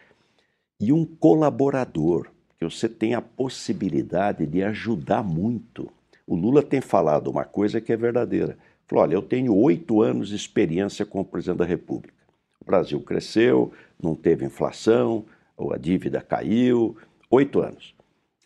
E 0.80 0.92
um 0.92 1.06
colaborador, 1.06 2.26
que 2.58 2.64
você 2.64 2.88
tem 2.88 3.14
a 3.14 3.22
possibilidade 3.22 4.44
de 4.44 4.60
ajudar 4.64 5.22
muito 5.22 5.88
o 6.26 6.34
Lula 6.34 6.64
tem 6.64 6.80
falado 6.80 7.28
uma 7.28 7.44
coisa 7.44 7.80
que 7.80 7.92
é 7.92 7.96
verdadeira. 7.96 8.58
Falou: 8.86 9.04
olha, 9.04 9.14
eu 9.14 9.22
tenho 9.22 9.54
oito 9.54 10.02
anos 10.02 10.30
de 10.30 10.34
experiência 10.34 11.06
como 11.06 11.24
presidente 11.24 11.58
da 11.58 11.64
República. 11.64 12.14
O 12.60 12.64
Brasil 12.64 13.00
cresceu, 13.00 13.72
não 14.02 14.16
teve 14.16 14.44
inflação, 14.44 15.24
a 15.72 15.76
dívida 15.76 16.20
caiu. 16.20 16.96
Oito 17.30 17.60
anos. 17.60 17.94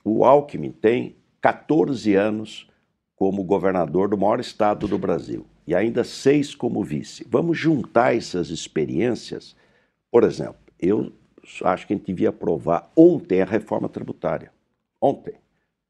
O 0.05 0.25
Alckmin 0.25 0.73
tem 0.73 1.17
14 1.41 2.15
anos 2.15 2.69
como 3.15 3.43
governador 3.43 4.09
do 4.09 4.19
maior 4.19 4.41
estado 4.41 4.87
do 4.87 4.99
Brasil 4.99 5.47
e 5.67 5.75
ainda 5.75 6.05
seis 6.05 6.55
como 6.55 6.83
vice. 6.83 7.27
Vamos 7.29 7.59
juntar 7.59 8.17
essas 8.17 8.51
experiências. 8.51 9.57
Por 10.11 10.25
exemplo, 10.25 10.57
eu 10.79 11.13
acho 11.65 11.87
que 11.87 11.93
a 11.93 11.97
gente 11.97 12.07
devia 12.07 12.29
aprovar 12.29 12.91
ontem 12.95 13.43
a 13.43 13.45
reforma 13.45 13.89
tributária. 13.89 14.53
Ontem 15.01 15.35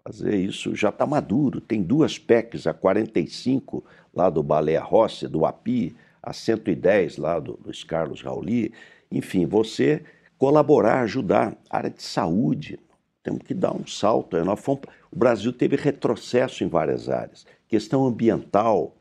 fazer 0.07 0.37
isso 0.37 0.75
já 0.75 0.91
está 0.91 1.05
maduro. 1.05 1.61
Tem 1.61 1.83
duas 1.83 2.19
PECs, 2.19 2.67
a 2.67 2.73
45 2.73 3.85
lá 4.15 4.31
do 4.31 4.43
Baleia 4.43 4.81
Rossi, 4.81 5.27
do 5.27 5.45
API, 5.45 5.97
a 6.23 6.33
110 6.33 7.17
lá 7.17 7.41
do 7.41 7.59
Luiz 7.65 7.83
Carlos 7.83 8.23
Rauli. 8.23 8.73
Enfim, 9.11 9.47
você 9.47 10.03
colaborar, 10.39 11.03
ajudar. 11.03 11.57
área 11.69 11.91
de 11.91 12.03
saúde, 12.03 12.79
temos 13.23 13.43
que 13.43 13.53
dar 13.53 13.75
um 13.75 13.87
salto. 13.87 14.37
Fomos, 14.57 14.83
o 15.11 15.17
Brasil 15.17 15.53
teve 15.53 15.77
retrocesso 15.77 16.63
em 16.63 16.69
várias 16.69 17.09
áreas. 17.09 17.45
Questão 17.69 18.07
ambiental. 18.07 18.96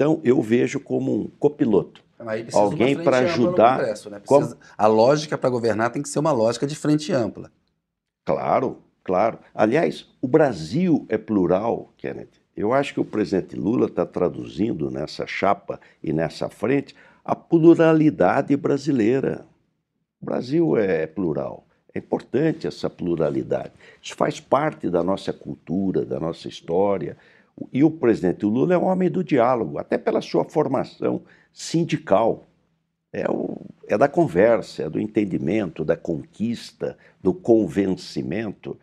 Então, 0.00 0.18
eu 0.24 0.40
vejo 0.40 0.80
como 0.80 1.14
um 1.14 1.28
copiloto. 1.38 2.02
Alguém 2.54 2.96
para 2.96 3.18
ajudar. 3.18 3.82
Né? 3.82 4.18
Precisa... 4.18 4.56
A 4.78 4.86
lógica 4.86 5.36
para 5.36 5.50
governar 5.50 5.92
tem 5.92 6.00
que 6.00 6.08
ser 6.08 6.18
uma 6.18 6.32
lógica 6.32 6.66
de 6.66 6.74
frente 6.74 7.12
ampla. 7.12 7.52
Claro, 8.24 8.78
claro. 9.04 9.38
Aliás, 9.54 10.08
o 10.18 10.26
Brasil 10.26 11.04
é 11.10 11.18
plural, 11.18 11.92
Kenneth. 11.98 12.40
Eu 12.56 12.72
acho 12.72 12.94
que 12.94 13.00
o 13.00 13.04
presidente 13.04 13.54
Lula 13.56 13.88
está 13.88 14.06
traduzindo 14.06 14.90
nessa 14.90 15.26
chapa 15.26 15.78
e 16.02 16.14
nessa 16.14 16.48
frente 16.48 16.96
a 17.22 17.36
pluralidade 17.36 18.56
brasileira. 18.56 19.44
O 20.18 20.24
Brasil 20.24 20.78
é 20.78 21.06
plural. 21.06 21.66
É 21.92 21.98
importante 21.98 22.66
essa 22.66 22.88
pluralidade. 22.88 23.72
Isso 24.00 24.14
faz 24.14 24.40
parte 24.40 24.88
da 24.88 25.04
nossa 25.04 25.30
cultura, 25.30 26.06
da 26.06 26.18
nossa 26.18 26.48
história. 26.48 27.18
E 27.72 27.84
o 27.84 27.90
presidente 27.90 28.44
Lula 28.44 28.74
é 28.74 28.78
um 28.78 28.84
homem 28.84 29.10
do 29.10 29.22
diálogo, 29.22 29.78
até 29.78 29.98
pela 29.98 30.20
sua 30.20 30.44
formação 30.44 31.22
sindical. 31.52 32.46
É, 33.12 33.28
o, 33.30 33.56
é 33.88 33.98
da 33.98 34.08
conversa, 34.08 34.84
é 34.84 34.88
do 34.88 35.00
entendimento, 35.00 35.84
da 35.84 35.96
conquista, 35.96 36.96
do 37.20 37.34
convencimento. 37.34 38.78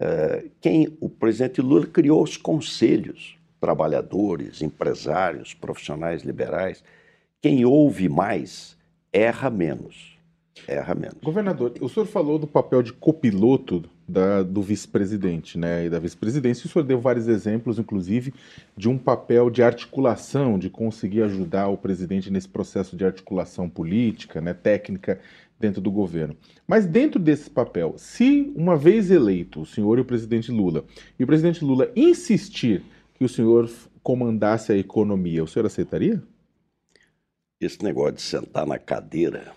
Eh, 0.00 0.46
quem 0.60 0.96
o 1.00 1.08
presidente 1.08 1.60
Lula 1.60 1.86
criou 1.86 2.22
os 2.22 2.36
conselhos, 2.36 3.36
trabalhadores, 3.60 4.62
empresários, 4.62 5.52
profissionais 5.52 6.22
liberais. 6.22 6.82
Quem 7.42 7.64
ouve 7.64 8.08
mais 8.08 8.76
erra 9.12 9.50
menos. 9.50 10.16
Erra 10.66 10.94
menos. 10.94 11.18
Governador, 11.22 11.74
o 11.80 11.88
senhor 11.88 12.06
falou 12.06 12.38
do 12.38 12.46
papel 12.46 12.82
de 12.82 12.92
copiloto 12.92 13.84
da, 14.08 14.42
do 14.42 14.62
vice-presidente 14.62 15.58
né, 15.58 15.84
e 15.84 15.90
da 15.90 15.98
vice-presidência. 15.98 16.66
O 16.66 16.70
senhor 16.70 16.84
deu 16.84 16.98
vários 16.98 17.28
exemplos, 17.28 17.78
inclusive, 17.78 18.32
de 18.76 18.88
um 18.88 18.96
papel 18.96 19.50
de 19.50 19.62
articulação, 19.62 20.58
de 20.58 20.70
conseguir 20.70 21.22
ajudar 21.22 21.68
o 21.68 21.76
presidente 21.76 22.30
nesse 22.30 22.48
processo 22.48 22.96
de 22.96 23.04
articulação 23.04 23.68
política, 23.68 24.40
né, 24.40 24.54
técnica 24.54 25.20
dentro 25.60 25.80
do 25.80 25.90
governo. 25.90 26.34
Mas 26.66 26.86
dentro 26.86 27.20
desse 27.20 27.50
papel, 27.50 27.94
se 27.98 28.50
uma 28.56 28.76
vez 28.76 29.10
eleito 29.10 29.60
o 29.60 29.66
senhor 29.66 29.98
e 29.98 30.00
o 30.00 30.04
presidente 30.04 30.50
Lula, 30.50 30.84
e 31.18 31.24
o 31.24 31.26
presidente 31.26 31.64
Lula 31.64 31.90
insistir 31.94 32.82
que 33.14 33.24
o 33.24 33.28
senhor 33.28 33.68
comandasse 34.02 34.72
a 34.72 34.76
economia, 34.76 35.44
o 35.44 35.48
senhor 35.48 35.66
aceitaria? 35.66 36.22
Esse 37.60 37.82
negócio 37.82 38.12
de 38.12 38.22
sentar 38.22 38.64
na 38.64 38.78
cadeira 38.78 39.52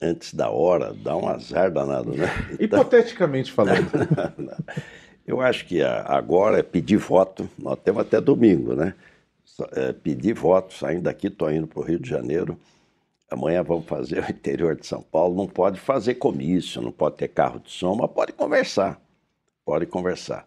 antes 0.00 0.34
da 0.34 0.50
hora 0.50 0.92
dá 0.92 1.16
um 1.16 1.28
azar 1.28 1.70
danado, 1.70 2.12
né? 2.12 2.26
Então... 2.60 2.80
Hipoteticamente 2.80 3.52
falando. 3.52 3.90
Eu 5.26 5.40
acho 5.40 5.66
que 5.66 5.82
agora 5.82 6.60
é 6.60 6.62
pedir 6.62 6.98
voto, 6.98 7.48
nós 7.58 7.78
temos 7.82 8.02
até 8.02 8.20
domingo, 8.20 8.74
né? 8.74 8.94
É 9.72 9.92
pedir 9.92 10.34
voto, 10.34 10.72
saindo 10.72 11.02
daqui, 11.02 11.26
estou 11.26 11.50
indo 11.50 11.66
para 11.66 11.80
o 11.80 11.82
Rio 11.82 11.98
de 11.98 12.08
Janeiro 12.08 12.56
Amanhã 13.28 13.62
vamos 13.62 13.86
fazer 13.86 14.22
o 14.24 14.30
interior 14.30 14.76
de 14.76 14.86
São 14.86 15.02
Paulo. 15.02 15.36
Não 15.36 15.46
pode 15.46 15.80
fazer 15.80 16.14
comício, 16.14 16.80
não 16.80 16.92
pode 16.92 17.16
ter 17.16 17.28
carro 17.28 17.60
de 17.60 17.70
som, 17.70 17.94
mas 17.94 18.10
pode 18.10 18.32
conversar. 18.32 19.00
Pode 19.64 19.86
conversar. 19.86 20.46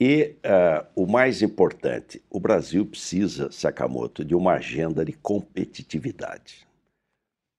E 0.00 0.36
uh, 0.44 0.86
o 0.94 1.06
mais 1.06 1.42
importante, 1.42 2.22
o 2.30 2.38
Brasil 2.38 2.86
precisa, 2.86 3.50
Sakamoto, 3.50 4.24
de 4.24 4.34
uma 4.34 4.54
agenda 4.54 5.04
de 5.04 5.12
competitividade. 5.12 6.67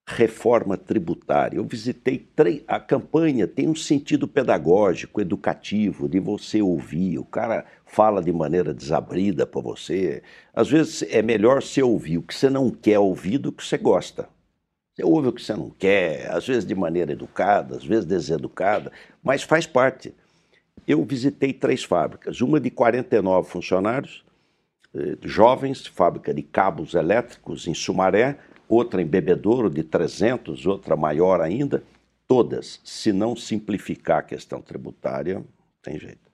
Reforma 0.10 0.76
tributária. 0.76 1.58
Eu 1.58 1.64
visitei 1.64 2.28
a 2.68 2.80
campanha 2.80 3.48
tem 3.48 3.68
um 3.68 3.76
sentido 3.76 4.28
pedagógico, 4.28 5.22
educativo, 5.22 6.10
de 6.10 6.20
você 6.20 6.62
ouvir. 6.62 7.20
O 7.20 7.24
cara 7.24 7.66
fala 7.86 8.22
de 8.22 8.32
maneira 8.32 8.74
desabrida 8.74 9.46
para 9.46 9.62
você. 9.62 10.24
Às 10.54 10.70
vezes 10.70 11.04
é 11.10 11.22
melhor 11.22 11.62
você 11.62 11.84
ouvir 11.84 12.18
o 12.18 12.24
que 12.24 12.34
você 12.34 12.50
não 12.50 12.72
quer 12.72 12.98
ouvir 12.98 13.38
do 13.38 13.52
que 13.52 13.64
você 13.64 13.78
gosta. 13.78 14.28
Você 14.96 15.04
ouve 15.04 15.28
o 15.28 15.34
que 15.34 15.44
você 15.44 15.54
não 15.54 15.70
quer, 15.70 16.30
às 16.32 16.48
vezes 16.48 16.66
de 16.66 16.76
maneira 16.76 17.12
educada, 17.12 17.76
às 17.76 17.86
vezes 17.86 18.06
deseducada, 18.06 18.92
mas 19.24 19.44
faz 19.44 19.66
parte. 19.66 20.14
Eu 20.88 21.06
visitei 21.06 21.54
três 21.54 21.84
fábricas, 21.84 22.42
uma 22.42 22.60
de 22.60 22.72
49 22.72 23.48
funcionários, 23.48 24.26
eh, 24.94 25.18
jovens, 25.22 25.86
fábrica 25.86 26.34
de 26.34 26.42
cabos 26.42 26.96
elétricos 26.96 27.68
em 27.68 27.74
Sumaré, 27.74 28.40
outra 28.70 29.02
em 29.02 29.06
Bebedouro 29.06 29.70
de 29.70 29.84
300, 29.84 30.68
outra 30.68 30.96
maior 30.96 31.42
ainda, 31.42 31.84
todas, 32.28 32.80
se 32.84 33.12
não 33.12 33.36
simplificar 33.36 34.20
a 34.20 34.24
questão 34.24 34.62
tributária, 34.62 35.44
tem 35.82 36.00
jeito. 36.00 36.30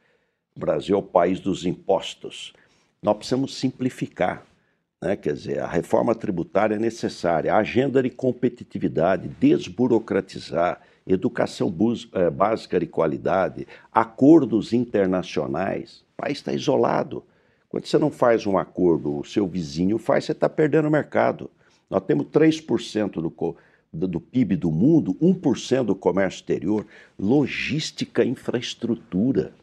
O 0.55 0.59
Brasil 0.59 0.95
é 0.95 0.99
o 0.99 1.03
país 1.03 1.39
dos 1.39 1.65
impostos. 1.65 2.53
Nós 3.01 3.15
precisamos 3.15 3.55
simplificar. 3.55 4.45
Né? 5.01 5.15
Quer 5.15 5.33
dizer, 5.33 5.59
a 5.59 5.67
reforma 5.67 6.13
tributária 6.13 6.75
é 6.75 6.79
necessária, 6.79 7.53
a 7.53 7.57
agenda 7.57 8.03
de 8.03 8.09
competitividade, 8.09 9.27
desburocratizar, 9.27 10.81
educação 11.07 11.73
eh, 12.13 12.29
básica 12.29 12.79
de 12.79 12.87
qualidade, 12.87 13.67
acordos 13.91 14.73
internacionais. 14.73 16.03
O 16.13 16.21
país 16.21 16.39
está 16.39 16.51
isolado. 16.51 17.23
Quando 17.69 17.85
você 17.85 17.97
não 17.97 18.09
faz 18.09 18.47
um 18.47 18.57
acordo, 18.57 19.19
o 19.19 19.23
seu 19.23 19.45
vizinho 19.47 19.97
faz, 19.97 20.25
você 20.25 20.31
está 20.31 20.49
perdendo 20.49 20.87
o 20.87 20.91
mercado. 20.91 21.49
Nós 21.89 22.03
temos 22.03 22.27
3% 22.27 23.13
do, 23.13 23.55
do, 23.93 24.07
do 24.07 24.19
PIB 24.19 24.55
do 24.55 24.71
mundo, 24.71 25.15
1% 25.21 25.85
do 25.85 25.95
comércio 25.95 26.39
exterior, 26.39 26.85
logística, 27.17 28.23
infraestrutura. 28.23 29.53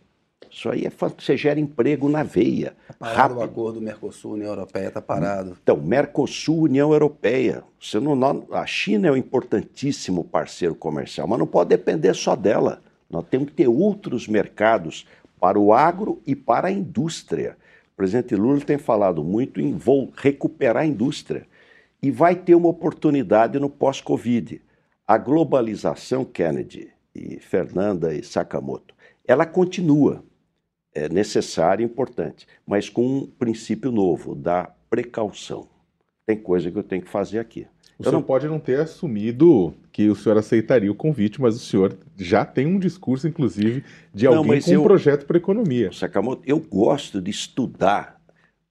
Isso 0.50 0.68
aí 0.68 0.84
é 0.84 0.90
você 0.90 1.34
gera 1.34 1.58
emprego 1.58 2.10
na 2.10 2.22
veia. 2.22 2.76
Parado 2.98 3.16
rápido. 3.16 3.38
o 3.38 3.42
acordo 3.42 3.80
Mercosul-União 3.80 4.50
Europeia, 4.50 4.88
está 4.88 5.00
parado. 5.00 5.56
Então, 5.62 5.78
Mercosul-União 5.78 6.92
Europeia. 6.92 7.64
Você 7.80 7.98
não, 7.98 8.46
a 8.52 8.66
China 8.66 9.08
é 9.08 9.12
um 9.12 9.16
importantíssimo 9.16 10.22
parceiro 10.22 10.74
comercial, 10.74 11.26
mas 11.26 11.38
não 11.38 11.46
pode 11.46 11.70
depender 11.70 12.12
só 12.14 12.36
dela. 12.36 12.82
Nós 13.08 13.24
temos 13.30 13.48
que 13.48 13.54
ter 13.54 13.68
outros 13.68 14.28
mercados 14.28 15.06
para 15.40 15.58
o 15.58 15.72
agro 15.72 16.20
e 16.26 16.36
para 16.36 16.68
a 16.68 16.70
indústria. 16.70 17.56
O 17.94 17.96
presidente 17.96 18.36
Lula 18.36 18.60
tem 18.60 18.78
falado 18.78 19.24
muito 19.24 19.58
em 19.58 19.72
vou 19.72 20.12
recuperar 20.14 20.82
a 20.82 20.86
indústria 20.86 21.46
e 22.02 22.10
vai 22.10 22.34
ter 22.34 22.54
uma 22.54 22.68
oportunidade 22.68 23.58
no 23.58 23.70
pós-Covid. 23.70 24.60
A 25.06 25.16
globalização, 25.16 26.24
Kennedy 26.24 26.90
e 27.14 27.38
Fernanda 27.38 28.12
e 28.14 28.22
Sakamoto, 28.24 28.94
ela 29.26 29.46
continua, 29.46 30.24
é 30.94 31.08
necessária 31.08 31.82
e 31.82 31.86
importante, 31.86 32.46
mas 32.66 32.88
com 32.88 33.06
um 33.06 33.26
princípio 33.26 33.92
novo, 33.92 34.34
da 34.34 34.74
precaução. 34.90 35.68
Tem 36.26 36.36
coisa 36.36 36.70
que 36.70 36.78
eu 36.78 36.82
tenho 36.82 37.02
que 37.02 37.10
fazer 37.10 37.38
aqui. 37.38 37.66
O 37.98 38.02
eu 38.02 38.04
senhor 38.04 38.12
não... 38.12 38.22
pode 38.22 38.48
não 38.48 38.58
ter 38.58 38.80
assumido 38.80 39.74
que 39.92 40.08
o 40.08 40.16
senhor 40.16 40.38
aceitaria 40.38 40.90
o 40.90 40.94
convite, 40.94 41.40
mas 41.40 41.54
o 41.54 41.58
senhor 41.58 41.96
já 42.16 42.44
tem 42.44 42.66
um 42.66 42.78
discurso, 42.78 43.28
inclusive, 43.28 43.84
de 44.12 44.24
não, 44.24 44.38
alguém 44.38 44.60
com 44.60 44.70
eu... 44.70 44.80
um 44.80 44.84
projeto 44.84 45.26
para 45.26 45.36
a 45.36 45.38
economia. 45.38 45.92
Sakamoto, 45.92 46.42
eu 46.46 46.58
gosto 46.58 47.20
de 47.20 47.30
estudar 47.30 48.20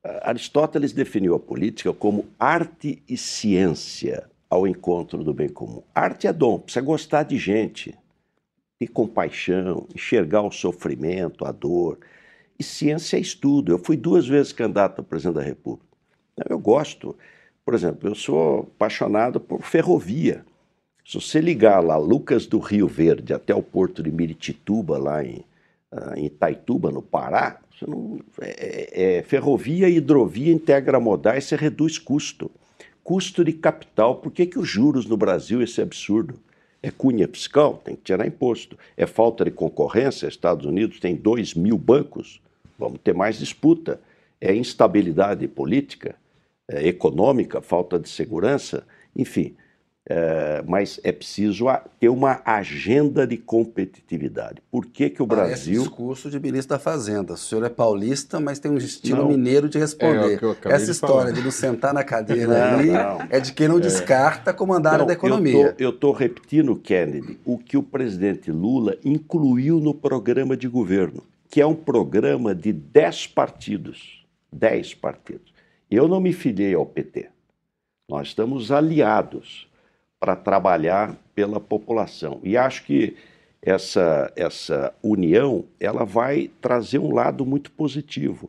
Aristóteles 0.03 0.93
definiu 0.93 1.35
a 1.35 1.39
política 1.39 1.93
como 1.93 2.25
arte 2.39 3.03
e 3.07 3.15
ciência 3.15 4.27
ao 4.49 4.67
encontro 4.67 5.23
do 5.23 5.33
bem 5.33 5.47
comum. 5.47 5.83
Arte 5.93 6.27
é 6.27 6.33
dom, 6.33 6.59
precisa 6.59 6.83
gostar 6.83 7.23
de 7.23 7.37
gente, 7.37 7.95
ter 8.79 8.87
compaixão, 8.87 9.87
enxergar 9.93 10.41
o 10.41 10.51
sofrimento, 10.51 11.45
a 11.45 11.51
dor. 11.51 11.99
E 12.59 12.63
ciência 12.63 13.17
é 13.17 13.19
estudo. 13.19 13.71
Eu 13.71 13.77
fui 13.77 13.95
duas 13.95 14.27
vezes 14.27 14.51
candidato 14.51 15.01
a 15.01 15.03
presidente 15.03 15.35
da 15.35 15.43
República. 15.43 15.85
Eu 16.49 16.57
gosto, 16.57 17.15
por 17.63 17.75
exemplo, 17.75 18.09
eu 18.09 18.15
sou 18.15 18.61
apaixonado 18.75 19.39
por 19.39 19.61
ferrovia. 19.61 20.43
Se 21.05 21.15
você 21.15 21.39
ligar 21.39 21.79
lá 21.79 21.97
Lucas 21.97 22.47
do 22.47 22.59
Rio 22.59 22.87
Verde 22.87 23.33
até 23.33 23.53
o 23.53 23.61
porto 23.61 24.01
de 24.01 24.11
Miritituba, 24.11 24.97
lá 24.97 25.23
em, 25.23 25.43
ah, 25.91 26.13
em 26.17 26.25
Itaituba, 26.25 26.91
no 26.91 27.01
Pará, 27.01 27.59
não, 27.87 28.19
é, 28.41 28.49
é, 28.49 29.17
é, 29.17 29.23
ferrovia 29.23 29.89
e 29.89 29.97
hidrovia 29.97 30.59
modais, 30.99 31.45
você 31.45 31.55
reduz 31.55 31.97
custo. 31.97 32.49
Custo 33.03 33.43
de 33.43 33.53
capital. 33.53 34.15
Por 34.15 34.31
que, 34.31 34.45
que 34.45 34.59
os 34.59 34.67
juros 34.67 35.05
no 35.05 35.17
Brasil, 35.17 35.61
esse 35.61 35.81
absurdo? 35.81 36.39
É 36.83 36.89
cunha 36.89 37.27
fiscal? 37.27 37.81
Tem 37.83 37.95
que 37.95 38.03
tirar 38.03 38.25
imposto. 38.25 38.77
É 38.97 39.05
falta 39.05 39.45
de 39.45 39.51
concorrência? 39.51 40.27
Estados 40.27 40.65
Unidos 40.65 40.99
tem 40.99 41.15
2 41.15 41.53
mil 41.53 41.77
bancos. 41.77 42.41
Vamos 42.77 42.99
ter 43.03 43.13
mais 43.13 43.37
disputa. 43.37 43.99
É 44.39 44.55
instabilidade 44.55 45.47
política, 45.47 46.15
é 46.67 46.87
econômica, 46.87 47.61
falta 47.61 47.99
de 47.99 48.09
segurança. 48.09 48.85
Enfim, 49.15 49.55
é, 50.09 50.63
mas 50.65 50.99
é 51.03 51.11
preciso 51.11 51.65
ter 51.99 52.09
uma 52.09 52.41
agenda 52.43 53.27
de 53.27 53.37
competitividade. 53.37 54.61
Por 54.71 54.87
que, 54.87 55.09
que 55.09 55.21
o 55.21 55.27
Parece 55.27 55.65
Brasil. 55.65 55.81
discurso 55.83 56.29
de 56.29 56.39
ministro 56.39 56.75
da 56.75 56.79
Fazenda. 56.79 57.33
O 57.33 57.37
senhor 57.37 57.63
é 57.63 57.69
paulista, 57.69 58.39
mas 58.39 58.57
tem 58.57 58.71
um 58.71 58.77
estilo 58.77 59.19
não. 59.19 59.29
mineiro 59.29 59.69
de 59.69 59.77
responder. 59.77 60.39
É, 60.65 60.71
Essa 60.73 60.85
de 60.85 60.91
história 60.91 61.21
falar. 61.21 61.31
de 61.31 61.41
não 61.41 61.51
sentar 61.51 61.93
na 61.93 62.03
cadeira 62.03 62.71
não, 62.71 62.79
ali 62.79 62.91
não. 62.91 63.27
é 63.29 63.39
de 63.39 63.53
quem 63.53 63.67
não 63.67 63.77
é. 63.77 63.81
descarta 63.81 64.51
comandar 64.53 65.01
a 65.01 65.05
da 65.05 65.13
economia. 65.13 65.75
Eu 65.77 65.91
estou 65.91 66.11
repetindo, 66.13 66.75
Kennedy, 66.75 67.39
o 67.45 67.57
que 67.57 67.77
o 67.77 67.83
presidente 67.83 68.51
Lula 68.51 68.97
incluiu 69.05 69.79
no 69.79 69.93
programa 69.93 70.57
de 70.57 70.67
governo, 70.67 71.23
que 71.47 71.61
é 71.61 71.65
um 71.65 71.75
programa 71.75 72.55
de 72.55 72.73
10 72.73 73.27
partidos. 73.27 74.25
10 74.51 74.95
partidos. 74.95 75.53
Eu 75.89 76.07
não 76.07 76.19
me 76.19 76.33
filiei 76.33 76.73
ao 76.73 76.85
PT. 76.85 77.29
Nós 78.09 78.29
estamos 78.29 78.71
aliados 78.71 79.70
para 80.21 80.35
trabalhar 80.35 81.17
pela 81.33 81.59
população. 81.59 82.39
E 82.43 82.55
acho 82.55 82.85
que 82.85 83.17
essa, 83.59 84.31
essa 84.35 84.93
união 85.01 85.65
ela 85.79 86.05
vai 86.05 86.51
trazer 86.61 86.99
um 86.99 87.11
lado 87.11 87.43
muito 87.43 87.71
positivo, 87.71 88.47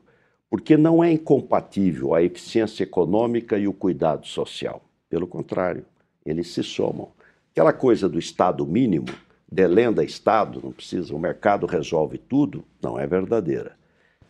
porque 0.51 0.77
não 0.77 1.03
é 1.03 1.11
incompatível 1.11 2.15
a 2.15 2.23
eficiência 2.23 2.83
econômica 2.83 3.57
e 3.57 3.67
o 3.67 3.73
cuidado 3.73 4.27
social. 4.27 4.83
Pelo 5.09 5.27
contrário, 5.27 5.87
eles 6.27 6.49
se 6.49 6.63
somam. 6.63 7.09
Aquela 7.53 7.73
coisa 7.73 8.07
do 8.07 8.19
Estado 8.19 8.67
mínimo, 8.67 9.07
delenda 9.51 10.05
Estado, 10.05 10.61
não 10.63 10.73
precisa, 10.73 11.15
o 11.15 11.19
mercado 11.19 11.67
resolve 11.67 12.19
tudo, 12.19 12.67
não 12.83 12.99
é 12.99 13.07
verdadeira. 13.07 13.73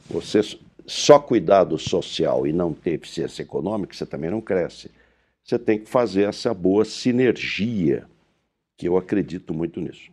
Você 0.09 0.43
só 0.87 1.19
cuidar 1.19 1.65
do 1.65 1.77
social 1.77 2.47
e 2.47 2.53
não 2.53 2.73
ter 2.73 2.93
eficiência 2.93 3.43
econômica, 3.43 3.95
você 3.95 4.07
também 4.07 4.31
não 4.31 4.41
cresce 4.41 4.89
você 5.45 5.59
tem 5.59 5.79
que 5.79 5.89
fazer 5.89 6.23
essa 6.23 6.55
boa 6.55 6.85
sinergia, 6.85 8.07
que 8.79 8.89
eu 8.89 8.97
acredito 8.97 9.53
muito 9.53 9.81
nisso. 9.81 10.11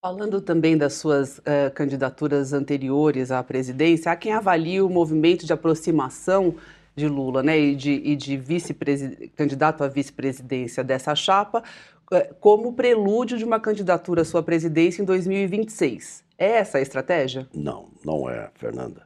Falando 0.00 0.40
também 0.40 0.78
das 0.78 0.94
suas 0.94 1.38
uh, 1.38 1.72
candidaturas 1.74 2.52
anteriores 2.52 3.32
à 3.32 3.42
presidência, 3.42 4.12
há 4.12 4.16
quem 4.16 4.32
avalie 4.32 4.80
o 4.80 4.88
movimento 4.88 5.44
de 5.44 5.52
aproximação 5.52 6.54
de 6.94 7.08
Lula 7.08 7.42
né, 7.42 7.58
e 7.58 7.74
de, 7.74 7.90
e 7.90 8.16
de 8.16 8.38
candidato 9.34 9.82
à 9.82 9.88
vice-presidência 9.88 10.84
dessa 10.84 11.14
chapa 11.16 11.64
uh, 12.12 12.34
como 12.38 12.74
prelúdio 12.74 13.36
de 13.36 13.44
uma 13.44 13.58
candidatura 13.58 14.22
à 14.22 14.24
sua 14.24 14.42
presidência 14.42 15.02
em 15.02 15.04
2026. 15.04 16.24
É 16.38 16.58
essa 16.58 16.78
a 16.78 16.80
estratégia? 16.80 17.48
Não, 17.52 17.88
não 18.04 18.30
é, 18.30 18.48
Fernanda. 18.54 19.04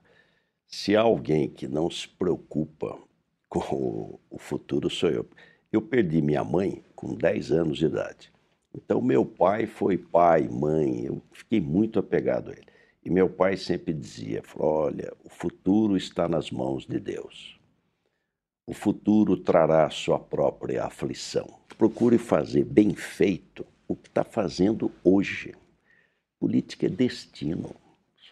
Se 0.66 0.95
há 0.95 1.01
alguém 1.01 1.49
que 1.49 1.66
não 1.66 1.90
se 1.90 2.07
preocupa 2.07 2.99
com 3.53 4.18
o 4.30 4.38
futuro 4.38 4.88
sou 4.88 5.11
eu. 5.11 5.26
Eu 5.70 5.82
perdi 5.82 6.22
minha 6.22 6.42
mãe 6.42 6.82
com 6.96 7.14
10 7.14 7.53
anos 7.53 7.78
de 7.78 7.84
idade. 7.84 8.32
Então, 8.74 9.03
meu 9.03 9.26
pai 9.26 9.66
foi 9.66 9.98
pai, 9.98 10.48
mãe, 10.48 11.05
eu 11.05 11.22
fiquei 11.30 11.61
muito 11.61 11.98
apegado 11.98 12.50
a 12.50 12.53
ele. 12.55 12.66
E 13.05 13.11
meu 13.11 13.28
pai 13.28 13.59
sempre 13.59 13.92
dizia: 13.92 14.42
olha, 14.57 15.12
o 15.22 15.28
futuro 15.28 15.98
está 15.98 16.26
nas 16.26 16.50
mãos 16.50 16.86
de 16.86 16.98
Deus. 16.98 17.61
O 18.66 18.72
futuro 18.72 19.36
trará 19.36 19.90
sua 19.90 20.18
própria 20.18 20.84
aflição. 20.84 21.46
Procure 21.76 22.16
fazer 22.16 22.64
bem 22.64 22.94
feito 22.94 23.66
o 23.86 23.94
que 23.94 24.09
está 24.09 24.24
fazendo 24.24 24.90
hoje. 25.05 25.55
Política 26.40 26.86
é 26.86 26.88
destino. 26.88 27.74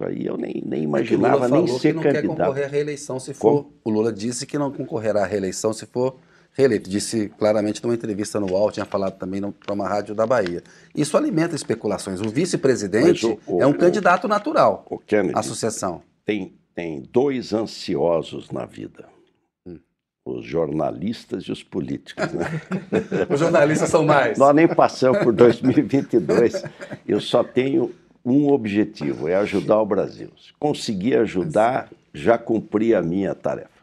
Isso 0.00 0.04
aí 0.04 0.26
eu 0.26 0.36
nem, 0.36 0.62
nem 0.64 0.82
imaginava 0.82 1.46
nem 1.46 1.66
ser 1.66 1.88
que 1.88 1.92
não 1.92 2.02
candidato. 2.02 2.26
Quer 2.26 2.46
concorrer 2.46 2.64
à 2.64 2.68
reeleição 2.68 3.20
se 3.20 3.34
for. 3.34 3.64
Como? 3.64 3.72
O 3.84 3.90
Lula 3.90 4.12
disse 4.12 4.46
que 4.46 4.56
não 4.56 4.72
concorrerá 4.72 5.24
à 5.24 5.26
reeleição 5.26 5.72
se 5.74 5.84
for 5.84 6.16
reeleito. 6.52 6.88
Disse 6.88 7.28
claramente 7.38 7.82
numa 7.82 7.94
entrevista 7.94 8.40
no 8.40 8.50
UOL, 8.50 8.70
tinha 8.70 8.86
falado 8.86 9.18
também 9.18 9.42
para 9.42 9.74
uma 9.74 9.86
rádio 9.86 10.14
da 10.14 10.26
Bahia. 10.26 10.62
Isso 10.94 11.16
alimenta 11.16 11.54
especulações. 11.54 12.20
O 12.20 12.30
vice-presidente 12.30 13.38
é 13.58 13.66
um 13.66 13.70
o, 13.70 13.74
candidato 13.78 14.26
natural 14.26 14.86
o 14.88 14.98
Kennedy, 14.98 15.34
à 15.36 15.42
sucessão. 15.42 16.02
Tem, 16.24 16.54
tem 16.74 17.02
dois 17.02 17.52
ansiosos 17.52 18.50
na 18.50 18.64
vida: 18.64 19.06
hum. 19.66 19.78
os 20.24 20.46
jornalistas 20.46 21.44
e 21.44 21.52
os 21.52 21.62
políticos. 21.62 22.32
Né? 22.32 22.46
os 23.28 23.38
jornalistas 23.38 23.90
são 23.90 24.02
mais. 24.02 24.38
Nós 24.38 24.54
nem 24.54 24.66
passamos 24.66 25.18
por 25.18 25.32
2022. 25.34 26.62
Eu 27.06 27.20
só 27.20 27.44
tenho 27.44 27.92
um 28.24 28.48
objetivo: 28.48 29.28
é 29.28 29.34
ajudar 29.36 29.80
o 29.80 29.86
Brasil. 29.86 30.30
Se 30.38 30.52
conseguir 30.58 31.16
ajudar, 31.16 31.90
já 32.12 32.36
cumpri 32.38 32.94
a 32.94 33.02
minha 33.02 33.34
tarefa. 33.34 33.80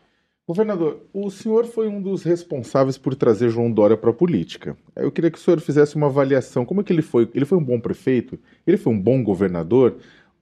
Governador, 0.48 1.02
o 1.14 1.30
senhor 1.30 1.66
foi 1.66 1.90
um 1.90 2.02
dos 2.02 2.24
responsáveis 2.24 2.98
por 2.98 3.14
trazer 3.16 3.50
João 3.50 3.70
Dória 3.70 3.98
para 3.98 4.12
a 4.12 4.14
política. 4.14 4.78
Eu 4.96 5.12
queria 5.12 5.30
que 5.30 5.38
o 5.38 5.42
senhor 5.42 5.60
fizesse 5.60 5.98
uma 5.98 6.08
avaliação. 6.08 6.66
Como 6.66 6.80
é 6.80 6.84
que 6.86 6.94
ele 6.94 7.02
foi? 7.02 7.30
Ele 7.34 7.44
foi 7.44 7.58
um 7.58 7.64
bom 7.64 7.82
prefeito? 7.82 8.40
Ele 8.66 8.78
foi 8.78 8.94
um 8.94 9.02
bom 9.02 9.22
governador? 9.22 9.98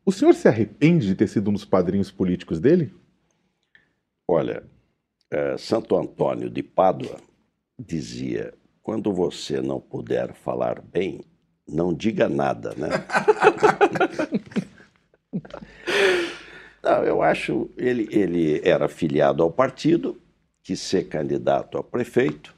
O 0.06 0.12
senhor 0.12 0.36
se 0.36 0.48
arrepende 0.48 1.08
de 1.08 1.16
ter 1.16 1.28
sido 1.28 1.50
um 1.50 1.54
dos 1.54 1.66
padrinhos 1.66 2.12
políticos 2.12 2.60
dele? 2.60 2.94
Olha, 4.28 4.64
é, 5.32 5.58
Santo 5.58 5.96
Antônio 5.96 6.52
de 6.52 6.62
Pádua 6.62 7.18
dizia: 7.80 8.54
quando 8.84 9.12
você 9.12 9.60
não 9.60 9.80
puder 9.80 10.36
falar 10.36 10.84
bem, 10.84 11.22
não 11.68 11.94
diga 11.94 12.30
nada, 12.30 12.74
né? 12.76 12.90
não, 16.84 17.04
eu 17.04 17.22
acho 17.22 17.70
ele 17.78 18.08
ele 18.12 18.62
era 18.64 18.88
filiado 18.88 19.44
ao 19.44 19.52
partido, 19.52 20.20
quis 20.64 20.80
ser 20.80 21.08
candidato 21.08 21.78
a 21.78 21.84
prefeito 21.84 22.56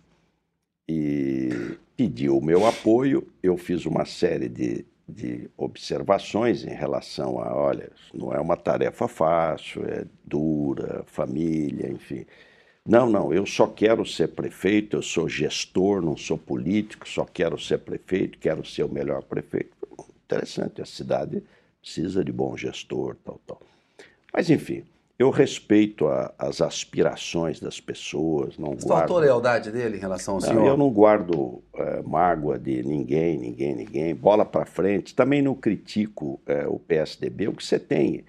e 0.88 1.78
pediu 1.96 2.38
o 2.38 2.44
meu 2.44 2.66
apoio. 2.66 3.28
Eu 3.42 3.58
fiz 3.58 3.86
uma 3.86 4.06
série 4.06 4.48
de, 4.48 4.86
de 5.08 5.50
observações 5.58 6.64
em 6.64 6.74
relação 6.74 7.40
a, 7.40 7.54
olha, 7.56 7.92
não 8.14 8.34
é 8.34 8.40
uma 8.40 8.56
tarefa 8.56 9.08
fácil, 9.08 9.86
é 9.86 10.06
dura, 10.24 11.04
família, 11.08 11.90
enfim. 11.90 12.26
Não, 12.88 13.10
não, 13.10 13.34
eu 13.34 13.46
só 13.46 13.68
quero 13.68 14.06
ser 14.06 14.30
prefeito, 14.30 14.96
eu 14.96 15.02
sou 15.02 15.28
gestor, 15.28 16.02
não 16.02 16.16
sou 16.16 16.38
político, 16.38 17.08
só 17.08 17.26
quero 17.26 17.60
ser 17.60 17.80
prefeito, 17.80 18.38
quero 18.38 18.66
ser 18.66 18.84
o 18.84 18.90
melhor 18.90 19.24
prefeito. 19.24 19.76
Interessante, 20.24 20.82
a 20.82 20.86
cidade 20.86 21.44
precisa 21.82 22.24
de 22.24 22.32
bom 22.32 22.56
gestor, 22.56 23.18
tal, 23.26 23.42
tal. 23.46 23.62
Mas, 24.34 24.50
enfim, 24.50 24.86
eu 25.20 25.30
respeito 25.32 26.08
a, 26.08 26.34
as 26.40 26.62
aspirações 26.62 27.60
das 27.60 27.82
pessoas, 27.82 28.58
não 28.58 28.76
Você 28.76 28.88
guardo... 28.88 29.18
lealdade 29.18 29.70
dele 29.70 29.98
em 29.98 30.00
relação 30.00 30.36
ao 30.36 30.40
não, 30.40 30.48
senhor? 30.48 30.66
Eu 30.66 30.78
não 30.78 30.90
guardo 30.90 31.62
é, 31.74 32.02
mágoa 32.04 32.58
de 32.58 32.84
ninguém, 32.84 33.38
ninguém, 33.38 33.76
ninguém, 33.76 34.16
bola 34.16 34.46
para 34.46 34.66
frente. 34.66 35.14
Também 35.14 35.42
não 35.42 35.56
critico 35.56 36.40
é, 36.46 36.66
o 36.66 36.80
PSDB. 36.80 37.50
O 37.50 37.54
que 37.54 37.66
você 37.66 37.80
tem 37.80 38.24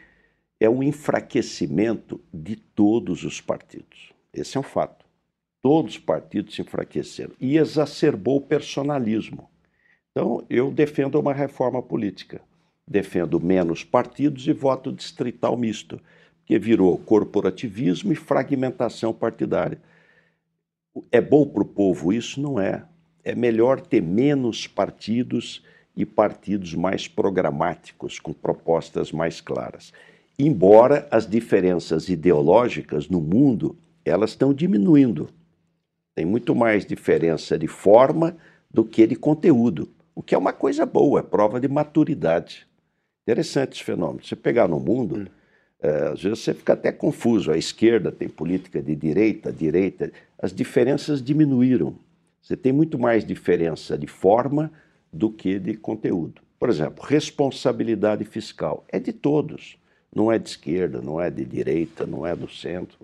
é 0.58 0.68
um 0.68 0.82
enfraquecimento 0.82 2.20
de 2.34 2.56
todos 2.56 3.22
os 3.22 3.40
partidos. 3.40 4.17
Esse 4.32 4.56
é 4.56 4.60
um 4.60 4.64
fato. 4.64 5.04
Todos 5.60 5.92
os 5.92 5.98
partidos 5.98 6.54
se 6.54 6.62
enfraqueceram 6.62 7.32
e 7.40 7.56
exacerbou 7.56 8.36
o 8.36 8.40
personalismo. 8.40 9.48
Então, 10.10 10.44
eu 10.48 10.70
defendo 10.70 11.18
uma 11.18 11.32
reforma 11.32 11.82
política. 11.82 12.40
Defendo 12.86 13.38
menos 13.38 13.84
partidos 13.84 14.46
e 14.46 14.52
voto 14.52 14.92
distrital 14.92 15.56
misto, 15.56 16.00
que 16.46 16.58
virou 16.58 16.96
corporativismo 16.96 18.12
e 18.12 18.16
fragmentação 18.16 19.12
partidária. 19.12 19.80
É 21.12 21.20
bom 21.20 21.46
para 21.46 21.62
o 21.62 21.66
povo 21.66 22.12
isso? 22.12 22.40
Não 22.40 22.58
é. 22.58 22.84
É 23.22 23.34
melhor 23.34 23.80
ter 23.80 24.00
menos 24.00 24.66
partidos 24.66 25.62
e 25.94 26.06
partidos 26.06 26.74
mais 26.74 27.06
programáticos, 27.06 28.18
com 28.18 28.32
propostas 28.32 29.12
mais 29.12 29.40
claras. 29.40 29.92
Embora 30.38 31.06
as 31.10 31.28
diferenças 31.28 32.08
ideológicas 32.08 33.08
no 33.08 33.20
mundo 33.20 33.76
elas 34.08 34.30
estão 34.30 34.52
diminuindo. 34.52 35.28
Tem 36.14 36.24
muito 36.24 36.54
mais 36.54 36.84
diferença 36.84 37.58
de 37.58 37.68
forma 37.68 38.36
do 38.70 38.84
que 38.84 39.06
de 39.06 39.16
conteúdo, 39.16 39.88
o 40.14 40.22
que 40.22 40.34
é 40.34 40.38
uma 40.38 40.52
coisa 40.52 40.84
boa, 40.84 41.20
é 41.20 41.22
prova 41.22 41.60
de 41.60 41.68
maturidade. 41.68 42.66
Interessante 43.22 43.74
esse 43.74 43.84
fenômeno. 43.84 44.24
Você 44.24 44.34
pegar 44.34 44.66
no 44.66 44.80
mundo, 44.80 45.28
é, 45.80 46.08
às 46.08 46.22
vezes 46.22 46.40
você 46.40 46.52
fica 46.52 46.72
até 46.72 46.90
confuso. 46.90 47.52
A 47.52 47.56
esquerda 47.56 48.10
tem 48.10 48.28
política 48.28 48.82
de 48.82 48.96
direita, 48.96 49.50
a 49.50 49.52
direita. 49.52 50.10
As 50.36 50.52
diferenças 50.52 51.22
diminuíram. 51.22 51.94
Você 52.42 52.56
tem 52.56 52.72
muito 52.72 52.98
mais 52.98 53.24
diferença 53.24 53.96
de 53.96 54.06
forma 54.06 54.72
do 55.12 55.30
que 55.30 55.58
de 55.58 55.74
conteúdo. 55.74 56.42
Por 56.58 56.68
exemplo, 56.68 57.04
responsabilidade 57.04 58.24
fiscal 58.24 58.84
é 58.88 58.98
de 58.98 59.12
todos. 59.12 59.78
Não 60.12 60.32
é 60.32 60.38
de 60.38 60.48
esquerda, 60.48 61.00
não 61.00 61.20
é 61.20 61.30
de 61.30 61.44
direita, 61.44 62.04
não 62.06 62.26
é 62.26 62.34
do 62.34 62.48
centro. 62.50 62.98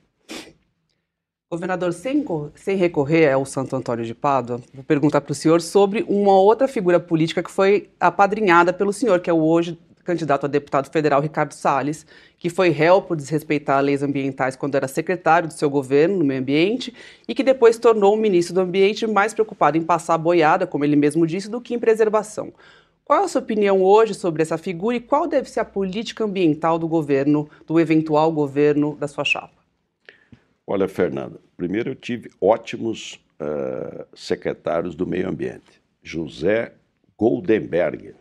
Governador, 1.55 1.93
sem, 1.93 2.25
sem 2.57 2.77
recorrer 2.77 3.31
ao 3.31 3.47
Santo 3.47 3.77
Antônio 3.77 4.05
de 4.05 4.13
Pádua, 4.13 4.61
vou 4.75 4.83
perguntar 4.83 5.21
para 5.21 5.31
o 5.31 5.35
senhor 5.35 5.61
sobre 5.61 6.05
uma 6.09 6.37
outra 6.37 6.67
figura 6.67 6.99
política 6.99 7.45
que 7.45 7.51
foi 7.51 7.89
apadrinhada 8.01 8.73
pelo 8.73 8.93
senhor, 8.93 9.21
que 9.21 9.31
é 9.31 9.33
o 9.33 9.41
hoje 9.41 9.79
candidato 10.05 10.47
a 10.47 10.49
deputado 10.49 10.91
federal 10.91 11.21
Ricardo 11.21 11.53
Salles, 11.53 12.05
que 12.37 12.51
foi 12.51 12.71
réu 12.71 13.01
por 13.01 13.17
desrespeitar 13.17 13.81
leis 13.83 14.03
ambientais 14.03 14.57
quando 14.57 14.75
era 14.75 14.89
secretário 14.89 15.47
do 15.49 15.55
seu 15.55 15.71
governo 15.71 16.19
no 16.19 16.25
meio 16.25 16.41
ambiente 16.41 16.93
e 17.27 17.35
que 17.35 17.45
depois 17.45 17.79
tornou 17.79 18.15
o 18.15 18.17
ministro 18.17 18.57
do 18.57 18.61
Ambiente 18.61 19.07
mais 19.07 19.33
preocupado 19.33 19.79
em 19.79 19.83
passar 19.83 20.19
boiada, 20.19 20.67
como 20.67 20.85
ele 20.85 20.97
mesmo 20.97 21.25
disse, 21.27 21.49
do 21.49 21.61
que 21.61 21.73
em 21.73 21.79
preservação. 21.79 22.53
Qual 23.05 23.21
é 23.21 23.25
a 23.25 23.29
sua 23.29 23.41
opinião 23.41 23.81
hoje 23.81 24.13
sobre 24.13 24.43
essa 24.43 24.59
figura 24.59 24.97
e 24.97 25.01
qual 25.01 25.29
deve 25.29 25.49
ser 25.49 25.61
a 25.61 25.65
política 25.65 26.25
ambiental 26.25 26.81
do 26.81 26.89
governo, 26.89 27.49
do 27.65 27.79
eventual 27.79 28.33
governo 28.33 28.97
da 28.97 29.07
sua 29.07 29.25
chapa? 29.25 29.65
Olha, 30.67 30.89
Fernanda, 30.89 31.39
primeiro 31.57 31.91
eu 31.91 31.95
tive 31.95 32.31
ótimos 32.41 33.21
uh, 33.41 34.07
secretários 34.15 34.95
do 34.95 35.07
meio 35.07 35.29
ambiente. 35.29 35.83
José 36.03 36.75
Goldenberg, 37.17 38.15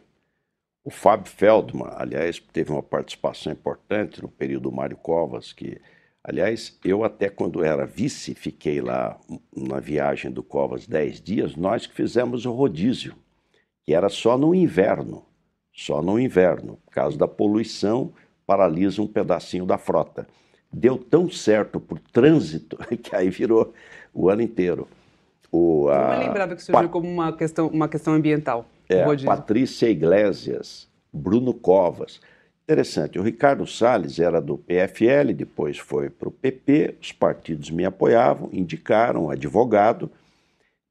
o 0.84 0.90
Fábio 0.90 1.32
Feldman, 1.32 1.90
aliás, 1.96 2.40
teve 2.40 2.72
uma 2.72 2.84
participação 2.84 3.52
importante 3.52 4.22
no 4.22 4.30
período 4.30 4.64
do 4.64 4.72
Mário 4.72 4.98
Covas, 4.98 5.54
que, 5.54 5.80
aliás, 6.24 6.78
eu 6.84 7.04
até 7.04 7.30
quando 7.30 7.64
era 7.64 7.86
vice, 7.86 8.36
fiquei 8.36 8.82
lá 8.82 9.20
na 9.56 9.80
viagem 9.80 10.32
do 10.32 10.44
Covas 10.44 10.88
dez 10.88 11.22
dias, 11.22 11.56
nós 11.56 11.88
que 11.88 11.96
fizemos 11.96 12.46
o 12.46 12.52
rodízio, 12.52 13.16
que 13.86 13.94
era 13.94 14.10
só 14.10 14.38
no 14.38 14.54
inverno, 14.54 15.26
só 15.74 16.02
no 16.02 16.20
inverno, 16.20 16.78
por 16.86 16.92
causa 16.92 17.18
da 17.18 17.28
poluição, 17.28 18.14
paralisa 18.46 19.02
um 19.02 19.08
pedacinho 19.08 19.66
da 19.66 19.78
frota 19.78 20.28
deu 20.74 20.98
tão 20.98 21.30
certo 21.30 21.80
por 21.80 22.00
trânsito 22.00 22.78
que 23.02 23.16
aí 23.16 23.30
virou 23.30 23.74
o 24.14 24.30
ano 24.30 24.42
inteiro. 24.42 24.88
O, 25.52 25.88
a, 25.90 26.16
Não 26.16 26.28
lembrava 26.28 26.56
que 26.56 26.64
surgiu 26.64 26.90
como 26.90 27.08
uma 27.08 27.32
questão, 27.32 27.68
uma 27.68 27.88
questão 27.88 28.14
ambiental. 28.14 28.66
É, 28.90 29.06
Patrícia 29.24 29.88
Iglesias, 29.88 30.88
Bruno 31.12 31.54
Covas. 31.54 32.20
Interessante, 32.64 33.20
o 33.20 33.22
Ricardo 33.22 33.68
Salles 33.68 34.20
era 34.20 34.42
do 34.42 34.58
PFL, 34.58 35.34
depois 35.36 35.78
foi 35.78 36.10
para 36.10 36.30
o 36.30 36.32
PP, 36.32 36.96
os 37.02 37.12
partidos 37.12 37.70
me 37.70 37.86
apoiavam, 37.86 38.50
indicaram 38.54 39.26
um 39.26 39.30
advogado, 39.30 40.10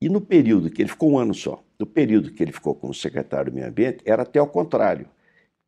e 0.01 0.09
no 0.09 0.20
período 0.20 0.70
que 0.70 0.83
ele 0.83 0.91
ficou 0.91 1.12
um 1.12 1.18
ano 1.18 1.33
só, 1.33 1.62
no 1.78 1.87
período 1.87 2.30
que 2.30 2.43
ele 2.43 2.53
ficou 2.53 2.74
como 2.74 2.93
secretário 2.93 3.51
do 3.51 3.55
Meio 3.55 3.68
Ambiente, 3.68 4.03
era 4.05 4.22
até 4.22 4.39
ao 4.39 4.47
contrário. 4.47 5.07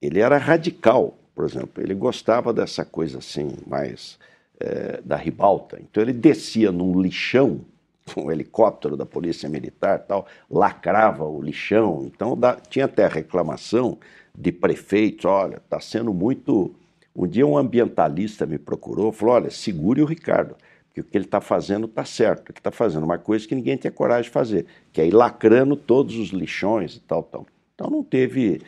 Ele 0.00 0.20
era 0.20 0.36
radical, 0.36 1.16
por 1.34 1.44
exemplo, 1.44 1.82
ele 1.82 1.94
gostava 1.94 2.52
dessa 2.52 2.84
coisa 2.84 3.18
assim, 3.18 3.50
mais 3.66 4.18
é, 4.60 5.00
da 5.04 5.16
ribalta. 5.16 5.78
Então 5.80 6.02
ele 6.02 6.12
descia 6.12 6.70
num 6.70 7.00
lixão, 7.00 7.60
um 8.16 8.30
helicóptero 8.30 8.96
da 8.96 9.04
polícia 9.04 9.48
militar 9.48 10.00
tal, 10.00 10.26
lacrava 10.50 11.24
o 11.24 11.42
lixão. 11.42 12.04
Então 12.06 12.38
tinha 12.68 12.84
até 12.84 13.06
reclamação 13.08 13.98
de 14.34 14.52
prefeitos, 14.52 15.24
olha, 15.24 15.56
está 15.56 15.80
sendo 15.80 16.12
muito... 16.12 16.74
Um 17.16 17.28
dia 17.28 17.46
um 17.46 17.56
ambientalista 17.56 18.44
me 18.44 18.58
procurou, 18.58 19.12
falou, 19.12 19.36
olha, 19.36 19.50
segure 19.50 20.02
o 20.02 20.04
Ricardo, 20.04 20.56
porque 20.86 21.00
o 21.00 21.04
que 21.04 21.16
ele 21.16 21.24
está 21.24 21.40
fazendo 21.40 21.86
está 21.86 22.04
certo, 22.04 22.50
ele 22.50 22.58
está 22.58 22.72
fazendo 22.72 23.04
uma 23.04 23.18
coisa 23.18 23.46
que 23.46 23.54
ninguém 23.54 23.78
tem 23.78 23.90
coragem 23.90 24.24
de 24.24 24.30
fazer, 24.30 24.66
que 24.92 25.00
é 25.00 25.06
ir 25.06 25.14
lacrando 25.14 25.76
todos 25.76 26.16
os 26.16 26.30
lixões 26.30 26.96
e 26.96 27.00
tal, 27.00 27.22
tal. 27.22 27.46
Então 27.72 27.88
não 27.88 28.02
teve 28.02 28.62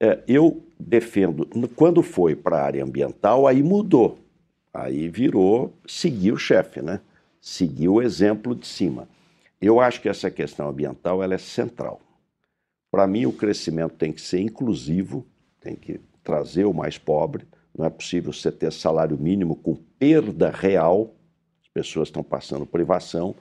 é, 0.00 0.22
eu 0.26 0.62
defendo, 0.78 1.46
quando 1.74 2.02
foi 2.02 2.34
para 2.34 2.58
a 2.58 2.64
área 2.64 2.84
ambiental, 2.84 3.46
aí 3.46 3.62
mudou. 3.62 4.18
Aí 4.72 5.08
virou, 5.08 5.72
seguiu 5.86 6.34
o 6.34 6.38
chefe, 6.38 6.82
né? 6.82 7.00
Seguiu 7.40 7.94
o 7.94 8.02
exemplo 8.02 8.54
de 8.54 8.66
cima. 8.66 9.08
Eu 9.60 9.80
acho 9.80 10.02
que 10.02 10.08
essa 10.08 10.30
questão 10.30 10.68
ambiental 10.68 11.22
ela 11.22 11.34
é 11.34 11.38
central. 11.38 12.00
Para 12.90 13.06
mim, 13.06 13.24
o 13.26 13.32
crescimento 13.32 13.94
tem 13.94 14.12
que 14.12 14.20
ser 14.20 14.40
inclusivo, 14.40 15.26
tem 15.60 15.74
que 15.74 16.00
trazer 16.22 16.64
o 16.64 16.74
mais 16.74 16.98
pobre. 16.98 17.46
Não 17.76 17.86
é 17.86 17.90
possível 17.90 18.32
você 18.32 18.52
ter 18.52 18.72
salário 18.72 19.18
mínimo 19.18 19.56
com 19.56 19.76
perda 19.98 20.50
real, 20.50 21.14
as 21.62 21.68
pessoas 21.68 22.08
estão 22.08 22.22
passando 22.22 22.66
privação, 22.66 23.34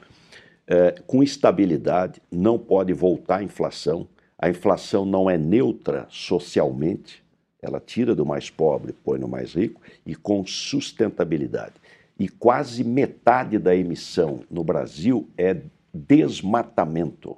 é, 0.68 0.92
com 1.06 1.22
estabilidade, 1.22 2.22
não 2.32 2.58
pode 2.58 2.94
voltar 2.94 3.38
a 3.38 3.44
inflação. 3.44 4.08
A 4.38 4.50
inflação 4.50 5.06
não 5.06 5.30
é 5.30 5.38
neutra 5.38 6.08
socialmente, 6.10 7.24
ela 7.62 7.80
tira 7.80 8.14
do 8.14 8.26
mais 8.26 8.50
pobre, 8.50 8.94
põe 8.94 9.18
no 9.18 9.28
mais 9.28 9.54
rico, 9.54 9.82
e 10.06 10.16
com 10.16 10.46
sustentabilidade. 10.46 11.74
e 12.18 12.30
quase 12.30 12.82
metade 12.82 13.60
da 13.60 13.76
emissão 13.76 14.42
no 14.50 14.64
Brasil 14.64 15.28
é 15.38 15.62
desmatamento. 15.94 17.36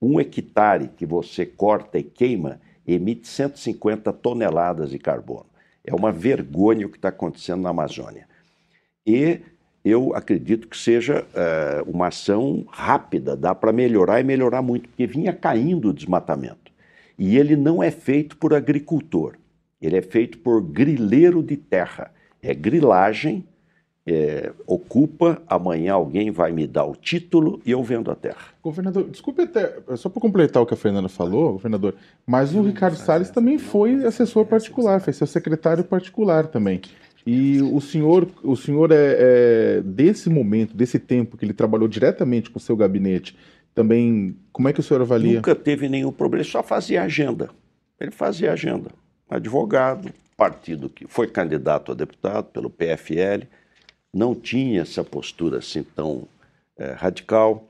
Um 0.00 0.20
hectare 0.20 0.88
que 0.88 1.06
você 1.06 1.46
corta 1.46 1.98
e 1.98 2.02
queima 2.02 2.60
emite 2.86 3.26
150 3.26 4.12
toneladas 4.12 4.90
de 4.90 4.98
carbono. 4.98 5.46
É 5.82 5.94
uma 5.94 6.12
vergonha 6.12 6.86
o 6.86 6.90
que 6.90 6.98
está 6.98 7.08
acontecendo 7.08 7.62
na 7.62 7.70
Amazônia. 7.70 8.28
E 9.06 9.40
eu 9.88 10.14
acredito 10.14 10.68
que 10.68 10.76
seja 10.76 11.24
é, 11.34 11.82
uma 11.86 12.08
ação 12.08 12.64
rápida, 12.68 13.36
dá 13.36 13.54
para 13.54 13.72
melhorar 13.72 14.20
e 14.20 14.24
melhorar 14.24 14.62
muito, 14.62 14.88
porque 14.88 15.06
vinha 15.06 15.32
caindo 15.32 15.90
o 15.90 15.92
desmatamento. 15.92 16.72
E 17.18 17.36
ele 17.36 17.56
não 17.56 17.82
é 17.82 17.90
feito 17.90 18.36
por 18.36 18.54
agricultor, 18.54 19.34
ele 19.80 19.96
é 19.96 20.02
feito 20.02 20.38
por 20.38 20.60
grileiro 20.60 21.42
de 21.42 21.56
terra. 21.56 22.12
É 22.40 22.54
grilagem, 22.54 23.44
é, 24.06 24.52
ocupa, 24.66 25.42
amanhã 25.46 25.92
alguém 25.92 26.30
vai 26.30 26.50
me 26.50 26.66
dar 26.66 26.84
o 26.84 26.96
título 26.96 27.60
e 27.64 27.72
eu 27.72 27.82
vendo 27.82 28.10
a 28.10 28.14
terra. 28.14 28.38
Governador, 28.62 29.08
desculpe 29.10 29.42
até, 29.42 29.76
só 29.96 30.08
para 30.08 30.20
completar 30.20 30.62
o 30.62 30.66
que 30.66 30.72
a 30.72 30.76
Fernanda 30.76 31.08
falou, 31.08 31.52
governador, 31.52 31.94
mas 32.26 32.54
o 32.54 32.62
Ricardo 32.62 32.96
Salles 32.96 33.30
também 33.30 33.58
foi 33.58 34.04
assessor 34.06 34.46
particular, 34.46 35.00
foi 35.00 35.12
seu 35.12 35.26
secretário 35.26 35.84
particular 35.84 36.46
também. 36.46 36.80
E 37.30 37.60
o 37.60 37.78
senhor, 37.78 38.26
o 38.42 38.56
senhor 38.56 38.90
é, 38.90 38.96
é, 39.18 39.82
desse 39.82 40.30
momento, 40.30 40.74
desse 40.74 40.98
tempo 40.98 41.36
que 41.36 41.44
ele 41.44 41.52
trabalhou 41.52 41.86
diretamente 41.86 42.48
com 42.48 42.58
o 42.58 42.62
seu 42.62 42.74
gabinete, 42.74 43.36
também, 43.74 44.34
como 44.50 44.66
é 44.66 44.72
que 44.72 44.80
o 44.80 44.82
senhor 44.82 45.02
avalia? 45.02 45.34
Nunca 45.34 45.54
teve 45.54 45.90
nenhum 45.90 46.10
problema, 46.10 46.40
ele 46.42 46.50
só 46.50 46.62
fazia 46.62 47.02
agenda. 47.02 47.50
Ele 48.00 48.10
fazia 48.10 48.50
agenda. 48.50 48.90
Advogado, 49.28 50.10
partido 50.38 50.88
que 50.88 51.06
foi 51.06 51.26
candidato 51.26 51.92
a 51.92 51.94
deputado 51.94 52.46
pelo 52.46 52.70
PFL, 52.70 53.44
não 54.10 54.34
tinha 54.34 54.80
essa 54.80 55.04
postura 55.04 55.58
assim 55.58 55.82
tão 55.82 56.26
é, 56.78 56.92
radical. 56.92 57.68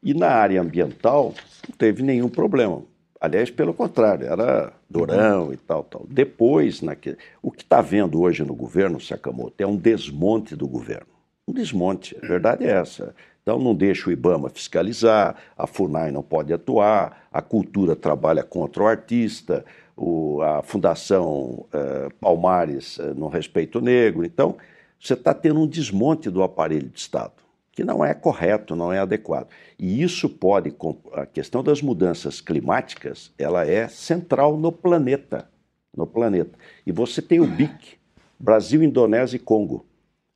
E 0.00 0.14
na 0.14 0.28
área 0.28 0.62
ambiental 0.62 1.34
não 1.68 1.76
teve 1.76 2.04
nenhum 2.04 2.28
problema. 2.28 2.84
Aliás, 3.22 3.52
pelo 3.52 3.72
contrário, 3.72 4.26
era 4.26 4.72
durão 4.90 5.52
e 5.52 5.56
tal, 5.56 5.84
tal. 5.84 6.04
Depois, 6.10 6.82
naque... 6.82 7.16
o 7.40 7.52
que 7.52 7.62
está 7.62 7.80
vendo 7.80 8.20
hoje 8.20 8.42
no 8.42 8.52
governo, 8.52 9.00
Sakamoto, 9.00 9.54
é 9.58 9.64
um 9.64 9.76
desmonte 9.76 10.56
do 10.56 10.66
governo. 10.66 11.06
Um 11.46 11.52
desmonte, 11.52 12.16
a 12.20 12.26
verdade 12.26 12.64
é 12.64 12.70
essa. 12.70 13.14
Então 13.40 13.60
não 13.60 13.76
deixa 13.76 14.10
o 14.10 14.12
IBAMA 14.12 14.50
fiscalizar, 14.50 15.36
a 15.56 15.68
FUNAI 15.68 16.10
não 16.10 16.20
pode 16.20 16.52
atuar, 16.52 17.28
a 17.32 17.40
cultura 17.40 17.94
trabalha 17.94 18.42
contra 18.42 18.82
o 18.82 18.86
artista, 18.88 19.64
o, 19.96 20.42
a 20.42 20.60
Fundação 20.60 21.64
eh, 21.72 22.08
Palmares 22.20 22.98
eh, 22.98 23.14
não 23.14 23.28
respeita 23.28 23.78
o 23.78 23.80
negro. 23.80 24.24
Então, 24.24 24.56
você 24.98 25.14
está 25.14 25.32
tendo 25.32 25.60
um 25.60 25.66
desmonte 25.68 26.28
do 26.28 26.42
aparelho 26.42 26.88
de 26.88 26.98
Estado, 26.98 27.34
que 27.72 27.82
não 27.82 28.04
é 28.04 28.12
correto, 28.12 28.76
não 28.76 28.92
é 28.92 28.98
adequado. 28.98 29.48
E 29.78 30.02
isso 30.02 30.28
pode, 30.28 30.74
a 31.14 31.24
questão 31.24 31.64
das 31.64 31.80
mudanças 31.80 32.40
climáticas, 32.40 33.32
ela 33.38 33.66
é 33.66 33.88
central 33.88 34.58
no 34.58 34.70
planeta, 34.70 35.48
no 35.96 36.06
planeta. 36.06 36.56
E 36.86 36.92
você 36.92 37.22
tem 37.22 37.40
o 37.40 37.46
BIC, 37.46 37.98
Brasil, 38.38 38.82
Indonésia 38.82 39.36
e 39.36 39.40
Congo. 39.40 39.86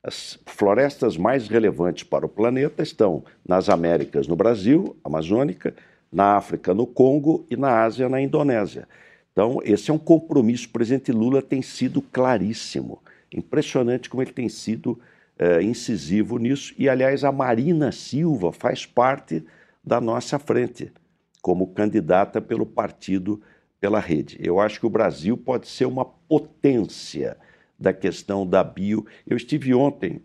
As 0.03 0.39
florestas 0.47 1.17
mais 1.17 1.49
relevantes 1.49 2.05
para 2.05 2.25
o 2.25 2.29
planeta 2.29 2.83
estão 2.83 3.25
nas 3.47 3.69
Américas, 3.69 4.27
no 4.27 4.37
Brasil, 4.37 4.97
Amazônica, 5.05 5.75
na 6.11 6.37
África, 6.37 6.73
no 6.73 6.87
Congo 6.87 7.45
e 7.51 7.57
na 7.57 7.83
Ásia, 7.83 8.09
na 8.09 8.21
Indonésia. 8.21 8.89
Então, 9.33 9.59
esse 9.65 9.91
é 9.91 9.95
um 9.95 9.99
compromisso. 9.99 10.67
O 10.69 10.71
presidente 10.71 11.13
Lula 11.13 11.43
tem 11.43 11.61
sido 11.61 12.01
claríssimo. 12.01 13.03
Impressionante 13.31 14.09
como 14.09 14.23
ele 14.23 14.33
tem 14.33 14.49
sido 14.49 14.99
é, 15.39 15.63
incisivo 15.63 16.39
nisso. 16.39 16.75
E, 16.79 16.89
aliás, 16.89 17.25
a 17.25 17.33
Marina 17.33 17.93
Silva 17.93 18.53
faz 18.53 18.87
parte 18.87 19.45
da 19.85 20.01
nossa 20.01 20.39
frente, 20.39 20.93
como 21.41 21.69
candidata 21.69 22.41
pelo 22.41 22.67
partido, 22.67 23.41
pela 23.81 24.01
rede. 24.01 24.39
Eu 24.41 24.59
acho 24.59 24.81
que 24.81 24.87
o 24.87 24.91
Brasil 24.91 25.37
pode 25.37 25.69
ser 25.69 25.85
uma 25.85 26.05
potência 26.05 27.37
da 27.79 27.93
questão 27.93 28.47
da 28.47 28.65
bio. 28.65 29.07
Eu 29.27 29.37
estive 29.37 29.75
ontem, 29.75 30.23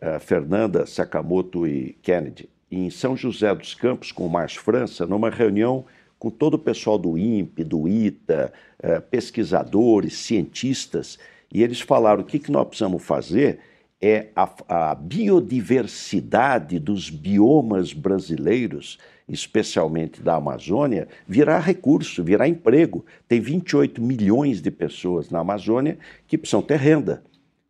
uh, 0.00 0.20
Fernanda, 0.20 0.86
Sakamoto 0.86 1.66
e 1.66 1.94
Kennedy, 2.02 2.48
em 2.70 2.90
São 2.90 3.16
José 3.16 3.54
dos 3.54 3.74
Campos, 3.74 4.12
com 4.12 4.26
o 4.26 4.30
Márcio 4.30 4.60
França, 4.60 5.06
numa 5.06 5.30
reunião 5.30 5.84
com 6.18 6.30
todo 6.30 6.54
o 6.54 6.58
pessoal 6.58 6.98
do 6.98 7.18
INPE, 7.18 7.64
do 7.64 7.88
ITA, 7.88 8.52
uh, 8.78 9.00
pesquisadores, 9.10 10.18
cientistas, 10.18 11.18
e 11.52 11.62
eles 11.62 11.80
falaram: 11.80 12.22
o 12.22 12.24
que, 12.24 12.38
que 12.38 12.52
nós 12.52 12.66
precisamos 12.66 13.02
fazer 13.02 13.60
é 14.04 14.28
a, 14.36 14.90
a 14.90 14.94
biodiversidade 14.94 16.78
dos 16.78 17.08
biomas 17.08 17.94
brasileiros, 17.94 18.98
especialmente 19.26 20.20
da 20.20 20.34
Amazônia, 20.34 21.08
virar 21.26 21.60
recurso, 21.60 22.22
virar 22.22 22.46
emprego. 22.46 23.06
Tem 23.26 23.40
28 23.40 24.02
milhões 24.02 24.60
de 24.60 24.70
pessoas 24.70 25.30
na 25.30 25.38
Amazônia 25.38 25.98
que 26.26 26.36
precisam 26.36 26.60
ter 26.60 26.78
renda. 26.78 27.22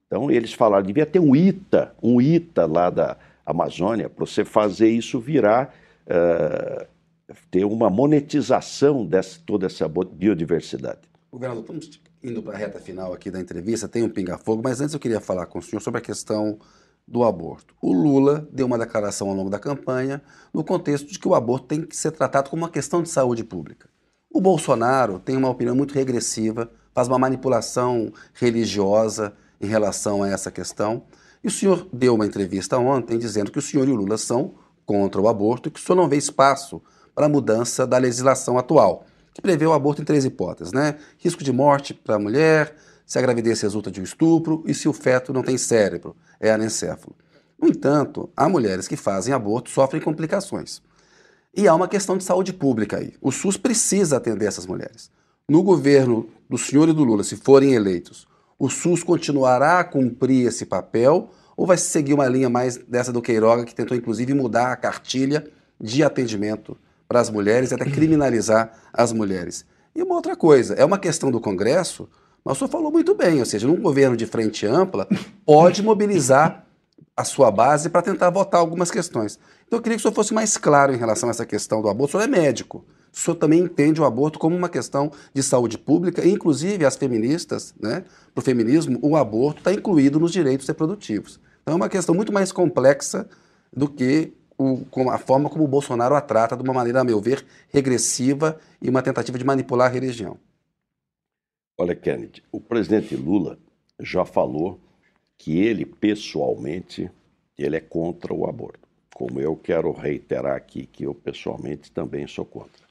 Então, 0.08 0.28
eles 0.28 0.52
falaram: 0.52 0.84
devia 0.84 1.06
ter 1.06 1.20
um 1.20 1.36
ITA, 1.36 1.94
um 2.02 2.20
ITA 2.20 2.66
lá 2.66 2.90
da 2.90 3.16
Amazônia, 3.46 4.08
para 4.08 4.26
você 4.26 4.44
fazer 4.44 4.88
isso 4.88 5.20
virar. 5.20 5.72
Uh, 6.06 6.94
ter 7.50 7.64
uma 7.64 7.88
monetização 7.88 9.06
dessa 9.06 9.40
toda 9.46 9.64
essa 9.64 9.88
biodiversidade. 9.88 11.00
Governador, 11.32 11.62
estamos 11.62 12.00
indo 12.24 12.42
para 12.42 12.54
a 12.54 12.56
reta 12.56 12.80
final 12.80 13.12
aqui 13.12 13.30
da 13.30 13.38
entrevista, 13.38 13.86
tem 13.86 14.02
um 14.02 14.08
pinga-fogo, 14.08 14.62
mas 14.64 14.80
antes 14.80 14.94
eu 14.94 15.00
queria 15.00 15.20
falar 15.20 15.44
com 15.44 15.58
o 15.58 15.62
senhor 15.62 15.82
sobre 15.82 15.98
a 15.98 16.02
questão 16.02 16.58
do 17.06 17.22
aborto. 17.22 17.74
O 17.82 17.92
Lula 17.92 18.48
deu 18.50 18.66
uma 18.66 18.78
declaração 18.78 19.28
ao 19.28 19.34
longo 19.34 19.50
da 19.50 19.58
campanha 19.58 20.22
no 20.52 20.64
contexto 20.64 21.12
de 21.12 21.18
que 21.18 21.28
o 21.28 21.34
aborto 21.34 21.66
tem 21.66 21.82
que 21.82 21.94
ser 21.94 22.12
tratado 22.12 22.48
como 22.48 22.62
uma 22.62 22.70
questão 22.70 23.02
de 23.02 23.10
saúde 23.10 23.44
pública. 23.44 23.90
O 24.32 24.40
Bolsonaro 24.40 25.18
tem 25.18 25.36
uma 25.36 25.50
opinião 25.50 25.76
muito 25.76 25.92
regressiva, 25.92 26.70
faz 26.94 27.06
uma 27.08 27.18
manipulação 27.18 28.10
religiosa 28.32 29.34
em 29.60 29.66
relação 29.66 30.22
a 30.22 30.28
essa 30.28 30.50
questão. 30.50 31.02
E 31.42 31.48
o 31.48 31.50
senhor 31.50 31.86
deu 31.92 32.14
uma 32.14 32.24
entrevista 32.24 32.78
ontem 32.78 33.18
dizendo 33.18 33.52
que 33.52 33.58
o 33.58 33.62
senhor 33.62 33.86
e 33.86 33.92
o 33.92 33.96
Lula 33.96 34.16
são 34.16 34.54
contra 34.86 35.20
o 35.20 35.28
aborto 35.28 35.68
e 35.68 35.72
que 35.72 35.78
o 35.78 35.82
senhor 35.82 35.96
não 35.96 36.08
vê 36.08 36.16
espaço 36.16 36.80
para 37.14 37.26
a 37.26 37.28
mudança 37.28 37.86
da 37.86 37.98
legislação 37.98 38.58
atual 38.58 39.04
que 39.34 39.42
prevê 39.42 39.66
o 39.66 39.72
aborto 39.72 40.00
em 40.00 40.04
três 40.04 40.24
hipóteses, 40.24 40.72
né? 40.72 40.96
Risco 41.18 41.42
de 41.42 41.52
morte 41.52 41.92
para 41.92 42.14
a 42.14 42.18
mulher, 42.18 42.74
se 43.04 43.18
a 43.18 43.22
gravidez 43.22 43.60
resulta 43.60 43.90
de 43.90 44.00
um 44.00 44.04
estupro 44.04 44.62
e 44.64 44.72
se 44.72 44.88
o 44.88 44.92
feto 44.92 45.32
não 45.32 45.42
tem 45.42 45.58
cérebro, 45.58 46.16
é 46.40 46.52
anencéfalo. 46.52 47.14
No 47.60 47.68
entanto, 47.68 48.30
há 48.36 48.48
mulheres 48.48 48.86
que 48.86 48.96
fazem 48.96 49.34
aborto 49.34 49.70
sofrem 49.70 50.00
complicações. 50.00 50.80
E 51.54 51.66
há 51.66 51.74
uma 51.74 51.88
questão 51.88 52.16
de 52.16 52.24
saúde 52.24 52.52
pública 52.52 52.98
aí. 52.98 53.14
O 53.20 53.30
SUS 53.30 53.56
precisa 53.56 54.16
atender 54.16 54.46
essas 54.46 54.66
mulheres. 54.66 55.10
No 55.48 55.62
governo 55.62 56.28
do 56.48 56.56
senhor 56.56 56.88
e 56.88 56.92
do 56.92 57.04
Lula, 57.04 57.24
se 57.24 57.36
forem 57.36 57.74
eleitos, 57.74 58.26
o 58.58 58.68
SUS 58.68 59.02
continuará 59.02 59.80
a 59.80 59.84
cumprir 59.84 60.46
esse 60.46 60.64
papel 60.64 61.30
ou 61.56 61.66
vai 61.66 61.76
seguir 61.76 62.14
uma 62.14 62.28
linha 62.28 62.48
mais 62.48 62.76
dessa 62.76 63.12
do 63.12 63.22
Queiroga, 63.22 63.64
que 63.64 63.74
tentou 63.74 63.96
inclusive 63.96 64.32
mudar 64.34 64.72
a 64.72 64.76
cartilha 64.76 65.46
de 65.80 66.02
atendimento 66.02 66.76
para 67.14 67.20
as 67.20 67.30
mulheres 67.30 67.72
até 67.72 67.84
criminalizar 67.84 68.72
as 68.92 69.12
mulheres. 69.12 69.64
E 69.94 70.02
uma 70.02 70.16
outra 70.16 70.34
coisa, 70.34 70.74
é 70.74 70.84
uma 70.84 70.98
questão 70.98 71.30
do 71.30 71.40
Congresso, 71.40 72.08
mas 72.44 72.56
o 72.56 72.58
senhor 72.58 72.68
falou 72.68 72.90
muito 72.90 73.14
bem, 73.14 73.38
ou 73.38 73.46
seja, 73.46 73.68
num 73.68 73.80
governo 73.80 74.16
de 74.16 74.26
frente 74.26 74.66
ampla, 74.66 75.06
pode 75.46 75.80
mobilizar 75.80 76.66
a 77.16 77.22
sua 77.22 77.52
base 77.52 77.88
para 77.88 78.02
tentar 78.02 78.30
votar 78.30 78.58
algumas 78.58 78.90
questões. 78.90 79.38
Então 79.64 79.78
eu 79.78 79.80
queria 79.80 79.96
que 79.96 80.00
o 80.00 80.02
senhor 80.02 80.12
fosse 80.12 80.34
mais 80.34 80.56
claro 80.56 80.92
em 80.92 80.96
relação 80.96 81.28
a 81.28 81.30
essa 81.30 81.46
questão 81.46 81.80
do 81.80 81.88
aborto. 81.88 82.16
O 82.16 82.20
senhor 82.20 82.34
é 82.34 82.40
médico. 82.40 82.84
O 83.12 83.16
senhor 83.16 83.36
também 83.36 83.60
entende 83.60 84.00
o 84.00 84.04
aborto 84.04 84.36
como 84.36 84.56
uma 84.56 84.68
questão 84.68 85.12
de 85.32 85.40
saúde 85.40 85.78
pública, 85.78 86.26
e 86.26 86.32
inclusive 86.32 86.84
as 86.84 86.96
feministas, 86.96 87.72
né, 87.80 88.02
para 88.34 88.42
o 88.42 88.44
feminismo, 88.44 88.98
o 89.00 89.14
aborto 89.14 89.60
está 89.60 89.72
incluído 89.72 90.18
nos 90.18 90.32
direitos 90.32 90.66
reprodutivos. 90.66 91.38
Então 91.62 91.74
é 91.74 91.76
uma 91.76 91.88
questão 91.88 92.12
muito 92.12 92.32
mais 92.32 92.50
complexa 92.50 93.28
do 93.72 93.86
que 93.86 94.32
o, 94.58 94.84
a 95.10 95.18
forma 95.18 95.50
como 95.50 95.64
o 95.64 95.68
Bolsonaro 95.68 96.14
a 96.14 96.20
trata 96.20 96.56
de 96.56 96.62
uma 96.62 96.72
maneira, 96.72 97.00
a 97.00 97.04
meu 97.04 97.20
ver, 97.20 97.44
regressiva 97.68 98.58
e 98.80 98.88
uma 98.88 99.02
tentativa 99.02 99.38
de 99.38 99.44
manipular 99.44 99.90
a 99.90 99.92
religião. 99.92 100.38
Olha, 101.78 101.94
Kennedy, 101.94 102.42
o 102.52 102.60
presidente 102.60 103.16
Lula 103.16 103.58
já 103.98 104.24
falou 104.24 104.78
que 105.36 105.58
ele, 105.58 105.84
pessoalmente, 105.84 107.10
ele 107.58 107.76
é 107.76 107.80
contra 107.80 108.32
o 108.32 108.48
aborto. 108.48 108.88
Como 109.12 109.40
eu 109.40 109.56
quero 109.56 109.92
reiterar 109.92 110.56
aqui 110.56 110.86
que 110.86 111.04
eu, 111.04 111.14
pessoalmente, 111.14 111.90
também 111.90 112.26
sou 112.26 112.44
contra. 112.44 112.84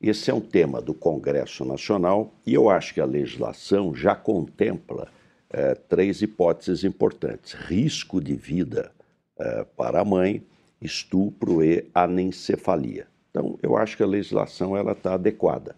Esse 0.00 0.30
é 0.30 0.34
um 0.34 0.40
tema 0.40 0.80
do 0.80 0.94
Congresso 0.94 1.64
Nacional 1.64 2.32
e 2.46 2.54
eu 2.54 2.70
acho 2.70 2.94
que 2.94 3.00
a 3.00 3.06
legislação 3.06 3.94
já 3.94 4.14
contempla 4.14 5.08
é, 5.50 5.74
três 5.74 6.22
hipóteses 6.22 6.84
importantes: 6.84 7.52
risco 7.52 8.20
de 8.20 8.34
vida 8.34 8.92
é, 9.38 9.64
para 9.76 10.00
a 10.00 10.04
mãe, 10.04 10.42
estupro 10.84 11.64
e 11.64 11.88
anencefalia. 11.94 13.06
Então, 13.30 13.58
eu 13.62 13.76
acho 13.76 13.96
que 13.96 14.02
a 14.02 14.06
legislação 14.06 14.76
ela 14.76 14.92
está 14.92 15.14
adequada, 15.14 15.74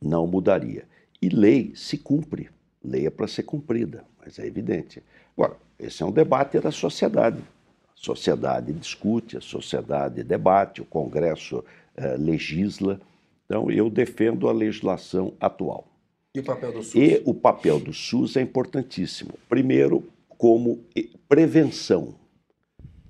não 0.00 0.26
mudaria. 0.26 0.84
E 1.22 1.28
lei 1.28 1.72
se 1.74 1.96
cumpre, 1.96 2.50
lei 2.84 3.06
é 3.06 3.10
para 3.10 3.26
ser 3.26 3.44
cumprida, 3.44 4.04
mas 4.24 4.38
é 4.38 4.46
evidente. 4.46 5.02
Agora, 5.36 5.56
Esse 5.78 6.02
é 6.02 6.06
um 6.06 6.10
debate 6.10 6.58
da 6.58 6.72
sociedade. 6.72 7.38
A 7.38 7.92
sociedade 7.94 8.72
discute, 8.72 9.36
a 9.36 9.40
sociedade 9.40 10.24
debate, 10.24 10.82
o 10.82 10.84
Congresso 10.84 11.64
eh, 11.96 12.16
legisla. 12.16 13.00
Então, 13.46 13.70
eu 13.70 13.88
defendo 13.88 14.48
a 14.48 14.52
legislação 14.52 15.32
atual. 15.40 15.86
E 16.34 16.40
o 16.40 16.44
papel 16.44 16.72
do 16.72 16.82
SUS? 16.82 16.94
E 16.94 17.22
o 17.24 17.32
papel 17.32 17.80
do 17.80 17.92
SUS 17.92 18.36
é 18.36 18.42
importantíssimo. 18.42 19.34
Primeiro, 19.48 20.04
como 20.28 20.80
prevenção. 21.28 22.14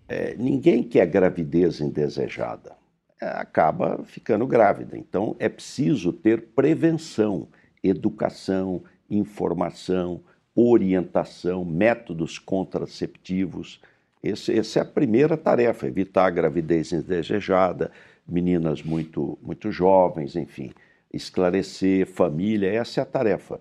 É, 0.08 0.34
ninguém 0.36 0.82
quer 0.82 1.06
gravidez 1.06 1.80
indesejada. 1.80 2.76
É, 3.20 3.26
acaba 3.26 4.02
ficando 4.04 4.46
grávida. 4.46 4.96
Então, 4.96 5.36
é 5.38 5.48
preciso 5.48 6.12
ter 6.12 6.48
prevenção, 6.54 7.48
educação, 7.82 8.82
informação, 9.10 10.22
orientação, 10.54 11.64
métodos 11.64 12.38
contraceptivos. 12.38 13.80
Esse, 14.22 14.58
essa 14.58 14.78
é 14.78 14.82
a 14.82 14.84
primeira 14.84 15.36
tarefa, 15.36 15.86
evitar 15.86 16.26
a 16.26 16.30
gravidez 16.30 16.92
indesejada, 16.92 17.92
meninas 18.26 18.82
muito, 18.82 19.38
muito 19.42 19.70
jovens, 19.70 20.34
enfim, 20.34 20.72
esclarecer 21.12 22.06
família, 22.06 22.72
essa 22.72 23.00
é 23.00 23.02
a 23.02 23.06
tarefa. 23.06 23.60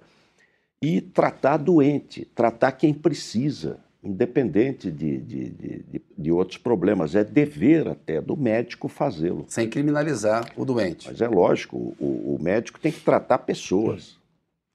E 0.82 1.02
tratar 1.02 1.58
doente, 1.58 2.26
tratar 2.26 2.72
quem 2.74 2.94
precisa, 2.94 3.80
independente 4.08 4.92
de, 4.92 5.18
de, 5.18 5.50
de, 5.50 6.02
de 6.18 6.32
outros 6.32 6.58
problemas. 6.58 7.16
É 7.16 7.24
dever 7.24 7.88
até 7.88 8.22
do 8.22 8.36
médico 8.36 8.88
fazê-lo. 8.88 9.46
Sem 9.48 9.70
criminalizar 9.70 10.52
o 10.56 10.66
doente. 10.66 11.08
Mas 11.08 11.22
é 11.22 11.28
lógico, 11.28 11.96
o, 12.00 12.36
o 12.36 12.38
médico 12.42 12.80
tem 12.80 12.92
que 12.92 13.02
tratar 13.02 13.40
pessoas. 13.40 14.18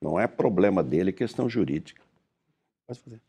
Não 0.00 0.18
é 0.18 0.26
problema 0.26 0.82
dele 0.82 1.10
é 1.10 1.12
questão 1.12 1.48
jurídica. 1.48 2.02
Pode 2.86 3.00
fazer. 3.00 3.20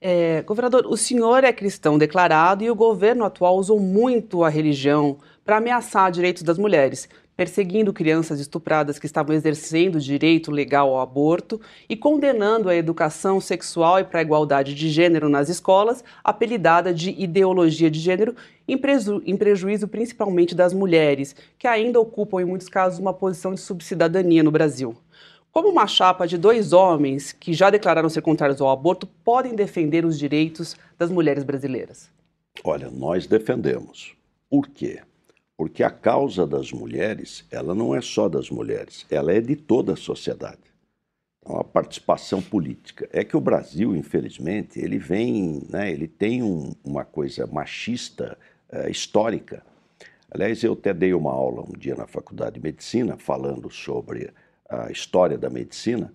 É, 0.00 0.42
governador, 0.42 0.86
o 0.86 0.96
senhor 0.96 1.44
é 1.44 1.52
cristão 1.52 1.96
declarado 1.96 2.62
e 2.62 2.70
o 2.70 2.74
governo 2.74 3.24
atual 3.24 3.56
usou 3.56 3.80
muito 3.80 4.44
a 4.44 4.48
religião 4.48 5.18
para 5.44 5.58
ameaçar 5.58 6.10
direitos 6.10 6.42
das 6.42 6.58
mulheres, 6.58 7.08
perseguindo 7.36 7.92
crianças 7.92 8.40
estupradas 8.40 8.98
que 8.98 9.06
estavam 9.06 9.34
exercendo 9.34 9.96
o 9.96 10.00
direito 10.00 10.50
legal 10.50 10.90
ao 10.90 11.00
aborto 11.00 11.60
e 11.88 11.96
condenando 11.96 12.68
a 12.68 12.76
educação 12.76 13.40
sexual 13.40 13.98
e 14.00 14.04
para 14.04 14.20
a 14.20 14.22
igualdade 14.22 14.74
de 14.74 14.88
gênero 14.88 15.28
nas 15.28 15.48
escolas, 15.48 16.04
apelidada 16.22 16.94
de 16.94 17.10
ideologia 17.10 17.90
de 17.90 17.98
gênero, 17.98 18.34
em, 18.66 18.78
preju 18.78 19.22
em 19.26 19.36
prejuízo 19.36 19.88
principalmente 19.88 20.54
das 20.54 20.72
mulheres, 20.72 21.34
que 21.58 21.66
ainda 21.66 22.00
ocupam, 22.00 22.40
em 22.40 22.44
muitos 22.44 22.68
casos, 22.68 22.98
uma 22.98 23.12
posição 23.12 23.52
de 23.52 23.60
subcidadania 23.60 24.42
no 24.42 24.50
Brasil. 24.50 24.96
Como 25.50 25.68
uma 25.68 25.86
chapa 25.86 26.26
de 26.26 26.36
dois 26.36 26.72
homens 26.72 27.30
que 27.32 27.52
já 27.52 27.70
declararam 27.70 28.08
ser 28.08 28.22
contrários 28.22 28.60
ao 28.60 28.70
aborto 28.70 29.06
podem 29.24 29.54
defender 29.54 30.04
os 30.04 30.18
direitos 30.18 30.76
das 30.98 31.10
mulheres 31.10 31.44
brasileiras? 31.44 32.10
Olha, 32.64 32.90
nós 32.90 33.26
defendemos. 33.26 34.16
Por 34.50 34.68
quê? 34.68 35.00
Porque 35.56 35.82
a 35.82 35.90
causa 35.90 36.46
das 36.46 36.72
mulheres, 36.72 37.44
ela 37.50 37.74
não 37.74 37.94
é 37.94 38.00
só 38.00 38.28
das 38.28 38.50
mulheres, 38.50 39.06
ela 39.10 39.32
é 39.32 39.40
de 39.40 39.54
toda 39.54 39.92
a 39.92 39.96
sociedade. 39.96 40.58
Então, 41.40 41.58
a 41.58 41.64
participação 41.64 42.40
política. 42.40 43.08
É 43.12 43.22
que 43.22 43.36
o 43.36 43.40
Brasil, 43.40 43.94
infelizmente, 43.94 44.80
ele 44.80 44.98
vem, 44.98 45.62
né, 45.68 45.92
ele 45.92 46.08
tem 46.08 46.42
um, 46.42 46.72
uma 46.82 47.04
coisa 47.04 47.46
machista 47.46 48.36
uh, 48.72 48.88
histórica. 48.90 49.64
Aliás, 50.30 50.64
eu 50.64 50.72
até 50.72 50.92
dei 50.92 51.12
uma 51.12 51.30
aula 51.30 51.62
um 51.62 51.78
dia 51.78 51.94
na 51.94 52.06
Faculdade 52.06 52.54
de 52.54 52.60
Medicina 52.60 53.16
falando 53.16 53.70
sobre 53.70 54.32
a 54.68 54.90
história 54.90 55.38
da 55.38 55.50
medicina, 55.50 56.12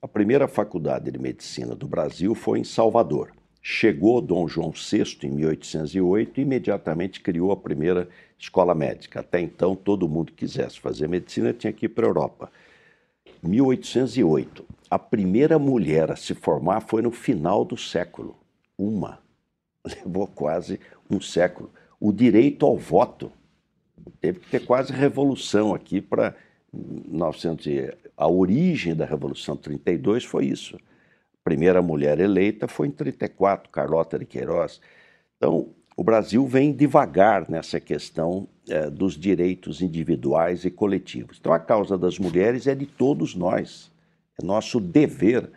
a 0.00 0.06
primeira 0.06 0.46
faculdade 0.46 1.10
de 1.10 1.18
medicina 1.18 1.74
do 1.74 1.88
Brasil 1.88 2.34
foi 2.34 2.60
em 2.60 2.64
Salvador. 2.64 3.32
Chegou 3.60 4.20
Dom 4.20 4.46
João 4.46 4.70
VI 4.70 5.18
em 5.24 5.30
1808 5.30 6.38
e 6.38 6.42
imediatamente 6.42 7.20
criou 7.20 7.50
a 7.50 7.56
primeira 7.56 8.08
escola 8.38 8.74
médica. 8.74 9.20
Até 9.20 9.40
então, 9.40 9.74
todo 9.74 10.08
mundo 10.08 10.32
que 10.32 10.46
quisesse 10.46 10.78
fazer 10.78 11.08
medicina 11.08 11.52
tinha 11.52 11.72
que 11.72 11.86
ir 11.86 11.88
para 11.88 12.06
a 12.06 12.08
Europa. 12.08 12.50
1808. 13.42 14.64
A 14.90 14.98
primeira 14.98 15.58
mulher 15.58 16.10
a 16.10 16.16
se 16.16 16.34
formar 16.34 16.80
foi 16.80 17.02
no 17.02 17.10
final 17.10 17.64
do 17.64 17.76
século. 17.76 18.36
Uma. 18.76 19.18
Levou 19.84 20.26
quase 20.26 20.80
um 21.10 21.20
século. 21.20 21.70
O 22.00 22.12
direito 22.12 22.64
ao 22.64 22.76
voto. 22.76 23.32
Teve 24.20 24.40
que 24.40 24.48
ter 24.48 24.60
quase 24.64 24.92
revolução 24.92 25.74
aqui 25.74 26.00
para 26.00 26.34
1900, 26.72 27.66
a 28.16 28.28
origem 28.28 28.94
da 28.94 29.04
Revolução 29.04 29.56
32 29.56 30.24
foi 30.24 30.46
isso. 30.46 30.76
A 30.76 31.44
primeira 31.44 31.80
mulher 31.80 32.18
eleita 32.20 32.68
foi 32.68 32.88
em 32.88 32.90
34, 32.90 33.70
Carlota 33.70 34.18
de 34.18 34.26
Queiroz. 34.26 34.80
Então, 35.36 35.70
o 35.98 36.04
Brasil 36.04 36.46
vem 36.46 36.72
devagar 36.72 37.50
nessa 37.50 37.80
questão 37.80 38.46
é, 38.68 38.88
dos 38.88 39.18
direitos 39.18 39.82
individuais 39.82 40.64
e 40.64 40.70
coletivos. 40.70 41.38
Então, 41.40 41.52
a 41.52 41.58
causa 41.58 41.98
das 41.98 42.20
mulheres 42.20 42.68
é 42.68 42.74
de 42.76 42.86
todos 42.86 43.34
nós. 43.34 43.90
É 44.40 44.46
nosso 44.46 44.78
dever 44.78 45.50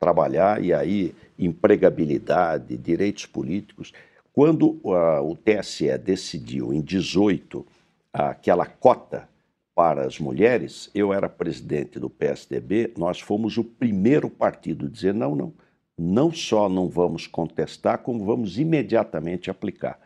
trabalhar, 0.00 0.60
e 0.60 0.74
aí, 0.74 1.14
empregabilidade, 1.38 2.76
direitos 2.76 3.24
políticos. 3.24 3.92
Quando 4.32 4.80
uh, 4.82 5.22
o 5.22 5.36
TSE 5.36 5.96
decidiu, 5.96 6.74
em 6.74 6.80
18, 6.80 7.64
aquela 8.12 8.66
cota 8.66 9.28
para 9.76 10.04
as 10.04 10.18
mulheres, 10.18 10.90
eu 10.92 11.12
era 11.12 11.28
presidente 11.28 12.00
do 12.00 12.10
PSDB, 12.10 12.92
nós 12.98 13.20
fomos 13.20 13.56
o 13.58 13.62
primeiro 13.62 14.28
partido 14.28 14.86
a 14.86 14.88
dizer 14.88 15.14
não, 15.14 15.36
não. 15.36 15.52
Não 15.96 16.32
só 16.32 16.68
não 16.68 16.88
vamos 16.88 17.26
contestar, 17.26 17.98
como 17.98 18.24
vamos 18.24 18.58
imediatamente 18.58 19.50
aplicar. 19.50 20.00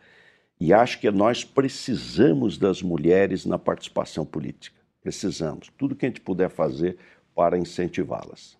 E 0.59 0.73
acho 0.73 0.99
que 0.99 1.09
nós 1.09 1.43
precisamos 1.43 2.57
das 2.57 2.81
mulheres 2.81 3.45
na 3.45 3.57
participação 3.57 4.25
política. 4.25 4.77
Precisamos. 5.01 5.71
Tudo 5.77 5.95
que 5.95 6.05
a 6.05 6.09
gente 6.09 6.21
puder 6.21 6.49
fazer 6.49 6.97
para 7.33 7.57
incentivá-las. 7.57 8.57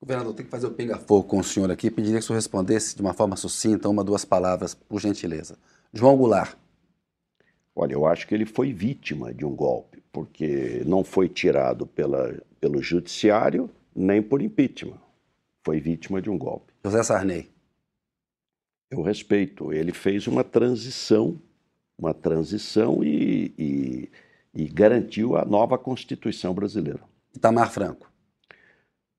Governador, 0.00 0.34
tem 0.34 0.44
que 0.44 0.50
fazer 0.50 0.66
o 0.66 0.70
pinga-fogo 0.70 1.24
com 1.24 1.38
o 1.38 1.44
senhor 1.44 1.70
aqui. 1.70 1.90
Pediria 1.90 2.18
que 2.18 2.24
o 2.24 2.26
senhor 2.26 2.36
respondesse 2.36 2.94
de 2.94 3.02
uma 3.02 3.14
forma 3.14 3.34
sucinta, 3.34 3.88
uma, 3.88 4.04
duas 4.04 4.24
palavras, 4.24 4.74
por 4.74 5.00
gentileza. 5.00 5.58
João 5.92 6.16
Goulart. 6.16 6.54
Olha, 7.74 7.94
eu 7.94 8.06
acho 8.06 8.26
que 8.26 8.34
ele 8.34 8.44
foi 8.44 8.72
vítima 8.72 9.32
de 9.32 9.44
um 9.44 9.54
golpe 9.54 10.02
porque 10.12 10.82
não 10.86 11.04
foi 11.04 11.28
tirado 11.28 11.86
pela, 11.86 12.34
pelo 12.60 12.82
judiciário 12.82 13.70
nem 13.94 14.22
por 14.22 14.42
impeachment. 14.42 14.98
Foi 15.62 15.80
vítima 15.80 16.20
de 16.20 16.30
um 16.30 16.38
golpe. 16.38 16.67
José 16.84 17.02
Sarney. 17.02 17.50
Eu 18.90 19.02
respeito. 19.02 19.72
Ele 19.72 19.92
fez 19.92 20.26
uma 20.26 20.42
transição, 20.42 21.40
uma 21.98 22.14
transição 22.14 23.02
e, 23.04 23.52
e, 23.58 24.10
e 24.54 24.64
garantiu 24.66 25.36
a 25.36 25.44
nova 25.44 25.76
Constituição 25.76 26.54
brasileira. 26.54 27.00
Itamar 27.34 27.70
Franco. 27.70 28.10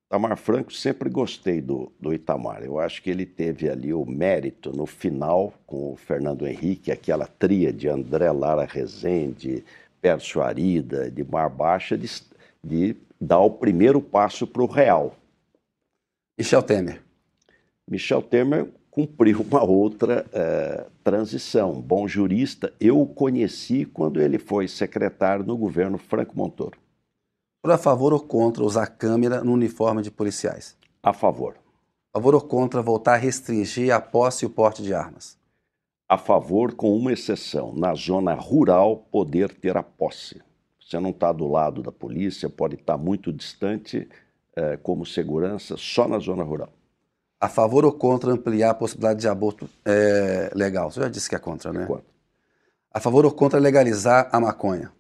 Itamar 0.08 0.38
Franco, 0.38 0.74
sempre 0.74 1.08
gostei 1.08 1.62
do, 1.62 1.92
do 2.00 2.12
Itamar. 2.12 2.64
Eu 2.64 2.80
acho 2.80 3.02
que 3.04 3.12
ele 3.12 3.28
teve 3.28 3.70
ali 3.70 3.94
o 3.94 4.06
mérito 4.06 4.76
no 4.76 4.88
final 4.88 5.54
com 5.68 5.94
o 5.94 5.96
Fernando 5.96 6.48
Henrique, 6.48 6.92
aquela 6.92 7.28
tríade 7.28 7.88
André 7.88 8.32
Lara 8.32 8.66
Rezende, 8.66 9.64
Pércio 10.02 10.42
Arida, 10.42 11.12
de 11.12 11.24
Mar 11.24 11.50
Baixa, 11.50 11.96
de, 11.96 12.10
de 12.64 12.96
dar 13.22 13.40
o 13.40 13.52
primeiro 13.52 14.02
passo 14.02 14.48
para 14.48 14.64
o 14.64 14.66
real. 14.66 15.16
Michel 16.36 16.64
Temer. 16.64 17.09
Michel 17.90 18.22
Temer 18.22 18.68
cumpriu 18.92 19.42
uma 19.50 19.64
outra 19.64 20.26
é, 20.32 20.86
transição. 21.04 21.74
Bom 21.82 22.08
jurista, 22.08 22.74
eu 22.80 23.02
o 23.02 23.08
conheci 23.08 23.86
quando 23.86 24.22
ele 24.22 24.38
foi 24.38 24.68
secretário 24.68 25.46
no 25.46 25.58
governo 25.58 25.98
Franco 25.98 26.38
Montoro. 26.38 26.78
Por 27.62 27.72
a 27.72 27.78
favor 27.78 28.14
ou 28.14 28.20
contra 28.20 28.64
usar 28.64 28.88
câmera 28.88 29.44
no 29.44 29.52
uniforme 29.52 30.02
de 30.02 30.10
policiais? 30.10 30.78
A 31.04 31.12
favor. 31.12 31.56
A 32.14 32.20
favor 32.20 32.36
ou 32.36 32.42
contra 32.42 32.82
voltar 32.82 33.16
a 33.16 33.18
restringir 33.18 33.94
a 33.94 34.00
posse 34.00 34.46
e 34.46 34.48
o 34.48 34.50
porte 34.50 34.82
de 34.82 34.94
armas? 34.94 35.40
a 36.10 36.18
favor, 36.18 36.74
com 36.74 36.98
uma 36.98 37.14
exceção: 37.14 37.72
na 37.72 37.94
zona 37.94 38.34
rural, 38.34 38.98
poder 39.12 39.54
ter 39.54 39.78
a 39.78 39.84
posse. 39.84 40.42
Você 40.82 41.00
não 41.00 41.12
está 41.12 41.32
do 41.32 41.48
lado 41.48 41.84
da 41.84 41.92
polícia, 41.92 42.50
pode 42.50 42.74
estar 42.74 42.98
tá 42.98 42.98
muito 42.98 43.32
distante 43.32 44.10
é, 44.56 44.76
como 44.78 45.06
segurança, 45.06 45.78
só 45.78 46.08
na 46.08 46.18
zona 46.18 46.44
rural. 46.44 46.70
A 47.40 47.48
favor 47.48 47.86
ou 47.86 47.94
contra 47.94 48.32
ampliar 48.32 48.72
a 48.72 48.74
possibilidade 48.74 49.22
de 49.22 49.28
aborto 49.28 49.70
é, 49.86 50.52
legal? 50.54 50.92
Você 50.92 51.00
já 51.00 51.08
disse 51.08 51.30
que 51.30 51.36
é 51.36 51.40
contra, 51.40 51.72
né? 51.72 51.84
É 51.84 51.86
contra. 51.86 52.06
A 52.92 53.00
favor 53.00 53.24
ou 53.24 53.32
contra 53.32 53.60
legalizar 53.60 54.28
a 54.32 54.40
maconha? 54.40 54.92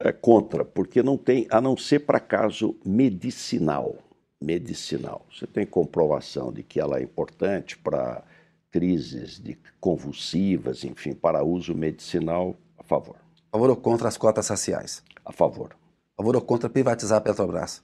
É 0.00 0.10
contra, 0.10 0.64
porque 0.64 1.02
não 1.02 1.16
tem, 1.16 1.46
a 1.50 1.60
não 1.60 1.76
ser 1.76 2.00
para 2.00 2.18
caso 2.18 2.76
medicinal. 2.84 3.96
Medicinal. 4.40 5.24
Você 5.32 5.46
tem 5.46 5.64
comprovação 5.64 6.52
de 6.52 6.62
que 6.62 6.80
ela 6.80 6.98
é 6.98 7.02
importante 7.02 7.78
para 7.78 8.22
crises 8.70 9.38
de 9.40 9.56
convulsivas, 9.80 10.82
enfim, 10.82 11.14
para 11.14 11.44
uso 11.44 11.74
medicinal, 11.74 12.56
a 12.76 12.82
favor. 12.82 13.16
A 13.50 13.56
favor 13.56 13.70
ou 13.70 13.76
contra 13.76 14.08
as 14.08 14.16
cotas 14.16 14.48
raciais? 14.48 15.02
A 15.24 15.32
favor. 15.32 15.76
A 16.14 16.22
favor 16.22 16.34
ou 16.34 16.42
contra 16.42 16.68
privatizar 16.68 17.18
a 17.18 17.20
Petrobras? 17.20 17.82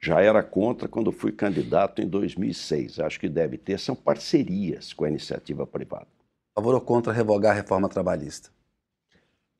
Já 0.00 0.20
era 0.20 0.42
contra 0.42 0.88
quando 0.88 1.10
fui 1.10 1.32
candidato 1.32 2.00
em 2.00 2.08
2006. 2.08 3.00
Acho 3.00 3.18
que 3.18 3.28
deve 3.28 3.56
ter, 3.58 3.78
são 3.78 3.94
parcerias 3.94 4.92
com 4.92 5.04
a 5.04 5.08
iniciativa 5.08 5.66
privada. 5.66 6.06
Favor 6.54 6.74
ou 6.74 6.80
contra 6.80 7.12
revogar 7.12 7.52
a 7.52 7.54
reforma 7.54 7.88
trabalhista? 7.88 8.50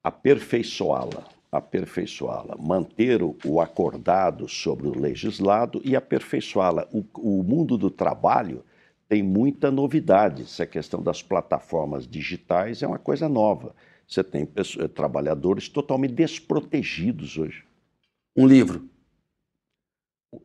Aperfeiçoá-la, 0.03 1.25
aperfeiçoá-la, 1.51 2.57
manter 2.59 3.21
o 3.23 3.61
acordado 3.61 4.49
sobre 4.49 4.87
o 4.89 4.99
legislado 4.99 5.81
e 5.85 5.97
aperfeiçoá-la. 5.97 6.87
O, 6.93 7.05
o 7.19 7.43
mundo 7.43 7.77
do 7.77 7.91
trabalho 7.91 8.65
tem 9.09 9.23
muita 9.23 9.71
novidade. 9.71 10.43
Essa 10.43 10.67
questão 10.67 11.03
das 11.03 11.23
plataformas 11.23 12.07
digitais 12.07 12.83
é 12.83 12.87
uma 12.87 12.99
coisa 12.99 13.29
nova. 13.29 13.75
Você 14.07 14.23
tem 14.23 14.47
pessoas, 14.47 14.91
trabalhadores 14.93 15.69
totalmente 15.69 16.15
desprotegidos 16.15 17.37
hoje. 17.37 17.65
Um 18.37 18.47
livro. 18.47 18.89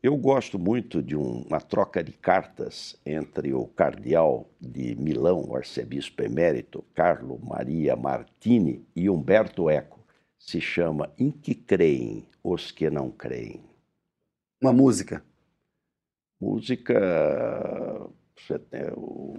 Eu 0.01 0.15
gosto 0.17 0.57
muito 0.59 1.01
de 1.01 1.15
um, 1.15 1.41
uma 1.41 1.59
troca 1.59 2.03
de 2.03 2.11
cartas 2.11 2.99
entre 3.05 3.53
o 3.53 3.67
cardeal 3.67 4.49
de 4.59 4.95
Milão, 4.95 5.45
o 5.47 5.55
arcebispo 5.55 6.23
emérito, 6.23 6.83
Carlo 6.93 7.39
Maria 7.43 7.95
Martini, 7.95 8.85
e 8.95 9.09
Humberto 9.09 9.69
Eco. 9.69 9.99
Se 10.37 10.59
chama 10.59 11.11
Em 11.17 11.31
que 11.31 11.53
creem 11.53 12.27
os 12.43 12.71
que 12.71 12.89
não 12.89 13.11
creem. 13.11 13.63
Uma 14.61 14.73
música. 14.73 15.23
Música. 16.39 18.09
O 18.95 19.37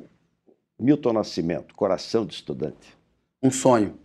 Milton 0.78 1.12
Nascimento, 1.12 1.74
Coração 1.74 2.24
de 2.24 2.34
Estudante. 2.34 2.96
Um 3.42 3.50
sonho. 3.50 3.98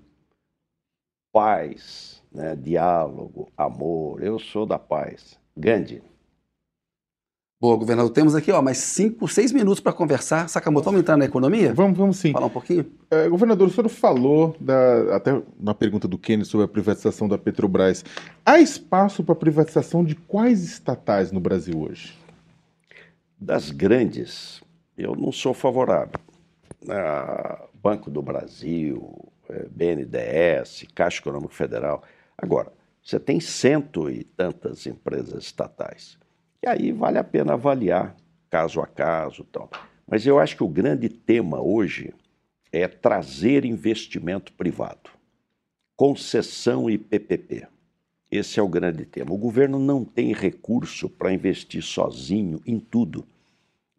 Paz, 1.31 2.23
né? 2.31 2.55
diálogo, 2.55 3.51
amor. 3.55 4.23
Eu 4.23 4.39
sou 4.39 4.65
da 4.65 4.79
paz. 4.79 5.39
Gandhi. 5.55 6.01
Boa, 7.59 7.75
governador. 7.75 8.11
Temos 8.11 8.35
aqui 8.35 8.51
ó, 8.51 8.61
mais 8.61 8.77
cinco, 8.77 9.27
seis 9.27 9.51
minutos 9.51 9.79
para 9.79 9.91
conversar. 9.91 10.47
Sakamoto, 10.47 10.85
vamos 10.85 11.01
entrar 11.01 11.17
na 11.17 11.25
economia? 11.25 11.73
Vamos, 11.73 11.97
vamos 11.97 12.17
sim. 12.17 12.31
Falar 12.31 12.45
um 12.45 12.51
pouquinho? 12.51 12.85
É, 13.09 13.27
governador, 13.27 13.67
o 13.67 13.71
senhor 13.71 13.89
falou, 13.89 14.55
da, 14.59 15.15
até 15.15 15.41
na 15.59 15.73
pergunta 15.73 16.07
do 16.07 16.19
Kenny 16.19 16.45
sobre 16.45 16.65
a 16.65 16.67
privatização 16.67 17.27
da 17.27 17.35
Petrobras. 17.35 18.05
Há 18.45 18.59
espaço 18.59 19.23
para 19.23 19.33
privatização 19.33 20.03
de 20.03 20.13
quais 20.13 20.61
estatais 20.63 21.31
no 21.31 21.39
Brasil 21.39 21.79
hoje? 21.81 22.15
Das 23.39 23.71
grandes, 23.71 24.61
eu 24.95 25.15
não 25.15 25.31
sou 25.31 25.53
favorável. 25.53 26.19
Banco 27.73 28.11
do 28.11 28.21
Brasil, 28.21 29.31
é, 29.49 29.65
BNDES, 29.67 30.85
Caixa 30.93 31.21
Econômico 31.21 31.55
Federal. 31.55 32.03
Agora, 32.37 32.71
você 33.03 33.19
tem 33.19 33.39
cento 33.39 34.11
e 34.11 34.23
tantas 34.23 34.85
empresas 34.85 35.43
estatais. 35.43 36.19
E 36.63 36.67
aí 36.67 36.91
vale 36.91 37.17
a 37.17 37.23
pena 37.23 37.53
avaliar 37.53 38.15
caso 38.49 38.81
a 38.81 38.87
caso 38.87 39.43
tal. 39.51 39.69
Mas 40.07 40.25
eu 40.25 40.39
acho 40.39 40.55
que 40.55 40.63
o 40.63 40.69
grande 40.69 41.09
tema 41.09 41.61
hoje 41.61 42.13
é 42.71 42.87
trazer 42.87 43.65
investimento 43.65 44.53
privado. 44.53 45.09
Concessão 45.95 46.89
e 46.89 46.97
PPP. 46.97 47.67
Esse 48.29 48.59
é 48.59 48.63
o 48.63 48.67
grande 48.67 49.05
tema. 49.05 49.33
O 49.33 49.37
governo 49.37 49.79
não 49.79 50.03
tem 50.03 50.33
recurso 50.33 51.09
para 51.09 51.33
investir 51.33 51.81
sozinho 51.81 52.61
em 52.65 52.79
tudo. 52.79 53.25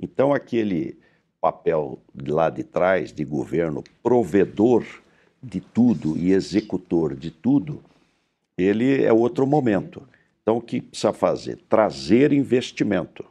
Então, 0.01 0.33
aquele 0.33 0.99
papel 1.41 1.99
lá 2.27 2.51
de 2.51 2.63
trás 2.63 3.13
de 3.13 3.25
governo 3.25 3.83
provedor 4.03 4.85
de 5.43 5.61
tudo 5.61 6.17
e 6.17 6.33
executor 6.33 7.15
de 7.15 7.31
tudo, 7.31 7.83
ele 8.57 9.03
é 9.03 9.13
outro 9.13 9.47
momento. 9.47 10.03
Então, 10.49 10.57
o 10.57 10.63
que 10.63 10.81
precisa 10.81 11.13
fazer? 11.13 11.59
Trazer 11.69 12.33
investimento, 12.33 13.23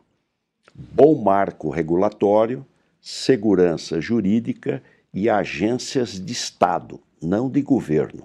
bom 0.75 1.15
marco 1.15 1.71
regulatório, 1.71 2.63
segurança 3.01 3.99
jurídica 3.99 4.83
e 5.11 5.27
agências 5.27 6.23
de 6.23 6.31
Estado, 6.31 6.99
não 7.19 7.49
de 7.49 7.59
governo, 7.63 8.23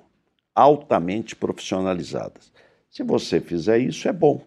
altamente 0.54 1.34
profissionalizadas. 1.34 2.52
Se 2.90 3.02
você 3.02 3.40
fizer 3.40 3.78
isso, 3.78 4.06
é 4.08 4.12
bom. 4.12 4.44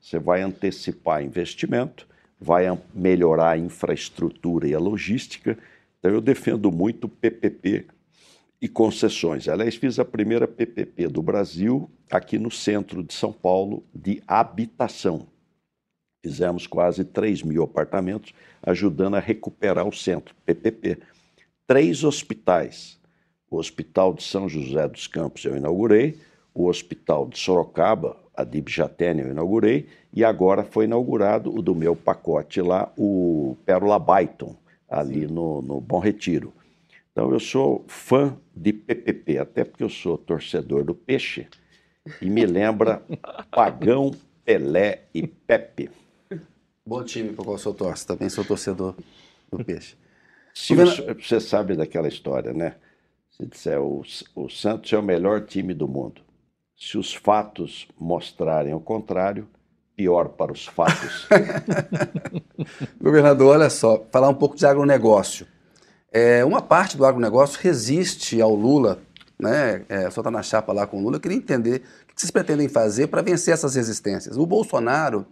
Você 0.00 0.18
vai 0.18 0.42
antecipar 0.42 1.22
investimento, 1.22 2.08
vai 2.40 2.64
melhorar 2.92 3.50
a 3.50 3.56
infraestrutura 3.56 4.66
e 4.66 4.74
a 4.74 4.80
logística. 4.80 5.56
Então, 6.00 6.10
eu 6.10 6.20
defendo 6.20 6.72
muito 6.72 7.04
o 7.04 7.08
PPP 7.08 7.86
e 8.60 8.68
concessões. 8.68 9.48
Aliás, 9.48 9.76
fiz 9.76 9.98
a 9.98 10.04
primeira 10.04 10.48
PPP 10.48 11.08
do 11.08 11.22
Brasil 11.22 11.90
aqui 12.10 12.38
no 12.38 12.50
centro 12.50 13.02
de 13.02 13.12
São 13.12 13.32
Paulo 13.32 13.84
de 13.94 14.22
habitação. 14.26 15.26
Fizemos 16.24 16.66
quase 16.66 17.04
3 17.04 17.42
mil 17.42 17.62
apartamentos, 17.62 18.32
ajudando 18.62 19.14
a 19.14 19.20
recuperar 19.20 19.86
o 19.86 19.92
centro, 19.92 20.34
PPP. 20.44 20.98
Três 21.66 22.02
hospitais. 22.02 22.98
O 23.48 23.58
Hospital 23.58 24.12
de 24.12 24.24
São 24.24 24.48
José 24.48 24.88
dos 24.88 25.06
Campos 25.06 25.44
eu 25.44 25.56
inaugurei, 25.56 26.18
o 26.52 26.66
Hospital 26.66 27.28
de 27.28 27.38
Sorocaba, 27.38 28.16
a 28.34 28.42
DIB 28.42 28.70
Jatene 28.70 29.22
eu 29.22 29.30
inaugurei, 29.30 29.86
e 30.12 30.24
agora 30.24 30.64
foi 30.64 30.84
inaugurado 30.84 31.56
o 31.56 31.62
do 31.62 31.74
meu 31.74 31.94
pacote 31.94 32.60
lá, 32.60 32.92
o 32.98 33.56
Pérola 33.64 34.00
Byton, 34.00 34.56
ali 34.88 35.26
no, 35.26 35.62
no 35.62 35.80
Bom 35.80 36.00
Retiro. 36.00 36.52
Então 37.16 37.32
eu 37.32 37.40
sou 37.40 37.82
fã 37.88 38.36
de 38.54 38.74
PPP, 38.74 39.38
até 39.38 39.64
porque 39.64 39.82
eu 39.82 39.88
sou 39.88 40.18
torcedor 40.18 40.84
do 40.84 40.94
Peixe 40.94 41.48
e 42.20 42.28
me 42.28 42.44
lembra 42.44 43.02
Pagão, 43.50 44.10
Pelé 44.44 45.04
e 45.14 45.26
Pepe. 45.26 45.90
Bom 46.84 47.02
time 47.02 47.32
para 47.32 47.42
qual 47.42 47.56
sou 47.56 47.72
torce, 47.72 48.06
também 48.06 48.28
sou 48.28 48.44
torcedor 48.44 48.94
do 49.50 49.64
Peixe. 49.64 49.96
Se 50.52 50.74
você 50.74 51.40
sabe 51.40 51.74
daquela 51.74 52.06
história, 52.06 52.52
né? 52.52 52.74
Se 53.30 53.46
disser 53.46 53.80
o, 53.80 54.02
o 54.34 54.50
Santos 54.50 54.92
é 54.92 54.98
o 54.98 55.02
melhor 55.02 55.46
time 55.46 55.72
do 55.72 55.88
mundo. 55.88 56.20
Se 56.76 56.98
os 56.98 57.14
fatos 57.14 57.88
mostrarem 57.98 58.74
o 58.74 58.80
contrário, 58.80 59.48
pior 59.96 60.28
para 60.28 60.52
os 60.52 60.66
fatos. 60.66 61.26
Governador, 63.00 63.56
olha 63.56 63.70
só, 63.70 64.04
falar 64.12 64.28
um 64.28 64.34
pouco 64.34 64.54
de 64.54 64.66
agronegócio. 64.66 65.46
É, 66.18 66.42
uma 66.46 66.62
parte 66.62 66.96
do 66.96 67.04
agronegócio 67.04 67.60
resiste 67.60 68.40
ao 68.40 68.54
Lula, 68.54 69.00
né? 69.38 69.82
É, 69.86 70.08
só 70.08 70.22
está 70.22 70.30
na 70.30 70.42
chapa 70.42 70.72
lá 70.72 70.86
com 70.86 70.96
o 70.96 71.02
Lula. 71.02 71.16
Eu 71.16 71.20
queria 71.20 71.36
entender 71.36 71.82
o 72.04 72.14
que 72.14 72.18
vocês 72.18 72.30
pretendem 72.30 72.70
fazer 72.70 73.08
para 73.08 73.20
vencer 73.20 73.52
essas 73.52 73.74
resistências. 73.74 74.38
O 74.38 74.46
Bolsonaro, 74.46 75.26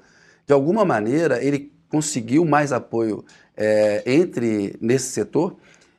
de 0.46 0.52
alguma 0.52 0.84
maneira, 0.84 1.42
ele 1.42 1.72
conseguiu 1.88 2.44
mais 2.44 2.70
apoio 2.70 3.24
é, 3.56 4.02
entre 4.04 4.76
nesse 4.78 5.06
setor. 5.06 5.56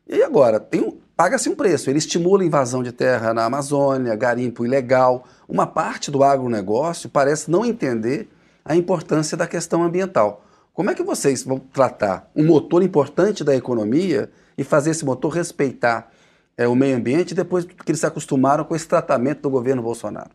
E 0.07 0.21
agora, 0.21 0.63
um, 0.75 0.95
paga-se 1.17 1.49
um 1.49 1.55
preço. 1.55 1.89
Ele 1.89 1.97
estimula 1.97 2.43
a 2.43 2.45
invasão 2.45 2.83
de 2.83 2.91
terra 2.91 3.33
na 3.33 3.43
Amazônia, 3.43 4.15
garimpo 4.15 4.63
ilegal. 4.67 5.25
Uma 5.49 5.65
parte 5.65 6.11
do 6.11 6.23
agronegócio 6.23 7.09
parece 7.09 7.49
não 7.49 7.65
entender 7.65 8.29
a 8.63 8.75
importância 8.75 9.35
da 9.35 9.47
questão 9.47 9.81
ambiental. 9.81 10.44
Como 10.75 10.89
é 10.89 10.93
que 10.93 11.01
vocês 11.01 11.41
vão 11.41 11.57
tratar 11.57 12.29
um 12.35 12.45
motor 12.45 12.83
importante 12.83 13.45
da 13.45 13.55
economia 13.55 14.29
e 14.57 14.63
fazer 14.63 14.91
esse 14.91 15.05
motor 15.05 15.31
respeitar 15.31 16.11
é, 16.57 16.67
o 16.67 16.75
meio 16.75 16.97
ambiente 16.97 17.33
depois 17.33 17.63
que 17.63 17.89
eles 17.89 18.01
se 18.01 18.05
acostumaram 18.05 18.65
com 18.65 18.75
esse 18.75 18.85
tratamento 18.85 19.43
do 19.43 19.49
governo 19.49 19.81
Bolsonaro? 19.81 20.31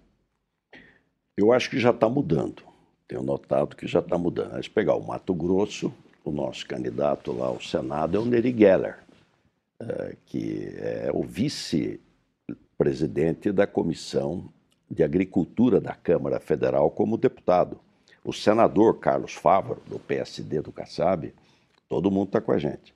Eu 1.36 1.52
acho 1.52 1.68
que 1.68 1.78
já 1.78 1.90
está 1.90 2.08
mudando. 2.08 2.62
Tenho 3.06 3.22
notado 3.22 3.76
que 3.76 3.86
já 3.86 3.98
está 3.98 4.16
mudando. 4.16 4.62
Se 4.62 4.70
pegar 4.70 4.94
o 4.94 5.06
Mato 5.06 5.34
Grosso, 5.34 5.92
o 6.24 6.30
nosso 6.30 6.66
candidato 6.66 7.32
lá 7.32 7.48
ao 7.48 7.60
Senado 7.60 8.16
é 8.16 8.20
o 8.20 8.24
Neri 8.24 8.56
Geller, 8.56 8.96
é, 9.78 10.16
que 10.24 10.72
é 10.78 11.10
o 11.12 11.22
vice-presidente 11.22 13.52
da 13.52 13.66
Comissão 13.66 14.48
de 14.90 15.02
Agricultura 15.02 15.82
da 15.82 15.94
Câmara 15.94 16.40
Federal 16.40 16.90
como 16.90 17.18
deputado. 17.18 17.78
O 18.24 18.32
senador 18.32 18.98
Carlos 18.98 19.34
Fávaro, 19.34 19.80
do 19.86 19.98
PSD 19.98 20.60
do 20.60 20.72
Kassab, 20.72 21.32
todo 21.88 22.10
mundo 22.10 22.28
está 22.28 22.40
com 22.40 22.52
a 22.52 22.58
gente. 22.58 22.94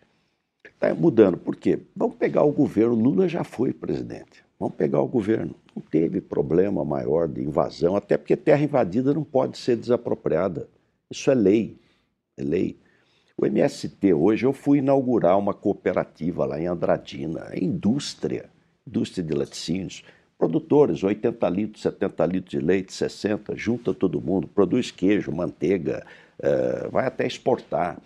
Está 0.64 0.94
mudando. 0.94 1.38
Por 1.38 1.56
quê? 1.56 1.80
Vamos 1.96 2.16
pegar 2.16 2.42
o 2.42 2.52
governo. 2.52 2.94
Lula 2.94 3.28
já 3.28 3.42
foi 3.42 3.72
presidente. 3.72 4.44
Vamos 4.58 4.74
pegar 4.76 5.00
o 5.00 5.08
governo. 5.08 5.54
Não 5.74 5.82
teve 5.82 6.20
problema 6.20 6.84
maior 6.84 7.26
de 7.26 7.42
invasão, 7.42 7.96
até 7.96 8.16
porque 8.16 8.36
terra 8.36 8.62
invadida 8.62 9.12
não 9.14 9.24
pode 9.24 9.58
ser 9.58 9.76
desapropriada. 9.76 10.68
Isso 11.10 11.30
é 11.30 11.34
lei. 11.34 11.78
É 12.36 12.42
lei. 12.42 12.78
O 13.36 13.44
MST, 13.46 14.14
hoje, 14.14 14.46
eu 14.46 14.52
fui 14.52 14.78
inaugurar 14.78 15.38
uma 15.38 15.52
cooperativa 15.52 16.44
lá 16.44 16.60
em 16.60 16.66
Andradina, 16.66 17.50
indústria, 17.60 18.48
indústria 18.86 19.24
de 19.24 19.34
laticínios. 19.34 20.04
Produtores, 20.38 21.02
80 21.02 21.48
litros, 21.48 21.82
70 21.82 22.26
litros 22.26 22.50
de 22.50 22.58
leite, 22.58 22.92
60, 22.92 23.56
junta 23.56 23.94
todo 23.94 24.20
mundo, 24.20 24.48
produz 24.48 24.90
queijo, 24.90 25.30
manteiga, 25.32 26.04
uh, 26.38 26.90
vai 26.90 27.06
até 27.06 27.26
exportar. 27.26 27.98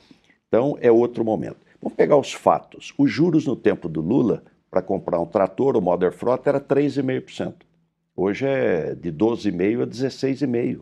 Então, 0.46 0.76
é 0.80 0.90
outro 0.90 1.24
momento. 1.24 1.56
Vamos 1.80 1.96
pegar 1.96 2.16
os 2.16 2.32
fatos. 2.32 2.92
Os 2.98 3.10
juros 3.10 3.46
no 3.46 3.56
tempo 3.56 3.88
do 3.88 4.00
Lula, 4.00 4.42
para 4.70 4.82
comprar 4.82 5.20
um 5.20 5.26
trator, 5.26 5.76
o 5.76 5.80
Modern 5.80 6.12
Frota, 6.12 6.50
era 6.50 6.60
3,5%. 6.60 7.54
Hoje 8.14 8.46
é 8.46 8.94
de 8.94 9.12
12,5% 9.12 9.82
a 9.82 9.86
16,5%. 9.86 10.80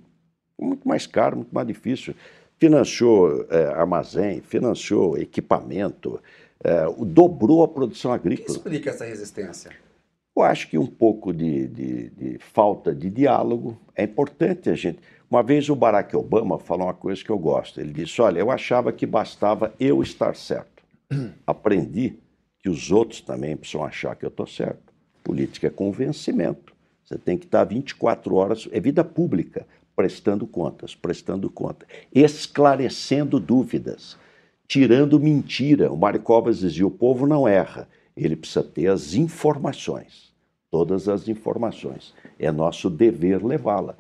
Muito 0.59 0.89
mais 0.89 1.07
caro, 1.07 1.37
muito 1.37 1.55
mais 1.55 1.67
difícil. 1.67 2.15
Financiou 2.59 3.47
é, 3.51 3.67
armazém, 3.67 4.41
financiou 4.41 5.19
equipamento, 5.19 6.19
é, 6.65 6.87
dobrou 7.05 7.63
a 7.63 7.69
produção 7.69 8.13
agrícola. 8.13 8.49
O 8.49 8.53
que 8.53 8.69
explica 8.69 8.91
essa 8.91 9.05
resistência? 9.05 9.71
Eu 10.37 10.43
acho 10.43 10.69
que 10.69 10.77
um 10.77 10.87
pouco 10.87 11.33
de, 11.33 11.67
de, 11.67 12.11
de, 12.11 12.39
falta 12.39 12.95
de 12.95 13.09
diálogo 13.09 13.81
é 13.95 14.05
importante 14.05 14.69
a 14.69 14.75
gente. 14.75 14.99
Uma 15.31 15.43
vez 15.43 15.71
o 15.71 15.75
Barack 15.75 16.15
Obama 16.15 16.59
falou 16.59 16.89
uma 16.89 16.95
coisa 16.95 17.25
que 17.25 17.31
eu 17.31 17.39
gosto. 17.39 17.81
Ele 17.81 17.91
disse: 17.91 18.21
Olha, 18.21 18.39
eu 18.39 18.51
achava 18.51 18.93
que 18.93 19.07
bastava 19.07 19.75
eu 19.81 20.03
estar 20.03 20.37
certo. 20.37 20.85
Aprendi 21.47 22.19
que 22.63 22.69
os 22.69 22.93
outros 22.93 23.23
também 23.23 23.57
precisam 23.57 23.83
achar 23.83 24.15
que 24.15 24.27
eu 24.27 24.29
estou 24.29 24.47
certo. 24.47 24.93
Política 25.25 25.69
é 25.69 25.71
convencimento. 25.71 26.75
Você 27.03 27.17
tem 27.17 27.39
que 27.39 27.47
estar 27.47 27.65
24 27.65 28.35
horas, 28.35 28.69
é 28.73 28.79
vida 28.79 29.03
pública, 29.03 29.67
prestando 29.95 30.47
contas, 30.47 30.95
prestando 30.95 31.49
contas, 31.49 31.89
esclarecendo 32.13 33.41
dúvidas, 33.41 34.19
tirando 34.69 35.19
mentira. 35.19 35.91
O 35.91 35.97
Mário 35.97 36.21
Covas 36.21 36.59
dizia: 36.59 36.87
o 36.87 36.91
povo 36.91 37.27
não 37.27 37.49
erra, 37.49 37.89
ele 38.15 38.37
precisa 38.37 38.63
ter 38.63 38.89
as 38.89 39.15
informações, 39.15 40.26
todas 40.71 41.09
as 41.09 41.29
informações. 41.29 42.15
É 42.39 42.51
nosso 42.51 42.91
dever 42.91 43.45
levá-la. 43.45 43.97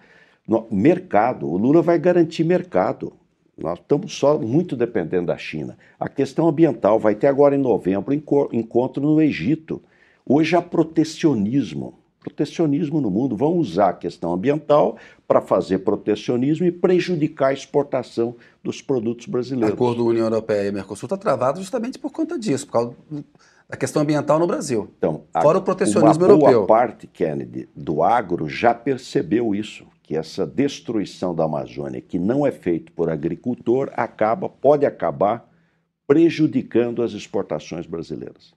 Mercado, 0.70 1.48
o 1.48 1.56
Lula 1.56 1.82
vai 1.82 1.98
garantir 1.98 2.44
mercado. 2.44 3.12
Nós 3.56 3.78
estamos 3.78 4.14
só 4.14 4.38
muito 4.38 4.76
dependendo 4.76 5.26
da 5.26 5.38
China. 5.38 5.76
A 5.98 6.08
questão 6.08 6.46
ambiental 6.46 6.98
vai 6.98 7.14
ter 7.14 7.26
agora 7.26 7.56
em 7.56 7.58
novembro 7.58 8.14
encontro 8.14 9.02
no 9.02 9.20
Egito. 9.20 9.82
Hoje 10.24 10.54
há 10.54 10.62
protecionismo 10.62 11.94
protecionismo 12.26 13.00
no 13.00 13.08
mundo, 13.08 13.36
vão 13.36 13.56
usar 13.56 13.90
a 13.90 13.92
questão 13.92 14.32
ambiental 14.32 14.96
para 15.28 15.40
fazer 15.40 15.78
protecionismo 15.78 16.66
e 16.66 16.72
prejudicar 16.72 17.50
a 17.50 17.52
exportação 17.52 18.34
dos 18.64 18.82
produtos 18.82 19.26
brasileiros. 19.26 19.70
O 19.70 19.74
acordo 19.74 20.04
União 20.04 20.24
Europeia 20.24 20.66
e 20.66 20.72
Mercosul 20.72 21.06
está 21.06 21.16
travado 21.16 21.60
justamente 21.60 22.00
por 22.00 22.10
conta 22.10 22.36
disso, 22.36 22.66
por 22.66 22.72
causa 22.72 22.96
da 23.68 23.76
questão 23.76 24.02
ambiental 24.02 24.38
no 24.38 24.46
Brasil. 24.46 24.92
Então, 24.96 25.24
Fora 25.42 25.58
a, 25.58 25.60
o 25.60 25.64
protecionismo 25.64 26.24
uma 26.24 26.32
europeu. 26.32 26.58
Boa 26.58 26.66
parte, 26.66 27.06
Kennedy, 27.06 27.68
do 27.74 28.02
agro 28.02 28.48
já 28.48 28.72
percebeu 28.72 29.54
isso, 29.54 29.86
que 30.02 30.16
essa 30.16 30.46
destruição 30.46 31.34
da 31.34 31.44
Amazônia, 31.44 32.00
que 32.00 32.18
não 32.18 32.46
é 32.46 32.52
feito 32.52 32.92
por 32.92 33.10
agricultor, 33.10 33.90
acaba, 33.94 34.48
pode 34.48 34.86
acabar 34.86 35.50
prejudicando 36.06 37.02
as 37.02 37.12
exportações 37.12 37.86
brasileiras. 37.86 38.54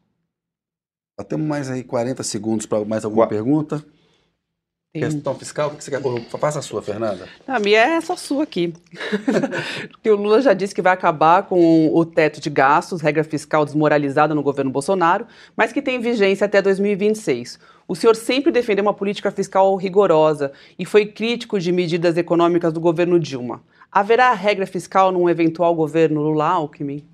Temos 1.28 1.48
mais 1.48 1.70
aí 1.70 1.84
40 1.84 2.24
segundos 2.24 2.66
para 2.66 2.86
mais 2.86 3.04
alguma 3.04 3.26
Qua... 3.26 3.30
pergunta. 3.30 3.84
Tem. 4.92 5.04
Questão 5.04 5.36
fiscal, 5.36 5.70
o 5.70 5.76
que 5.76 5.84
você 5.84 5.92
quer? 5.92 6.02
Faça 6.40 6.58
a 6.58 6.62
sua, 6.64 6.82
Fernanda. 6.82 7.30
A 7.48 7.60
minha 7.60 7.80
é 7.80 8.02
só 8.02 8.16
sua 8.16 8.42
aqui. 8.42 8.74
Porque 9.92 10.10
o 10.10 10.16
Lula 10.16 10.42
já 10.42 10.52
disse 10.52 10.74
que 10.74 10.82
vai 10.82 10.94
acabar 10.94 11.44
com 11.44 11.94
o 11.94 12.04
teto 12.04 12.42
de 12.42 12.50
gastos, 12.50 13.00
regra 13.00 13.24
fiscal 13.24 13.64
desmoralizada 13.64 14.34
no 14.34 14.42
governo 14.42 14.72
Bolsonaro, 14.72 15.28
mas 15.56 15.72
que 15.72 15.80
tem 15.80 16.00
vigência 16.00 16.46
até 16.46 16.60
2026. 16.60 17.60
O 17.88 17.96
senhor 17.96 18.16
sempre 18.16 18.52
defendeu 18.52 18.84
uma 18.84 18.94
política 18.94 19.30
fiscal 19.30 19.76
rigorosa 19.76 20.52
e 20.78 20.86
foi 20.86 21.06
crítico 21.06 21.60
de 21.60 21.72
medidas 21.72 22.18
econômicas 22.18 22.74
do 22.74 22.80
governo 22.80 23.20
Dilma. 23.20 23.62
Haverá 23.92 24.34
regra 24.34 24.66
fiscal 24.66 25.12
num 25.12 25.30
eventual 25.30 25.76
governo 25.76 26.20
Lula-Alckmin? 26.20 27.06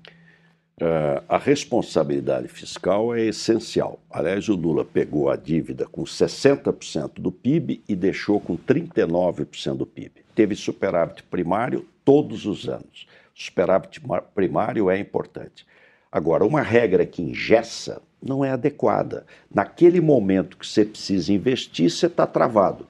Uh, 0.78 1.24
a 1.26 1.38
responsabilidade 1.38 2.48
fiscal 2.48 3.14
é 3.14 3.22
essencial. 3.22 3.98
Aliás, 4.10 4.46
o 4.50 4.54
Lula 4.54 4.84
pegou 4.84 5.30
a 5.30 5.36
dívida 5.36 5.86
com 5.86 6.04
60% 6.04 7.12
do 7.14 7.32
PIB 7.32 7.82
e 7.88 7.96
deixou 7.96 8.38
com 8.38 8.58
39% 8.58 9.74
do 9.74 9.86
PIB. 9.86 10.22
Teve 10.34 10.54
superávit 10.54 11.22
primário 11.22 11.86
todos 12.04 12.44
os 12.44 12.68
anos. 12.68 13.06
Superávit 13.34 14.02
primário 14.34 14.90
é 14.90 14.98
importante. 14.98 15.66
Agora, 16.12 16.44
uma 16.44 16.60
regra 16.60 17.06
que 17.06 17.22
engessa 17.22 18.02
não 18.22 18.44
é 18.44 18.50
adequada. 18.50 19.24
Naquele 19.52 20.00
momento 20.00 20.58
que 20.58 20.66
você 20.66 20.84
precisa 20.84 21.32
investir, 21.32 21.90
você 21.90 22.06
está 22.06 22.26
travado, 22.26 22.86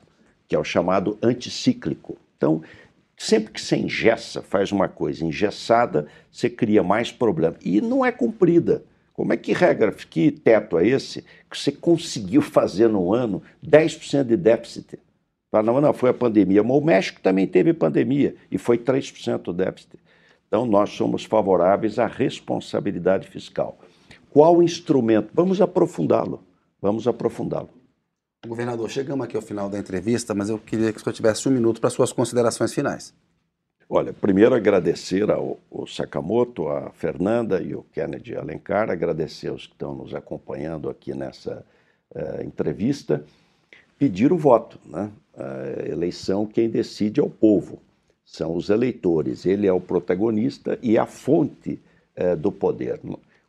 que 0.49 0.57
é 0.57 0.59
o 0.59 0.65
chamado 0.65 1.17
anticíclico. 1.23 2.19
Então, 2.37 2.63
Sempre 3.17 3.53
que 3.53 3.61
você 3.61 3.77
engessa, 3.77 4.43
faz 4.43 4.71
uma 4.71 4.89
coisa 4.89 5.25
engessada, 5.25 6.07
você 6.31 6.51
cria 6.51 6.83
mais 6.83 7.11
problema. 7.11 7.57
E 7.65 7.81
não 7.81 8.05
é 8.05 8.13
cumprida. 8.13 8.85
Como 9.15 9.33
é 9.33 9.37
que 9.37 9.55
regra, 9.55 9.91
que 9.93 10.31
teto 10.31 10.79
é 10.79 10.87
esse 10.87 11.25
que 11.51 11.59
você 11.59 11.73
conseguiu 11.73 12.43
fazer 12.43 12.89
no 12.89 13.15
ano 13.15 13.43
10% 13.67 14.25
de 14.25 14.37
déficit? 14.37 14.99
Fala, 15.51 15.63
não, 15.63 15.81
não, 15.81 15.95
foi 15.95 16.11
a 16.11 16.15
pandemia. 16.15 16.63
Mas 16.63 16.77
o 16.77 16.81
México 16.83 17.21
também 17.23 17.47
teve 17.47 17.73
pandemia 17.73 18.37
e 18.51 18.59
foi 18.59 18.77
3% 18.77 19.49
o 19.49 19.53
déficit. 19.55 19.99
Então, 20.47 20.67
nós 20.67 20.91
somos 20.91 21.25
favoráveis 21.25 21.99
à 21.99 22.07
responsabilidade 22.07 23.27
fiscal. 23.29 23.79
Qual 24.31 24.63
instrumento? 24.63 25.31
Vamos 25.33 25.63
aprofundá-lo. 25.63 26.45
Vamos 26.81 27.09
aprofundá-lo. 27.09 27.71
Governador, 28.47 28.89
chegamos 28.91 29.25
aqui 29.25 29.37
ao 29.37 29.43
final 29.43 29.69
da 29.69 29.79
entrevista, 29.79 30.35
mas 30.35 30.49
eu 30.49 30.59
queria 30.59 30.93
que 30.93 30.99
o 30.99 31.03
senhor 31.03 31.13
tivesse 31.13 31.49
um 31.49 31.53
minuto 31.53 31.81
para 31.81 31.91
suas 31.91 32.13
considerações 32.13 32.73
finais. 32.73 33.13
Olha, 33.89 34.13
primeiro 34.13 34.55
agradecer 34.55 35.31
ao, 35.31 35.61
ao 35.71 35.87
Sakamoto, 35.87 36.69
a 36.69 36.91
Fernanda 36.91 37.61
e 37.61 37.75
o 37.75 37.85
Kennedy 37.93 38.37
Alencar, 38.37 38.91
agradecer 38.91 39.49
aos 39.49 39.67
que 39.67 39.73
estão 39.73 39.95
nos 39.95 40.13
acompanhando 40.15 40.91
aqui 40.91 41.15
nessa 41.15 41.65
uh, 42.15 42.43
entrevista, 42.43 43.25
pedir 43.97 44.33
o 44.33 44.37
voto. 44.37 44.79
Né? 44.85 45.11
A 45.37 45.89
eleição, 45.89 46.47
quem 46.47 46.69
decide 46.69 47.21
é 47.21 47.23
o 47.23 47.31
povo, 47.31 47.81
são 48.25 48.57
os 48.57 48.71
eleitores, 48.71 49.47
ele 49.47 49.69
é 49.69 49.73
o 49.73 49.81
protagonista 49.81 50.79
e 50.83 50.99
a 50.99 51.07
fonte 51.07 51.81
uh, 52.19 52.37
do 52.37 52.51
poder. 52.51 53.01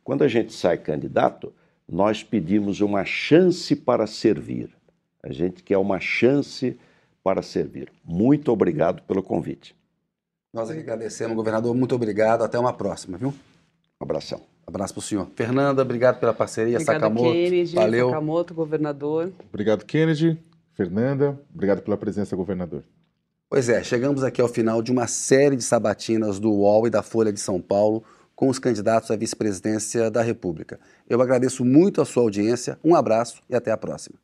Quando 0.04 0.22
a 0.22 0.28
gente 0.28 0.52
sai 0.52 0.78
candidato, 0.78 1.52
nós 1.88 2.22
pedimos 2.22 2.80
uma 2.80 3.04
chance 3.04 3.74
para 3.74 4.06
servir. 4.06 4.77
A 5.22 5.32
gente 5.32 5.62
quer 5.62 5.78
uma 5.78 6.00
chance 6.00 6.78
para 7.22 7.42
servir. 7.42 7.92
Muito 8.04 8.50
obrigado 8.52 9.02
pelo 9.02 9.22
convite. 9.22 9.76
Nós 10.52 10.70
aqui 10.70 10.80
agradecemos, 10.80 11.36
governador. 11.36 11.74
Muito 11.74 11.94
obrigado. 11.94 12.42
Até 12.42 12.58
uma 12.58 12.72
próxima, 12.72 13.18
viu? 13.18 13.28
Um 14.00 14.04
abração. 14.04 14.40
Abraço 14.66 14.94
para 14.94 15.00
o 15.00 15.02
senhor. 15.02 15.28
Fernanda, 15.34 15.82
obrigado 15.82 16.20
pela 16.20 16.34
parceria. 16.34 16.76
Obrigado, 16.76 16.94
Sakamoto. 16.94 17.32
Kennedy, 17.32 17.74
Valeu. 17.74 18.08
Sakamoto, 18.08 18.54
governador. 18.54 19.32
Obrigado, 19.48 19.84
Kennedy. 19.84 20.38
Fernanda, 20.74 21.40
obrigado 21.52 21.82
pela 21.82 21.96
presença, 21.96 22.36
governador. 22.36 22.84
Pois 23.50 23.68
é, 23.68 23.82
chegamos 23.82 24.22
aqui 24.22 24.40
ao 24.40 24.48
final 24.48 24.82
de 24.82 24.92
uma 24.92 25.06
série 25.06 25.56
de 25.56 25.64
sabatinas 25.64 26.38
do 26.38 26.50
UOL 26.52 26.86
e 26.86 26.90
da 26.90 27.02
Folha 27.02 27.32
de 27.32 27.40
São 27.40 27.60
Paulo 27.60 28.04
com 28.36 28.48
os 28.48 28.58
candidatos 28.58 29.10
à 29.10 29.16
vice-presidência 29.16 30.10
da 30.10 30.22
República. 30.22 30.78
Eu 31.08 31.20
agradeço 31.20 31.64
muito 31.64 32.00
a 32.00 32.04
sua 32.04 32.22
audiência, 32.22 32.78
um 32.84 32.94
abraço 32.94 33.42
e 33.50 33.56
até 33.56 33.72
a 33.72 33.76
próxima. 33.76 34.16